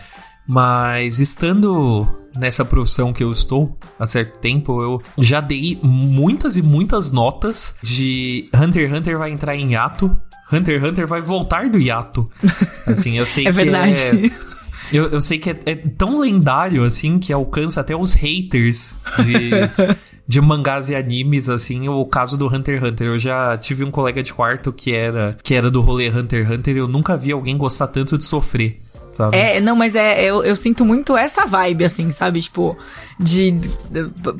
mas 0.47 1.19
estando 1.19 2.07
nessa 2.35 2.63
profissão 2.63 3.11
que 3.11 3.23
eu 3.23 3.31
estou 3.31 3.75
há 3.99 4.05
certo 4.05 4.37
tempo, 4.39 4.81
eu 4.81 5.01
já 5.17 5.41
dei 5.41 5.79
muitas 5.81 6.55
e 6.55 6.61
muitas 6.61 7.11
notas 7.11 7.75
de 7.81 8.47
Hunter 8.53 8.87
x 8.87 8.97
Hunter 8.97 9.17
vai 9.17 9.31
entrar 9.31 9.55
em 9.55 9.71
hiato, 9.71 10.15
Hunter 10.53 10.79
x 10.79 10.89
Hunter 10.89 11.07
vai 11.07 11.19
voltar 11.21 11.67
do 11.69 11.79
hiato. 11.79 12.29
Assim, 12.85 13.17
eu 13.17 13.25
sei 13.25 13.47
É 13.47 13.49
que 13.49 13.55
verdade. 13.55 13.93
é... 14.03 14.50
Eu, 14.91 15.09
eu 15.09 15.21
sei 15.21 15.39
que 15.39 15.49
é, 15.49 15.59
é 15.65 15.75
tão 15.75 16.19
lendário, 16.19 16.83
assim, 16.83 17.17
que 17.17 17.31
alcança 17.31 17.81
até 17.81 17.95
os 17.95 18.13
haters 18.13 18.93
de, 19.23 19.95
de 20.27 20.41
mangás 20.41 20.89
e 20.89 20.95
animes, 20.95 21.47
assim, 21.47 21.87
o 21.87 22.05
caso 22.05 22.37
do 22.37 22.47
Hunter 22.47 22.77
x 22.77 22.89
Hunter. 22.89 23.07
Eu 23.07 23.19
já 23.19 23.57
tive 23.57 23.83
um 23.83 23.91
colega 23.91 24.21
de 24.21 24.33
quarto 24.33 24.71
que 24.73 24.93
era, 24.93 25.37
que 25.43 25.55
era 25.55 25.71
do 25.71 25.81
rolê 25.81 26.09
Hunter 26.09 26.45
x 26.45 26.51
Hunter 26.51 26.75
e 26.75 26.79
eu 26.79 26.87
nunca 26.87 27.15
vi 27.15 27.31
alguém 27.31 27.57
gostar 27.57 27.87
tanto 27.87 28.17
de 28.17 28.25
sofrer, 28.25 28.81
sabe? 29.11 29.37
É, 29.37 29.59
não, 29.59 29.75
mas 29.75 29.95
é, 29.95 30.23
eu, 30.23 30.43
eu 30.43 30.55
sinto 30.55 30.83
muito 30.85 31.15
essa 31.17 31.45
vibe, 31.45 31.85
assim, 31.85 32.11
sabe? 32.11 32.41
Tipo, 32.41 32.77
de. 33.19 33.51
de 33.51 33.71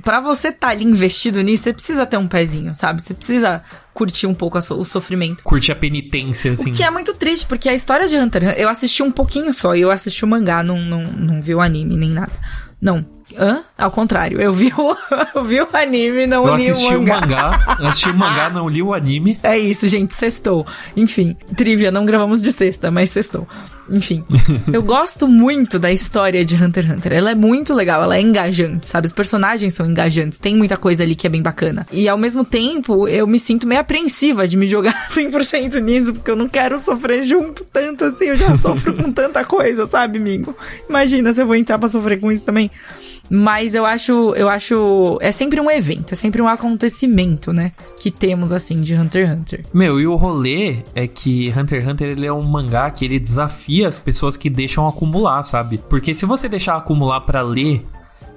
pra 0.03 0.19
você 0.19 0.51
tá 0.51 0.69
ali 0.69 0.84
investido 0.86 1.41
nisso, 1.41 1.63
você 1.63 1.73
precisa 1.73 2.05
ter 2.05 2.17
um 2.17 2.27
pezinho, 2.27 2.75
sabe? 2.75 3.01
Você 3.01 3.13
precisa 3.13 3.62
curtir 3.93 4.27
um 4.27 4.34
pouco 4.34 4.62
so- 4.62 4.79
o 4.79 4.86
sofrimento. 4.86 5.43
Curte 5.43 5.71
a 5.71 5.75
penitência, 5.75 6.53
assim. 6.53 6.69
O 6.69 6.73
que 6.73 6.84
é 6.84 6.89
muito 6.89 7.13
triste, 7.13 7.45
porque 7.45 7.67
a 7.69 7.73
história 7.73 8.07
de 8.07 8.15
Hunter, 8.17 8.55
eu 8.57 8.69
assisti 8.69 9.03
um 9.03 9.12
pouquinho 9.12 9.53
só, 9.53 9.75
e 9.75 9.81
eu 9.81 9.91
assisti 9.91 10.23
o 10.23 10.27
mangá, 10.27 10.63
não, 10.63 10.79
não, 10.79 11.03
não 11.03 11.41
vi 11.41 11.53
o 11.53 11.62
anime 11.62 11.97
nem 11.97 12.10
nada. 12.10 12.31
Não. 12.81 13.05
Hã? 13.38 13.63
Ao 13.78 13.89
contrário, 13.91 14.39
eu 14.41 14.52
vi 14.54 14.72
o, 14.78 14.96
eu 15.36 15.44
vi 15.44 15.62
o 15.62 15.67
anime, 15.74 16.28
não 16.28 16.48
Eu 16.48 16.56
li 16.56 16.70
assisti 16.70 16.94
o 16.96 17.00
o 17.00 17.02
mangá. 17.02 17.20
mangá, 17.22 17.78
eu 17.80 17.88
assisti 17.88 18.10
o 18.10 18.15
mangá, 18.15 18.50
não 18.50 18.70
li 18.70 18.82
o 18.82 18.94
anime. 18.94 19.39
É 19.44 19.58
isso, 19.58 19.88
gente, 19.88 20.13
sextou. 20.15 20.65
Enfim, 20.96 21.36
trivia, 21.56 21.91
não 21.91 22.06
gravamos 22.06 22.41
de 22.41 22.52
sexta, 22.52 22.91
mas 22.91 23.10
sextou. 23.10 23.48
Enfim, 23.89 24.24
eu 24.72 24.82
gosto 24.84 25.28
muito 25.28 25.78
da 25.78 25.91
história 25.91 26.46
de 26.46 26.56
Hunter 26.56 26.86
x 26.86 26.96
Hunter. 26.98 27.13
Ela 27.13 27.32
é 27.32 27.36
muito 27.36 27.74
legal, 27.74 28.02
ela 28.04 28.15
é 28.15 28.22
engajante, 28.22 28.88
sabe? 28.88 29.08
Os 29.08 29.13
personagens 29.13 29.74
são 29.74 29.86
engajantes, 29.86 30.39
tem 30.39 30.56
muita 30.56 30.78
coisa 30.78 31.04
ali 31.04 31.15
que 31.15 31.28
é 31.28 31.30
bem 31.30 31.41
bacana. 31.41 31.86
E 31.91 32.08
ao 32.08 32.17
mesmo 32.17 32.44
tempo, 32.46 33.08
eu 33.08 33.28
me 33.28 33.39
sinto 33.39 33.67
meio 33.67 33.82
apreensiva 33.82 34.48
de 34.48 34.56
me 34.56 34.67
jogar 34.67 34.94
100% 35.10 35.80
nisso, 35.82 36.13
porque 36.13 36.32
eu 36.32 36.36
não 36.36 36.48
quero 36.48 36.78
sofrer 36.80 37.24
junto 37.24 37.65
tanto 37.65 38.06
assim. 38.06 38.26
Eu 38.26 38.36
já 38.36 38.56
sofro 38.56 38.94
com 38.94 39.12
tanta 39.12 39.44
coisa, 39.44 39.86
sabe, 39.86 40.17
amigo? 40.20 40.56
Imagina 40.88 41.34
se 41.34 41.41
eu 41.41 41.48
vou 41.48 41.56
entrar 41.56 41.78
pra 41.78 41.89
sofrer 41.89 42.20
com 42.20 42.32
isso 42.32 42.44
também. 42.46 42.72
Mas 43.34 43.74
eu 43.74 43.86
acho, 43.86 44.34
eu 44.36 44.50
acho, 44.50 45.17
é 45.22 45.32
sempre 45.32 45.62
um 45.62 45.72
evento, 45.72 46.13
é 46.13 46.17
sempre 46.17 46.41
um 46.41 46.50
acontecimento, 46.50 47.54
né? 47.54 47.72
Que 47.98 48.12
temos 48.12 48.52
assim 48.52 48.82
de 48.82 48.94
Hunter 48.94 49.30
x 49.30 49.39
Hunter. 49.39 49.65
Meu, 49.74 50.02
e 50.02 50.06
o 50.06 50.17
rolê 50.17 50.80
é 50.94 51.08
que 51.08 51.48
Hunter 51.58 51.80
x 51.80 51.88
Hunter 51.88 52.10
ele 52.10 52.26
é 52.26 52.34
um 52.34 52.44
mangá 52.44 52.91
que 52.91 53.06
ele 53.06 53.17
desafia 53.17 53.88
as 53.88 53.98
pessoas 54.00 54.36
que 54.36 54.50
deixam 54.50 54.86
acumular, 54.86 55.41
sabe? 55.44 55.78
Porque 55.89 56.13
se 56.13 56.26
você 56.26 56.50
deixar 56.50 56.76
acumular 56.76 57.22
pra 57.22 57.41
ler 57.41 57.86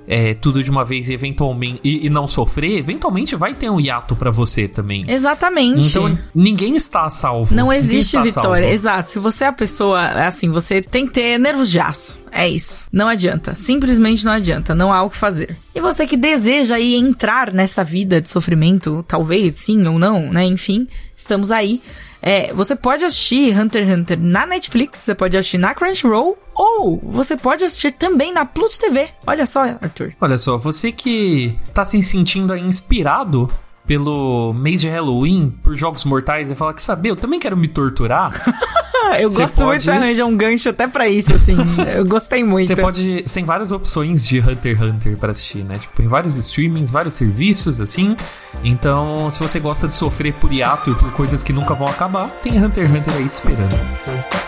é, 0.06 0.34
tudo 0.34 0.62
de 0.62 0.70
uma 0.70 0.84
vez 0.84 1.08
e 1.08 1.14
eventualmente 1.14 1.80
e, 1.82 2.06
e 2.06 2.10
não 2.10 2.28
sofrer, 2.28 2.78
eventualmente 2.78 3.34
vai 3.36 3.54
ter 3.54 3.70
um 3.70 3.80
hiato 3.80 4.14
pra 4.14 4.30
você 4.30 4.68
também. 4.68 5.04
Exatamente. 5.08 5.88
Então 5.88 6.18
ninguém 6.34 6.76
está 6.76 7.04
a 7.04 7.10
salvo. 7.10 7.54
não 7.54 7.72
existe 7.72 8.20
vitória. 8.20 8.62
salvo. 8.62 8.74
Exato. 8.74 9.10
Se 9.10 9.18
você 9.18 9.44
é 9.44 9.48
a 9.48 9.52
pessoa, 9.52 10.06
assim, 10.26 10.50
você 10.50 10.82
tem 10.82 11.06
que 11.06 11.12
ter 11.12 11.38
nervos 11.38 11.70
de 11.70 11.80
aço. 11.80 12.18
É 12.30 12.48
isso. 12.48 12.84
Não 12.92 13.06
adianta. 13.06 13.54
Simplesmente 13.54 14.24
não 14.24 14.32
adianta. 14.32 14.74
Não 14.74 14.92
há 14.92 15.02
o 15.02 15.10
que 15.10 15.16
fazer. 15.16 15.56
E 15.74 15.80
você 15.80 16.06
que 16.06 16.16
deseja 16.16 16.76
aí 16.76 16.94
entrar 16.94 17.52
nessa 17.52 17.84
vida 17.84 18.20
de 18.20 18.28
sofrimento, 18.28 19.04
talvez 19.06 19.54
sim 19.54 19.86
ou 19.86 19.98
não, 19.98 20.32
né? 20.32 20.44
Enfim, 20.44 20.86
estamos 21.16 21.50
aí. 21.50 21.80
É, 22.20 22.52
você 22.54 22.74
pode 22.74 23.04
assistir 23.04 23.54
Hunter 23.54 23.84
x 23.84 23.94
Hunter 23.94 24.18
na 24.18 24.46
Netflix, 24.46 25.00
você 25.00 25.14
pode 25.14 25.36
assistir 25.36 25.58
na 25.58 25.74
Crunchyroll, 25.74 26.38
ou 26.54 27.00
você 27.02 27.36
pode 27.36 27.64
assistir 27.64 27.92
também 27.92 28.32
na 28.32 28.44
Pluto 28.44 28.78
TV. 28.78 29.08
Olha 29.26 29.46
só, 29.46 29.62
Arthur. 29.64 30.12
Olha 30.20 30.38
só, 30.38 30.56
você 30.56 30.92
que 30.92 31.56
tá 31.72 31.84
se 31.84 32.02
sentindo 32.02 32.52
aí 32.52 32.62
inspirado 32.62 33.50
pelo 33.86 34.54
mês 34.54 34.80
de 34.80 34.88
Halloween, 34.88 35.52
por 35.62 35.76
jogos 35.76 36.04
mortais, 36.06 36.50
e 36.50 36.54
fala 36.54 36.72
que 36.72 36.82
saber, 36.82 37.10
eu 37.10 37.16
também 37.16 37.38
quero 37.38 37.56
me 37.56 37.68
torturar. 37.68 38.32
Eu 39.18 39.28
Você 39.28 39.42
gosto 39.42 39.64
muito 39.66 39.80
de 39.82 39.86
pode- 39.90 39.98
arranjar 39.98 40.24
um 40.24 40.34
gancho 40.34 40.70
até 40.70 40.88
pra 40.88 41.06
isso, 41.06 41.34
assim. 41.34 41.54
eu 41.94 42.06
gostei 42.06 42.42
muito. 42.42 42.66
Você 42.66 42.74
pode. 42.74 43.22
Tem 43.32 43.44
várias 43.44 43.70
opções 43.70 44.26
de 44.26 44.40
Hunter 44.40 44.76
x 44.78 44.80
Hunter 44.90 45.16
pra 45.18 45.30
assistir, 45.30 45.62
né? 45.62 45.78
Tipo, 45.78 46.02
em 46.02 46.06
vários 46.08 46.36
streamings, 46.38 46.90
vários 46.90 47.12
serviços, 47.14 47.82
assim. 47.82 48.16
Então, 48.64 49.28
se 49.28 49.38
você 49.40 49.60
gosta 49.60 49.86
de 49.86 49.94
sofrer 49.94 50.32
por 50.32 50.50
hiato 50.50 50.90
e 50.90 50.94
por 50.94 51.12
coisas 51.12 51.42
que 51.42 51.52
nunca 51.52 51.74
vão 51.74 51.86
acabar, 51.86 52.28
tem 52.42 52.56
Hunter 52.64 52.86
x 52.86 52.96
Hunter 52.96 53.14
aí 53.14 53.28
te 53.28 53.32
esperando. 53.34 54.43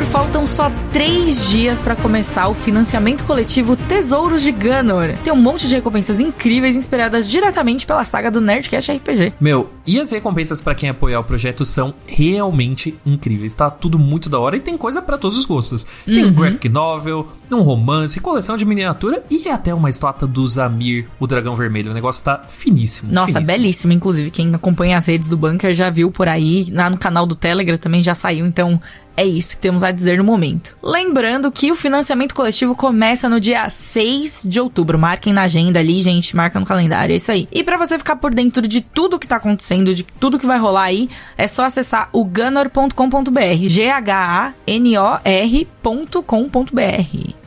Arthur, 0.00 0.04
faltam 0.06 0.46
só 0.46 0.70
três 0.92 1.48
dias 1.50 1.82
pra 1.82 1.94
começar 1.94 2.48
o 2.48 2.54
financiamento 2.54 3.22
coletivo 3.24 3.76
Tesouros 3.76 4.42
de 4.42 4.50
Gunor. 4.52 5.16
Tem 5.22 5.32
um 5.32 5.36
monte 5.36 5.68
de 5.68 5.74
recompensas 5.74 6.18
incríveis 6.20 6.74
inspiradas 6.76 7.28
diretamente 7.28 7.86
pela 7.86 8.04
saga 8.04 8.30
do 8.30 8.40
Nerdcast 8.40 8.90
RPG. 8.92 9.34
Meu, 9.40 9.68
e 9.86 10.00
as 10.00 10.10
recompensas 10.10 10.62
pra 10.62 10.74
quem 10.74 10.88
apoiar 10.88 11.20
o 11.20 11.24
projeto 11.24 11.64
são 11.66 11.92
realmente 12.06 12.96
incríveis. 13.04 13.54
Tá 13.54 13.70
tudo 13.70 13.98
muito 13.98 14.28
da 14.30 14.38
hora 14.38 14.56
e 14.56 14.60
tem 14.60 14.76
coisa 14.76 15.02
pra 15.02 15.18
todos 15.18 15.36
os 15.36 15.44
gostos. 15.44 15.86
Tem 16.06 16.24
Uhum. 16.24 16.30
um 16.30 16.34
graphic 16.34 16.68
novel, 16.68 17.28
um 17.50 17.60
romance, 17.60 18.20
coleção 18.20 18.56
de 18.56 18.64
miniatura 18.64 19.22
e 19.30 19.48
até 19.48 19.74
uma 19.74 19.90
estátua 19.90 20.26
do 20.26 20.46
Zamir, 20.48 21.08
o 21.18 21.26
dragão 21.26 21.56
vermelho. 21.56 21.90
O 21.90 21.94
negócio 21.94 22.24
tá 22.24 22.42
finíssimo. 22.48 23.12
Nossa, 23.12 23.34
finíssimo. 23.34 23.46
belíssima, 23.58 23.94
inclusive. 23.94 24.30
Quem 24.30 24.54
acompanha 24.54 24.96
as 24.98 25.06
redes 25.06 25.28
do 25.28 25.36
Bunker 25.36 25.74
já 25.74 25.90
viu 25.90 26.10
por 26.10 26.28
aí. 26.28 26.68
Lá 26.72 26.88
no 26.88 26.96
canal 26.96 27.26
do 27.26 27.34
Telegram 27.34 27.76
também 27.76 28.02
já 28.02 28.14
saiu, 28.14 28.46
então 28.46 28.80
é 29.16 29.24
isso 29.24 29.56
que 29.56 29.62
temos 29.62 29.82
a 29.82 29.90
dizer 29.90 30.18
no 30.18 30.24
momento. 30.24 30.76
Lembrando 30.82 31.50
que 31.50 31.70
o 31.70 31.76
financiamento 31.76 32.34
coletivo 32.34 32.74
começa 32.74 33.28
no 33.28 33.40
dia 33.40 33.68
6 33.68 34.46
de 34.48 34.60
outubro. 34.60 34.98
Marquem 34.98 35.32
na 35.32 35.42
agenda 35.42 35.80
ali, 35.80 36.00
gente, 36.02 36.34
marca 36.36 36.58
no 36.58 36.66
calendário, 36.66 37.12
é 37.12 37.16
isso 37.16 37.30
aí. 37.30 37.48
E 37.52 37.62
pra 37.62 37.76
você 37.76 37.98
ficar 37.98 38.16
por 38.16 38.34
dentro 38.34 38.66
de 38.66 38.80
tudo 38.80 39.18
que 39.18 39.28
tá 39.28 39.36
acontecendo, 39.36 39.94
de 39.94 40.02
tudo 40.02 40.38
que 40.38 40.46
vai 40.46 40.58
rolar 40.58 40.84
aí, 40.84 41.08
é 41.36 41.46
só 41.46 41.64
acessar 41.64 42.08
o 42.12 42.24
gunor.com.br, 42.24 43.68
G 43.68 43.90
H 43.90 44.14
A 44.16 44.52
N 44.66 44.98
O 44.98 45.18
R.com.br. 45.24 46.70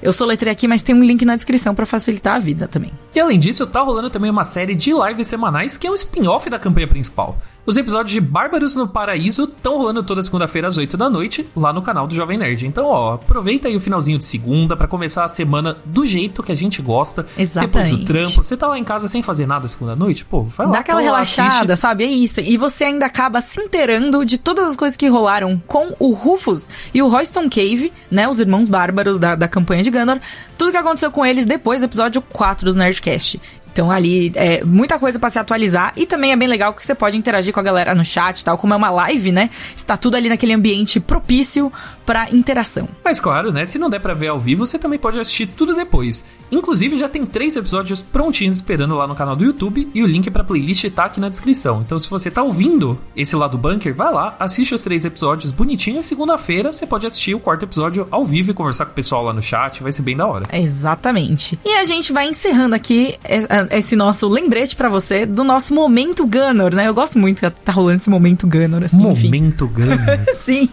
Eu 0.01 0.11
soletrei 0.11 0.51
aqui, 0.51 0.67
mas 0.67 0.81
tem 0.81 0.93
um 0.93 1.03
link 1.03 1.23
na 1.23 1.35
descrição 1.35 1.73
pra 1.73 1.85
facilitar 1.85 2.35
a 2.35 2.39
vida 2.39 2.67
também. 2.67 2.91
E 3.15 3.19
além 3.19 3.39
disso, 3.39 3.65
tá 3.65 3.81
rolando 3.81 4.09
também 4.09 4.29
uma 4.29 4.43
série 4.43 4.75
de 4.75 4.91
lives 4.91 5.27
semanais 5.27 5.77
que 5.77 5.87
é 5.87 5.91
um 5.91 5.95
spin-off 5.95 6.49
da 6.49 6.59
campanha 6.59 6.87
principal. 6.87 7.37
Os 7.65 7.77
episódios 7.77 8.11
de 8.11 8.19
Bárbaros 8.19 8.75
no 8.75 8.85
Paraíso 8.85 9.45
estão 9.45 9.77
rolando 9.77 10.03
toda 10.03 10.21
segunda-feira 10.21 10.67
às 10.67 10.77
8 10.77 10.97
da 10.97 11.09
noite, 11.09 11.47
lá 11.55 11.71
no 11.71 11.81
canal 11.81 12.05
do 12.05 12.13
Jovem 12.13 12.37
Nerd. 12.37 12.67
Então, 12.67 12.85
ó, 12.85 13.13
aproveita 13.13 13.69
aí 13.69 13.75
o 13.75 13.79
finalzinho 13.79 14.17
de 14.17 14.25
segunda 14.25 14.75
pra 14.75 14.85
começar 14.85 15.23
a 15.23 15.29
semana 15.29 15.77
do 15.85 16.05
jeito 16.05 16.43
que 16.43 16.51
a 16.51 16.55
gente 16.55 16.81
gosta. 16.81 17.25
Exatamente. 17.37 17.71
Depois 17.71 17.91
do 17.91 18.05
trampo. 18.05 18.43
Você 18.43 18.57
tá 18.57 18.67
lá 18.67 18.77
em 18.77 18.83
casa 18.83 19.07
sem 19.07 19.21
fazer 19.21 19.47
nada 19.47 19.65
segunda-noite? 19.69 20.25
Pô, 20.25 20.43
vai 20.43 20.67
lá. 20.67 20.73
Dá 20.73 20.79
aquela 20.79 20.99
lá, 20.99 21.05
relaxada, 21.05 21.77
sabe? 21.77 22.03
É 22.03 22.07
isso. 22.07 22.41
E 22.41 22.57
você 22.57 22.83
ainda 22.83 23.05
acaba 23.05 23.39
se 23.39 23.61
inteirando 23.61 24.25
de 24.25 24.37
todas 24.37 24.67
as 24.67 24.75
coisas 24.75 24.97
que 24.97 25.07
rolaram 25.07 25.61
com 25.65 25.95
o 25.99 26.11
Rufus 26.11 26.69
e 26.93 27.01
o 27.01 27.07
Royston 27.07 27.49
Cave, 27.49 27.93
né? 28.11 28.27
Os 28.27 28.41
irmãos 28.41 28.67
bárbaros 28.67 29.19
da, 29.19 29.35
da 29.35 29.47
campanha 29.47 29.83
de 29.83 29.89
Gunnar. 29.89 30.19
Tudo 30.57 30.71
que 30.71 30.77
aconteceu 30.77 31.11
com 31.11 31.25
eles 31.25 31.45
depois 31.45 31.79
do 31.79 31.85
episódio 31.85 32.21
4 32.21 32.73
do 32.73 32.77
Nerdcast. 32.77 33.39
Então 33.73 33.89
ali 33.89 34.31
é 34.35 34.63
muita 34.63 34.99
coisa 34.99 35.17
pra 35.17 35.31
se 35.31 35.39
atualizar 35.39 35.91
e 35.97 36.05
também 36.05 36.31
é 36.31 36.35
bem 36.35 36.47
legal 36.47 36.73
que 36.73 36.85
você 36.85 36.93
pode 36.93 37.17
interagir 37.17 37.51
com 37.51 37.59
a 37.59 37.63
galera 37.63 37.95
no 37.95 38.05
chat 38.05 38.39
e 38.39 38.45
tal, 38.45 38.55
como 38.55 38.73
é 38.73 38.77
uma 38.77 38.91
live, 38.91 39.31
né? 39.31 39.49
Está 39.75 39.97
tudo 39.97 40.15
ali 40.15 40.29
naquele 40.29 40.53
ambiente 40.53 40.99
propício 40.99 41.73
pra 42.05 42.29
interação. 42.29 42.87
Mas 43.03 43.19
claro, 43.19 43.51
né? 43.51 43.65
Se 43.65 43.79
não 43.79 43.89
der 43.89 43.99
pra 43.99 44.13
ver 44.13 44.27
ao 44.27 44.39
vivo, 44.39 44.65
você 44.65 44.77
também 44.77 44.99
pode 44.99 45.19
assistir 45.19 45.47
tudo 45.47 45.75
depois. 45.75 46.23
Inclusive, 46.51 46.97
já 46.97 47.09
tem 47.09 47.25
três 47.25 47.55
episódios 47.55 48.01
prontinhos 48.01 48.55
esperando 48.55 48.95
lá 48.95 49.07
no 49.07 49.15
canal 49.15 49.35
do 49.35 49.43
YouTube 49.43 49.89
e 49.93 50.03
o 50.03 50.07
link 50.07 50.29
pra 50.29 50.43
playlist 50.43 50.89
tá 50.91 51.05
aqui 51.05 51.19
na 51.19 51.29
descrição. 51.29 51.81
Então, 51.81 51.97
se 51.97 52.09
você 52.09 52.29
tá 52.29 52.43
ouvindo 52.43 52.99
esse 53.15 53.35
lado 53.35 53.57
bunker, 53.57 53.93
vai 53.95 54.11
lá, 54.13 54.35
assiste 54.39 54.73
os 54.73 54.83
três 54.83 55.05
episódios 55.05 55.51
bonitinho 55.51 55.99
e 55.99 56.03
segunda-feira 56.03 56.71
você 56.71 56.85
pode 56.85 57.05
assistir 57.05 57.33
o 57.35 57.39
quarto 57.39 57.63
episódio 57.63 58.07
ao 58.11 58.25
vivo 58.25 58.51
e 58.51 58.53
conversar 58.53 58.85
com 58.85 58.91
o 58.91 58.95
pessoal 58.95 59.23
lá 59.23 59.33
no 59.33 59.41
chat, 59.41 59.81
vai 59.81 59.91
ser 59.91 60.01
bem 60.01 60.15
da 60.15 60.27
hora. 60.27 60.45
Exatamente. 60.51 61.59
E 61.63 61.73
a 61.75 61.83
gente 61.83 62.13
vai 62.13 62.27
encerrando 62.27 62.75
aqui 62.75 63.15
é, 63.23 63.77
esse 63.77 63.95
nosso 63.95 64.27
lembrete 64.27 64.75
pra 64.75 64.89
você 64.89 65.25
do 65.25 65.43
nosso 65.43 65.73
momento 65.73 66.25
Gunner, 66.25 66.73
né? 66.73 66.87
Eu 66.87 66.93
gosto 66.93 67.17
muito 67.17 67.39
que 67.39 67.49
tá 67.49 67.71
rolando 67.71 67.97
esse 67.97 68.09
momento 68.09 68.47
Gunner, 68.47 68.83
assim, 68.83 69.07
enfim. 69.07 69.25
Momento 69.25 69.67
grande. 69.67 70.03
Sim. 70.39 70.69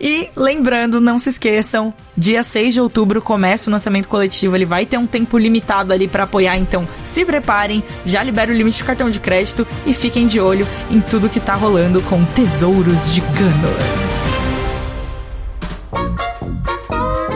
E 0.00 0.28
lembrando, 0.36 1.00
não 1.00 1.18
se 1.18 1.28
esqueçam, 1.28 1.92
dia 2.16 2.42
6 2.42 2.74
de 2.74 2.80
outubro 2.80 3.22
começa 3.22 3.68
o 3.68 3.72
lançamento 3.72 4.08
coletivo, 4.08 4.56
ele 4.56 4.64
vai 4.64 4.86
ter 4.86 4.98
um 4.98 5.06
tempo 5.10 5.36
limitado 5.36 5.92
ali 5.92 6.08
pra 6.08 6.24
apoiar, 6.24 6.56
então 6.56 6.88
se 7.04 7.24
preparem, 7.24 7.82
já 8.06 8.22
libera 8.22 8.50
o 8.50 8.54
limite 8.54 8.78
de 8.78 8.84
cartão 8.84 9.10
de 9.10 9.20
crédito 9.20 9.66
e 9.84 9.92
fiquem 9.92 10.26
de 10.26 10.40
olho 10.40 10.66
em 10.90 11.00
tudo 11.00 11.28
que 11.28 11.40
tá 11.40 11.54
rolando 11.54 12.00
com 12.02 12.24
Tesouros 12.24 13.12
de 13.12 13.20
Gunner. 13.20 14.19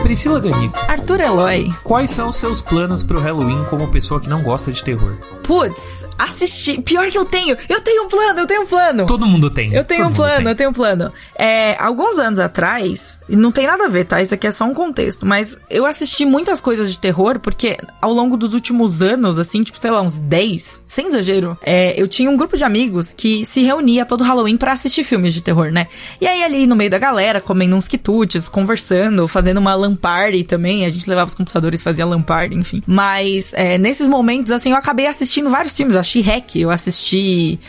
Priscila 0.05 0.39
Ganico, 0.39 0.77
Arthur 0.87 1.19
Eloy, 1.19 1.73
quais 1.83 2.11
são 2.11 2.29
os 2.29 2.35
seus 2.35 2.61
planos 2.61 3.01
pro 3.01 3.19
Halloween 3.19 3.63
como 3.71 3.89
pessoa 3.89 4.21
que 4.21 4.29
não 4.29 4.43
gosta 4.43 4.71
de 4.71 4.83
terror? 4.83 5.17
putz, 5.45 6.07
assisti. 6.17 6.81
Pior 6.81 7.09
que 7.09 7.17
eu 7.17 7.23
tenho, 7.23 7.55
eu 7.69 7.79
tenho 7.79 8.05
um 8.05 8.07
plano, 8.07 8.39
eu 8.39 8.47
tenho 8.47 8.63
um 8.63 8.65
plano. 8.65 9.05
Todo 9.05 9.25
mundo 9.27 9.49
tem. 9.49 9.73
Eu 9.73 9.83
tenho 9.83 10.03
Todo 10.03 10.11
um 10.11 10.15
plano, 10.15 10.37
tem. 10.37 10.47
eu 10.47 10.55
tenho 10.55 10.69
um 10.71 10.73
plano. 10.73 11.11
É, 11.35 11.75
alguns 11.79 12.17
anos 12.17 12.39
atrás, 12.39 13.19
e 13.29 13.35
não 13.35 13.51
tem 13.51 13.67
nada 13.67 13.85
a 13.85 13.87
ver, 13.87 14.05
tá? 14.05 14.21
Isso 14.21 14.33
aqui 14.33 14.47
é 14.47 14.51
só 14.51 14.65
um 14.65 14.73
contexto, 14.73 15.25
mas 15.25 15.57
eu 15.69 15.85
assisti 15.85 16.25
muitas 16.25 16.59
coisas 16.59 16.91
de 16.91 16.99
terror, 16.99 17.39
porque 17.39 17.77
ao 18.01 18.11
longo 18.11 18.35
dos 18.37 18.53
últimos 18.53 19.01
anos, 19.01 19.37
assim, 19.37 19.63
tipo, 19.63 19.77
sei 19.77 19.91
lá, 19.91 20.01
uns 20.01 20.17
10, 20.17 20.83
sem 20.87 21.07
exagero, 21.07 21.57
é, 21.61 21.93
eu 21.99 22.07
tinha 22.07 22.29
um 22.29 22.37
grupo 22.37 22.57
de 22.57 22.63
amigos 22.63 23.13
que 23.13 23.45
se 23.45 23.61
reunia 23.61 24.05
todo 24.05 24.23
Halloween 24.23 24.57
pra 24.57 24.71
assistir 24.71 25.03
filmes 25.03 25.33
de 25.33 25.43
terror, 25.43 25.71
né? 25.71 25.87
E 26.19 26.27
aí 26.27 26.43
ali 26.43 26.65
no 26.65 26.75
meio 26.75 26.89
da 26.89 26.97
galera, 26.97 27.39
comendo 27.39 27.75
uns 27.75 27.87
quitutes, 27.87 28.49
conversando, 28.49 29.27
fazendo 29.27 29.57
uma 29.57 29.75
LAN 29.75 29.94
party 29.95 30.43
também, 30.43 30.85
a 30.85 30.89
gente 30.89 31.07
levava 31.09 31.27
os 31.27 31.33
computadores 31.35 31.81
e 31.81 31.83
fazia 31.83 32.05
LAN 32.05 32.21
party, 32.21 32.55
enfim. 32.55 32.83
Mas 32.85 33.53
é, 33.53 33.77
nesses 33.77 34.07
momentos, 34.07 34.51
assim, 34.51 34.71
eu 34.71 34.77
acabei 34.77 35.07
assistindo 35.07 35.49
vários 35.49 35.75
filmes, 35.75 35.95
eu 35.95 36.01
assisti 36.01 36.21
Hack, 36.21 36.55
eu 36.55 36.71
assisti... 36.71 37.59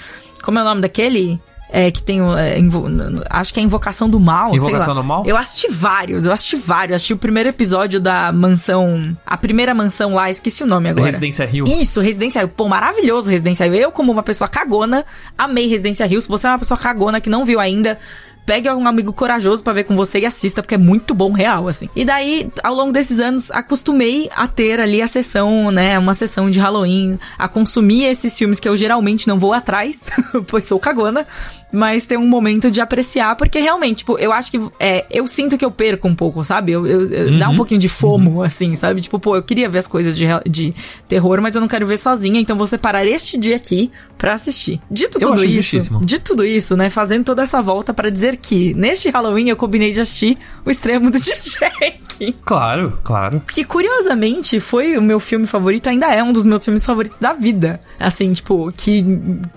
Como 0.43 0.59
é 0.59 0.63
o 0.63 0.65
nome 0.65 0.81
daquele? 0.81 1.41
É, 1.69 1.91
que 1.91 2.01
tem 2.01 2.21
é, 2.39 2.57
invo- 2.61 2.87
acho 3.29 3.53
que 3.53 3.59
é 3.59 3.63
Invocação 3.63 4.09
do 4.09 4.21
Mal. 4.21 4.55
Invocação 4.55 4.95
do 4.95 5.03
Mal? 5.03 5.25
Eu 5.27 5.37
assisti 5.37 5.67
vários, 5.69 6.25
eu 6.25 6.33
assisti 6.33 6.55
vários. 6.55 6.91
Eu 6.91 6.97
assisti 6.97 7.13
o 7.13 7.17
primeiro 7.17 7.49
episódio 7.49 8.01
da 8.01 8.31
mansão. 8.31 9.03
A 9.27 9.37
primeira 9.37 9.75
mansão 9.75 10.15
lá, 10.15 10.31
esqueci 10.31 10.63
o 10.63 10.67
nome 10.67 10.89
agora. 10.89 11.07
Residência 11.07 11.45
Rio. 11.45 11.65
Isso, 11.67 12.01
Residência 12.01 12.39
Rio. 12.39 12.49
Pô, 12.51 12.69
maravilhoso 12.69 13.29
Residência 13.29 13.65
Rio. 13.65 13.75
Eu, 13.75 13.91
como 13.91 14.13
uma 14.13 14.23
pessoa 14.23 14.47
cagona, 14.47 15.05
amei 15.37 15.67
Residência 15.67 16.07
Rio. 16.07 16.21
Se 16.23 16.29
você 16.29 16.47
é 16.47 16.51
uma 16.51 16.59
pessoa 16.61 16.79
cagona 16.79 17.21
que 17.21 17.29
não 17.29 17.45
viu 17.45 17.59
ainda. 17.59 17.99
Pegue 18.47 18.71
um 18.71 18.87
amigo 18.87 19.13
corajoso 19.13 19.63
pra 19.65 19.73
ver 19.73 19.85
com 19.85 19.97
você 19.97 20.21
e 20.21 20.25
assista, 20.27 20.63
porque 20.63 20.77
é 20.77 20.79
muito 20.79 21.13
bom 21.15 21.33
real, 21.33 21.67
assim. 21.67 21.89
E 21.97 22.05
daí, 22.05 22.49
ao 22.63 22.75
longo 22.75 22.93
desses 22.93 23.19
anos, 23.19 23.51
acostumei 23.51 24.31
a 24.35 24.47
ter 24.47 24.79
ali 24.81 25.03
a 25.03 25.09
sessão, 25.09 25.71
né? 25.73 25.99
Uma 25.99 26.15
sessão 26.15 26.49
de 26.49 26.61
Halloween, 26.61 27.19
a 27.37 27.49
consumir 27.49 28.05
esses 28.05 28.39
filmes 28.39 28.61
que 28.61 28.69
eu 28.69 28.77
geralmente 28.77 29.27
não 29.27 29.37
vou 29.39 29.53
atrás, 29.53 30.07
pois 30.47 30.65
sou 30.65 30.79
cagona, 30.79 31.27
mas 31.73 32.07
ter 32.07 32.17
um 32.17 32.27
momento 32.29 32.71
de 32.71 32.81
apreciar, 32.81 33.35
porque 33.37 33.59
realmente, 33.59 33.99
tipo, 33.99 34.17
eu 34.19 34.33
acho 34.33 34.51
que 34.53 34.61
é, 34.79 35.05
eu 35.11 35.27
sinto 35.27 35.59
que 35.59 35.65
eu 35.65 35.71
perco 35.71 36.07
um 36.07 36.15
pouco, 36.15 36.45
sabe? 36.45 36.71
Eu, 36.73 36.87
eu- 36.87 37.11
eu- 37.11 37.39
Dá 37.39 37.49
um 37.49 37.57
pouquinho 37.57 37.81
de 37.81 37.89
fomo, 37.89 38.43
assim, 38.43 38.77
sabe? 38.77 39.01
Tipo, 39.01 39.19
pô, 39.19 39.35
eu 39.37 39.43
queria 39.43 39.69
ver 39.69 39.79
as 39.81 39.89
coisas 39.89 40.17
de, 40.17 40.25
de 40.49 40.73
terror, 41.09 41.41
mas 41.43 41.55
eu 41.57 41.61
não 41.61 41.69
quero 41.69 41.85
ver 41.87 41.99
sozinha, 41.99 42.41
então 42.41 42.57
vou 42.57 42.67
separar 42.69 43.05
este 43.05 43.37
dia 43.37 43.57
aqui 43.57 43.91
pra 44.17 44.35
assistir. 44.35 44.81
Dito 44.91 45.19
tudo 45.19 45.45
isso, 45.45 45.55
justíssimo. 45.57 46.01
de 46.01 46.19
tudo 46.21 46.45
isso, 46.45 46.77
né? 46.77 46.89
Fazendo 46.89 47.25
toda 47.25 47.43
essa 47.43 47.61
volta 47.61 47.93
pra 47.93 48.09
dizer 48.09 48.36
que 48.37 48.75
neste 48.75 49.11
Halloween 49.11 49.49
eu 49.49 49.57
combinei 49.57 49.93
de 49.93 50.01
assistir 50.01 50.39
o 50.65 50.71
extremo 50.71 51.11
do 51.11 51.19
Jack. 51.21 52.35
Claro, 52.45 52.99
claro. 53.05 53.43
Que 53.47 53.65
curiosamente 53.65 54.59
foi 54.61 54.97
o 54.97 55.03
meu 55.03 55.21
filme 55.21 55.47
favorito, 55.47 55.89
ainda 55.89 56.07
é 56.15 56.23
um 56.23 56.33
dos 56.33 56.45
meus 56.45 56.65
filmes 56.65 56.85
favoritos 56.85 57.19
da 57.19 57.33
vida. 57.33 57.81
Assim, 57.99 58.33
tipo, 58.33 58.71
que 58.73 59.05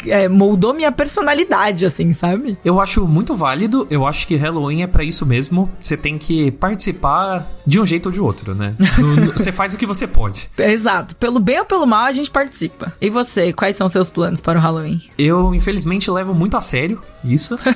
é, 0.08 0.28
moldou 0.28 0.74
minha 0.74 0.92
personalidade, 0.92 1.86
assim, 1.86 2.12
sabe? 2.14 2.58
Eu 2.64 2.80
acho 2.80 3.08
muito 3.08 3.36
válido. 3.36 3.88
Eu 3.90 4.06
acho 4.06 4.28
que 4.28 4.36
Halloween 4.36 4.84
é 4.84 4.88
pra 4.88 5.04
isso 5.04 5.26
mesmo. 5.26 5.70
Você 5.80 5.96
tem 5.96 6.18
que 6.18 6.52
participar 6.52 7.48
de 7.66 7.80
um 7.80 7.86
jeito 7.86 8.08
ou 8.08 8.12
de 8.12 8.20
outro, 8.20 8.56
né? 8.56 8.76
Você 9.34 9.52
faz 9.52 9.74
o 9.74 9.78
que 9.78 9.86
você 9.86 10.08
pode. 10.08 10.50
Exato. 10.58 11.16
Pelo 11.16 11.40
bem 11.40 11.60
ou 11.60 11.66
pelo 11.66 11.86
mal, 11.86 12.06
a 12.06 12.12
gente 12.12 12.30
participa. 12.30 12.92
E 13.00 13.10
você, 13.10 13.54
quais 13.54 13.76
são 13.76 13.88
seus 13.88 14.10
planos 14.10 14.42
para 14.42 14.60
o 14.60 14.62
Halloween? 14.62 15.02
Eu, 15.18 15.54
infelizmente, 15.54 16.10
levo 16.10 16.34
muito 16.34 16.58
a 16.58 16.62
sério 16.62 17.02
isso. 17.24 17.58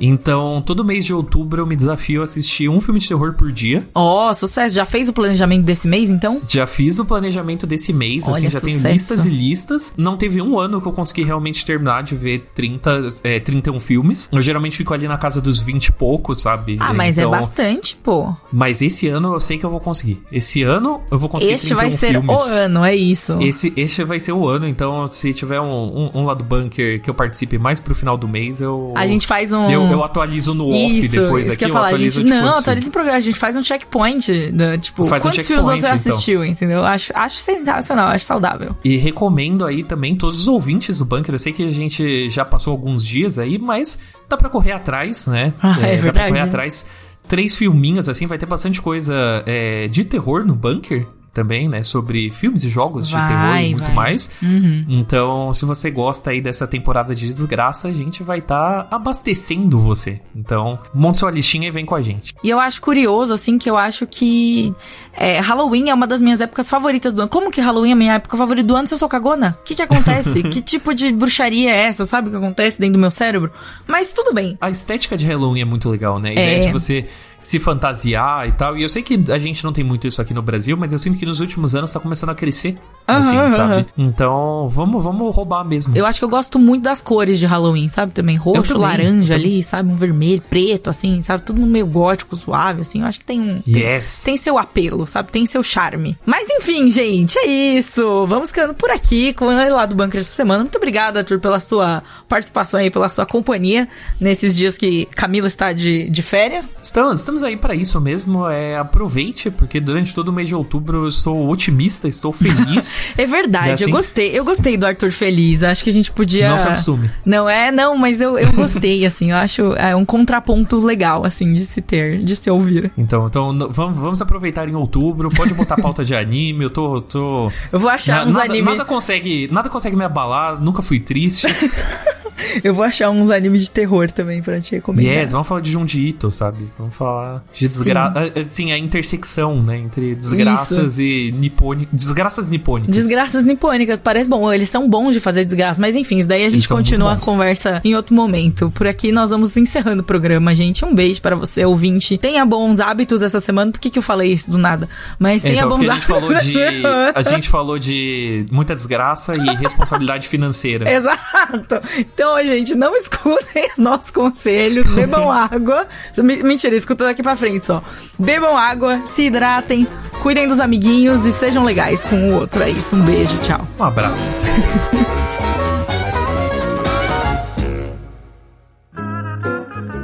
Então, 0.00 0.43
todo 0.64 0.84
mês 0.84 1.04
de 1.04 1.14
outubro 1.14 1.62
eu 1.62 1.66
me 1.66 1.76
desafio 1.76 2.20
a 2.20 2.24
assistir 2.24 2.68
um 2.68 2.80
filme 2.80 3.00
de 3.00 3.08
terror 3.08 3.34
por 3.34 3.50
dia. 3.52 3.86
Ó, 3.94 4.32
sucesso. 4.34 4.74
Já 4.76 4.86
fez 4.86 5.08
o 5.08 5.12
planejamento 5.12 5.64
desse 5.64 5.86
mês, 5.88 6.08
então? 6.10 6.40
Já 6.48 6.66
fiz 6.66 6.98
o 6.98 7.04
planejamento 7.04 7.66
desse 7.66 7.92
mês, 7.92 8.24
assim, 8.28 8.32
Olha, 8.46 8.50
já 8.50 8.60
tenho 8.60 8.76
sucesso. 8.76 8.92
listas 8.92 9.26
e 9.26 9.30
listas. 9.30 9.94
Não 9.96 10.16
teve 10.16 10.40
um 10.40 10.58
ano 10.58 10.80
que 10.80 10.88
eu 10.88 10.92
consegui 10.92 11.22
realmente 11.24 11.64
terminar 11.64 12.02
de 12.02 12.14
ver 12.14 12.44
30, 12.54 13.14
é, 13.22 13.40
31 13.40 13.78
filmes. 13.80 14.28
Eu 14.32 14.40
geralmente 14.42 14.76
fico 14.76 14.92
ali 14.94 15.06
na 15.08 15.16
casa 15.18 15.40
dos 15.40 15.60
20 15.60 15.86
e 15.86 15.92
poucos, 15.92 16.40
sabe? 16.42 16.76
Ah, 16.80 16.92
mas 16.92 17.18
é 17.18 17.22
Então, 17.22 17.30
bastante, 17.30 17.96
pô. 17.96 18.34
Mas 18.52 18.82
esse 18.82 19.08
ano 19.08 19.34
eu 19.34 19.40
sei 19.40 19.58
que 19.58 19.64
eu 19.64 19.70
vou 19.70 19.80
conseguir. 19.80 20.22
Esse 20.30 20.62
ano 20.62 21.00
eu 21.10 21.18
vou 21.18 21.28
conseguir 21.28 21.54
Este 21.54 21.74
vai 21.74 21.88
31 21.88 21.98
ser 21.98 22.10
filmes. 22.12 22.42
o 22.42 22.54
ano, 22.54 22.84
é 22.84 22.94
isso. 22.94 23.38
Esse, 23.40 23.72
esse 23.76 24.04
vai 24.04 24.20
ser 24.20 24.32
o 24.32 24.46
ano, 24.48 24.66
então 24.66 25.06
se 25.06 25.32
tiver 25.32 25.60
um, 25.60 25.66
um, 25.66 26.10
um 26.14 26.24
lado 26.24 26.42
bunker 26.44 27.00
que 27.00 27.08
eu 27.08 27.14
participe 27.14 27.58
mais 27.58 27.80
pro 27.80 27.94
final 27.94 28.16
do 28.16 28.26
mês, 28.28 28.60
eu. 28.60 28.92
A 28.96 29.06
gente 29.06 29.26
faz 29.26 29.52
um. 29.52 29.70
Eu, 29.70 29.82
eu 29.84 30.02
atualizo 30.04 30.33
no 30.54 30.68
off 30.70 30.98
Isso, 30.98 31.10
depois 31.10 31.46
isso 31.46 31.52
aqui. 31.52 31.58
que 31.58 31.64
eu 31.64 31.68
eu 31.68 31.72
falar. 31.74 31.86
A 31.86 31.88
atualizo 31.90 32.20
gente, 32.20 32.26
de 32.26 32.30
não, 32.34 32.48
atualiza 32.48 32.64
filmes. 32.64 32.86
o 32.86 32.90
programa. 32.90 33.18
A 33.18 33.20
gente 33.20 33.38
faz 33.38 33.56
um 33.56 33.62
checkpoint. 33.64 34.52
Da, 34.52 34.78
tipo, 34.78 35.04
Faz 35.04 35.24
um 35.24 35.28
quantos 35.30 35.46
filmes 35.46 35.64
checkpoint, 35.66 35.80
você 35.80 35.86
então. 35.86 36.12
assistiu, 36.12 36.44
entendeu? 36.44 36.84
Acho, 36.84 37.12
acho 37.16 37.36
sensacional, 37.36 38.08
acho 38.08 38.24
saudável. 38.24 38.76
E 38.84 38.96
recomendo 38.96 39.64
aí 39.64 39.82
também 39.84 40.16
todos 40.16 40.38
os 40.40 40.48
ouvintes 40.48 40.98
do 40.98 41.04
bunker. 41.04 41.34
Eu 41.34 41.38
sei 41.38 41.52
que 41.52 41.62
a 41.64 41.70
gente 41.70 42.28
já 42.30 42.44
passou 42.44 42.72
alguns 42.72 43.04
dias 43.04 43.38
aí, 43.38 43.58
mas 43.58 43.98
dá 44.28 44.36
pra 44.36 44.48
correr 44.48 44.72
atrás, 44.72 45.26
né? 45.26 45.52
Ah, 45.62 45.70
é 45.70 45.72
Dá 45.72 45.78
pra 45.80 45.96
verdade. 45.96 46.28
correr 46.28 46.40
atrás. 46.40 46.86
Três 47.26 47.56
filminhos, 47.56 48.08
assim, 48.08 48.26
vai 48.26 48.36
ter 48.36 48.46
bastante 48.46 48.82
coisa 48.82 49.14
é, 49.46 49.88
de 49.88 50.04
terror 50.04 50.44
no 50.44 50.54
bunker 50.54 51.06
também, 51.34 51.68
né? 51.68 51.82
Sobre 51.82 52.30
filmes 52.30 52.64
e 52.64 52.68
jogos 52.68 53.06
de 53.08 53.12
Vai, 53.14 53.28
terror 53.28 53.56
e 53.56 53.70
muito 53.74 53.84
vai. 53.84 53.94
mais. 53.94 54.30
Uhum. 54.42 54.84
Então, 54.88 55.52
se 55.52 55.64
você 55.66 55.90
gosta 55.90 56.30
aí 56.30 56.40
dessa 56.40 56.66
temporada 56.66 57.14
de 57.14 57.26
desgraça, 57.26 57.88
a 57.88 57.92
gente 57.92 58.22
vai 58.22 58.38
estar 58.38 58.86
abastecendo 58.90 59.78
você. 59.80 60.20
Então, 60.34 60.78
monte 60.94 61.18
sua 61.18 61.30
listinha 61.30 61.68
e 61.68 61.70
vem 61.70 61.84
com 61.84 61.94
a 61.94 62.00
gente. 62.02 62.34
E 62.42 62.48
eu 62.48 62.58
acho 62.60 62.80
curioso, 62.80 63.34
assim, 63.34 63.58
que 63.58 63.68
eu 63.68 63.76
acho 63.76 64.06
que 64.06 64.72
é, 65.12 65.40
Halloween 65.40 65.90
é 65.90 65.94
uma 65.94 66.06
das 66.06 66.20
minhas 66.20 66.40
épocas 66.40 66.70
favoritas 66.70 67.12
do 67.14 67.22
ano. 67.22 67.28
Como 67.28 67.50
que 67.50 67.60
Halloween 67.60 67.90
é 67.90 67.92
a 67.92 67.96
minha 67.96 68.14
época 68.14 68.36
favorita 68.36 68.66
do 68.66 68.76
ano 68.76 68.86
se 68.86 68.94
eu 68.94 68.98
sou 68.98 69.08
cagona? 69.08 69.58
O 69.60 69.64
que 69.64 69.74
que 69.74 69.82
acontece? 69.82 70.42
que 70.48 70.62
tipo 70.62 70.94
de 70.94 71.12
bruxaria 71.12 71.70
é 71.70 71.84
essa? 71.84 72.06
Sabe 72.06 72.28
o 72.28 72.30
que 72.30 72.36
acontece 72.36 72.78
dentro 72.80 72.94
do 72.94 72.98
meu 73.00 73.10
cérebro? 73.10 73.50
Mas 73.86 74.12
tudo 74.12 74.32
bem. 74.32 74.56
A 74.60 74.70
estética 74.70 75.16
de 75.16 75.26
Halloween 75.26 75.62
é 75.62 75.64
muito 75.64 75.88
legal, 75.90 76.18
né? 76.18 76.30
A 76.30 76.32
É. 76.32 76.34
ideia 76.34 76.66
de 76.66 76.72
você 76.72 77.06
se 77.44 77.60
fantasiar 77.60 78.48
e 78.48 78.52
tal. 78.52 78.76
E 78.76 78.82
eu 78.82 78.88
sei 78.88 79.02
que 79.02 79.22
a 79.30 79.38
gente 79.38 79.62
não 79.62 79.72
tem 79.72 79.84
muito 79.84 80.06
isso 80.06 80.20
aqui 80.22 80.32
no 80.32 80.40
Brasil, 80.40 80.76
mas 80.76 80.92
eu 80.94 80.98
sinto 80.98 81.18
que 81.18 81.26
nos 81.26 81.40
últimos 81.40 81.74
anos 81.74 81.92
tá 81.92 82.00
começando 82.00 82.30
a 82.30 82.34
crescer. 82.34 82.76
Assim, 83.06 83.36
Aham, 83.36 83.54
sabe? 83.54 83.86
Então, 83.96 84.68
vamos, 84.68 85.02
vamos 85.02 85.34
roubar 85.34 85.64
mesmo. 85.64 85.96
Eu 85.96 86.06
acho 86.06 86.18
que 86.18 86.24
eu 86.24 86.28
gosto 86.28 86.58
muito 86.58 86.82
das 86.82 87.02
cores 87.02 87.38
de 87.38 87.46
Halloween, 87.46 87.88
sabe? 87.88 88.12
Também 88.12 88.36
roxo, 88.36 88.72
também, 88.74 88.82
laranja 88.88 89.34
ali, 89.34 89.62
sabe? 89.62 89.90
Um 89.90 89.96
vermelho, 89.96 90.42
preto, 90.48 90.88
assim, 90.90 91.20
sabe? 91.22 91.44
Tudo 91.44 91.60
meio 91.66 91.86
gótico, 91.86 92.34
suave, 92.36 92.82
assim. 92.82 93.00
Eu 93.00 93.06
acho 93.06 93.18
que 93.20 93.24
tem 93.24 93.40
um. 93.40 93.60
tem- 93.60 93.74
Yes. 93.84 94.22
Tem 94.24 94.36
seu 94.36 94.58
apelo, 94.58 95.06
sabe? 95.06 95.30
Tem 95.30 95.44
seu 95.46 95.62
charme. 95.62 96.16
Mas 96.24 96.46
enfim, 96.50 96.88
gente, 96.90 97.38
é 97.38 97.46
isso. 97.46 98.26
Vamos 98.26 98.50
ficando 98.50 98.74
por 98.74 98.90
aqui 98.90 99.32
com 99.34 99.46
o 99.46 99.74
lá 99.74 99.86
do 99.86 99.94
Bunker 99.94 100.20
essa 100.20 100.32
semana. 100.32 100.60
Muito 100.60 100.76
obrigada, 100.76 101.20
Arthur, 101.20 101.38
pela 101.40 101.60
sua 101.60 102.02
participação 102.28 102.80
aí, 102.80 102.90
pela 102.90 103.08
sua 103.08 103.26
companhia 103.26 103.88
nesses 104.20 104.54
dias 104.56 104.76
que 104.76 105.06
Camila 105.14 105.46
está 105.46 105.72
de, 105.72 106.08
de 106.08 106.22
férias. 106.22 106.76
Estamos, 106.80 107.20
estamos 107.20 107.42
aí 107.44 107.56
pra 107.56 107.74
isso 107.74 108.00
mesmo. 108.00 108.48
É, 108.48 108.76
aproveite, 108.76 109.50
porque 109.50 109.80
durante 109.80 110.14
todo 110.14 110.28
o 110.28 110.32
mês 110.32 110.48
de 110.48 110.54
outubro 110.54 111.04
eu 111.04 111.08
estou 111.08 111.48
otimista, 111.48 112.08
estou 112.08 112.32
feliz. 112.32 112.93
É 113.16 113.26
verdade, 113.26 113.70
É 113.70 113.72
assim? 113.74 113.84
eu 113.84 113.90
gostei. 113.90 114.38
Eu 114.38 114.44
gostei 114.44 114.76
do 114.76 114.86
Arthur 114.86 115.10
feliz. 115.12 115.62
Acho 115.62 115.82
que 115.84 115.90
a 115.90 115.92
gente 115.92 116.10
podia. 116.12 116.48
Não 116.50 116.58
se 116.58 116.66
acostume. 116.68 117.10
Não 117.24 117.48
é, 117.48 117.70
não, 117.70 117.96
mas 117.96 118.20
eu, 118.20 118.38
eu 118.38 118.52
gostei, 118.52 119.04
assim. 119.06 119.30
Eu 119.30 119.36
acho 119.36 119.72
é 119.74 119.94
um 119.94 120.04
contraponto 120.04 120.78
legal, 120.80 121.24
assim, 121.24 121.52
de 121.54 121.64
se 121.64 121.80
ter, 121.80 122.18
de 122.22 122.34
se 122.36 122.50
ouvir. 122.50 122.90
Então, 122.96 123.26
então 123.26 123.56
vamos, 123.70 123.96
vamos 123.96 124.22
aproveitar 124.22 124.68
em 124.68 124.74
outubro. 124.74 125.28
Pode 125.30 125.54
botar 125.54 125.76
pauta 125.76 126.04
de 126.04 126.14
anime. 126.14 126.64
Eu 126.64 126.70
tô. 126.70 127.00
tô... 127.00 127.52
Eu 127.72 127.78
vou 127.78 127.90
achar 127.90 128.16
Na- 128.24 128.30
uns 128.30 128.34
nada, 128.34 128.44
anime. 128.46 128.62
nada 128.70 128.84
consegue, 128.84 129.48
nada 129.50 129.68
consegue 129.68 129.96
me 129.96 130.04
abalar. 130.04 130.60
Nunca 130.60 130.82
fui 130.82 130.98
triste. 131.00 131.46
Eu 132.62 132.74
vou 132.74 132.84
achar 132.84 133.10
uns 133.10 133.30
animes 133.30 133.62
de 133.62 133.70
terror 133.70 134.10
também 134.10 134.42
pra 134.42 134.60
te 134.60 134.72
recomendar. 134.74 135.12
Yes, 135.14 135.32
vamos 135.32 135.46
falar 135.48 135.60
de 135.60 135.70
Junji 135.70 136.08
Ito, 136.08 136.30
sabe? 136.32 136.68
Vamos 136.78 136.94
falar 136.94 137.44
de 137.52 137.66
desgraça. 137.68 138.32
Sim, 138.44 138.72
a 138.72 138.78
intersecção, 138.78 139.62
né? 139.62 139.78
Entre 139.78 140.14
desgraças 140.14 140.98
e 140.98 141.32
nipônicas. 141.38 141.88
Desgraças 141.94 142.50
nipônicas. 142.50 142.94
Desgraças 142.96 143.44
nipônicas, 143.44 144.00
parece 144.00 144.28
bom. 144.28 144.52
Eles 144.52 144.68
são 144.68 144.88
bons 144.88 145.12
de 145.12 145.20
fazer 145.20 145.44
desgraça, 145.44 145.80
mas 145.80 145.96
enfim, 145.96 146.18
isso 146.18 146.28
daí 146.28 146.42
a 146.42 146.50
gente 146.50 146.54
Eles 146.60 146.66
continua 146.66 147.12
a 147.14 147.16
conversa 147.16 147.80
em 147.84 147.94
outro 147.94 148.14
momento. 148.14 148.70
Por 148.70 148.86
aqui 148.86 149.10
nós 149.12 149.30
vamos 149.30 149.56
encerrando 149.56 150.02
o 150.02 150.04
programa, 150.04 150.54
gente. 150.54 150.84
Um 150.84 150.94
beijo 150.94 151.20
pra 151.22 151.36
você, 151.36 151.64
ouvinte. 151.64 152.18
Tenha 152.18 152.44
bons 152.44 152.80
hábitos 152.80 153.22
essa 153.22 153.40
semana. 153.40 153.70
Por 153.72 153.80
que, 153.80 153.90
que 153.90 153.98
eu 153.98 154.02
falei 154.02 154.32
isso 154.32 154.50
do 154.50 154.58
nada? 154.58 154.88
Mas 155.18 155.42
tenha 155.42 155.56
Então, 155.64 155.68
bons 155.70 155.86
porque 155.86 155.90
a 155.90 155.94
gente 155.94 156.10
hábitos. 156.10 156.20
falou 156.30 156.40
de. 156.40 157.14
A 157.14 157.22
gente 157.22 157.48
falou 157.48 157.78
de 157.78 158.46
muita 158.50 158.74
desgraça 158.74 159.36
e 159.36 159.54
responsabilidade 159.56 160.28
financeira. 160.28 160.90
Exato. 160.90 161.80
Então, 161.98 162.33
gente, 162.42 162.74
não 162.74 162.94
escutem 162.96 163.68
os 163.72 163.78
nossos 163.78 164.10
conselhos, 164.10 164.88
bebam 164.94 165.30
água. 165.30 165.86
Me- 166.18 166.42
Mentira, 166.42 166.74
escuta 166.74 167.04
daqui 167.04 167.22
pra 167.22 167.36
frente 167.36 167.64
só. 167.64 167.82
Bebam 168.18 168.56
água, 168.56 169.02
se 169.04 169.24
hidratem, 169.24 169.86
cuidem 170.22 170.48
dos 170.48 170.60
amiguinhos 170.60 171.26
e 171.26 171.32
sejam 171.32 171.64
legais 171.64 172.04
com 172.04 172.30
o 172.30 172.34
outro. 172.34 172.62
É 172.62 172.70
isso. 172.70 172.96
Um 172.96 173.02
beijo, 173.02 173.36
tchau. 173.38 173.66
Um 173.78 173.84
abraço. 173.84 174.40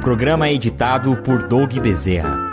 Programa 0.01 0.49
editado 0.49 1.15
por 1.17 1.43
Doug 1.43 1.73
Bezerra. 1.79 2.50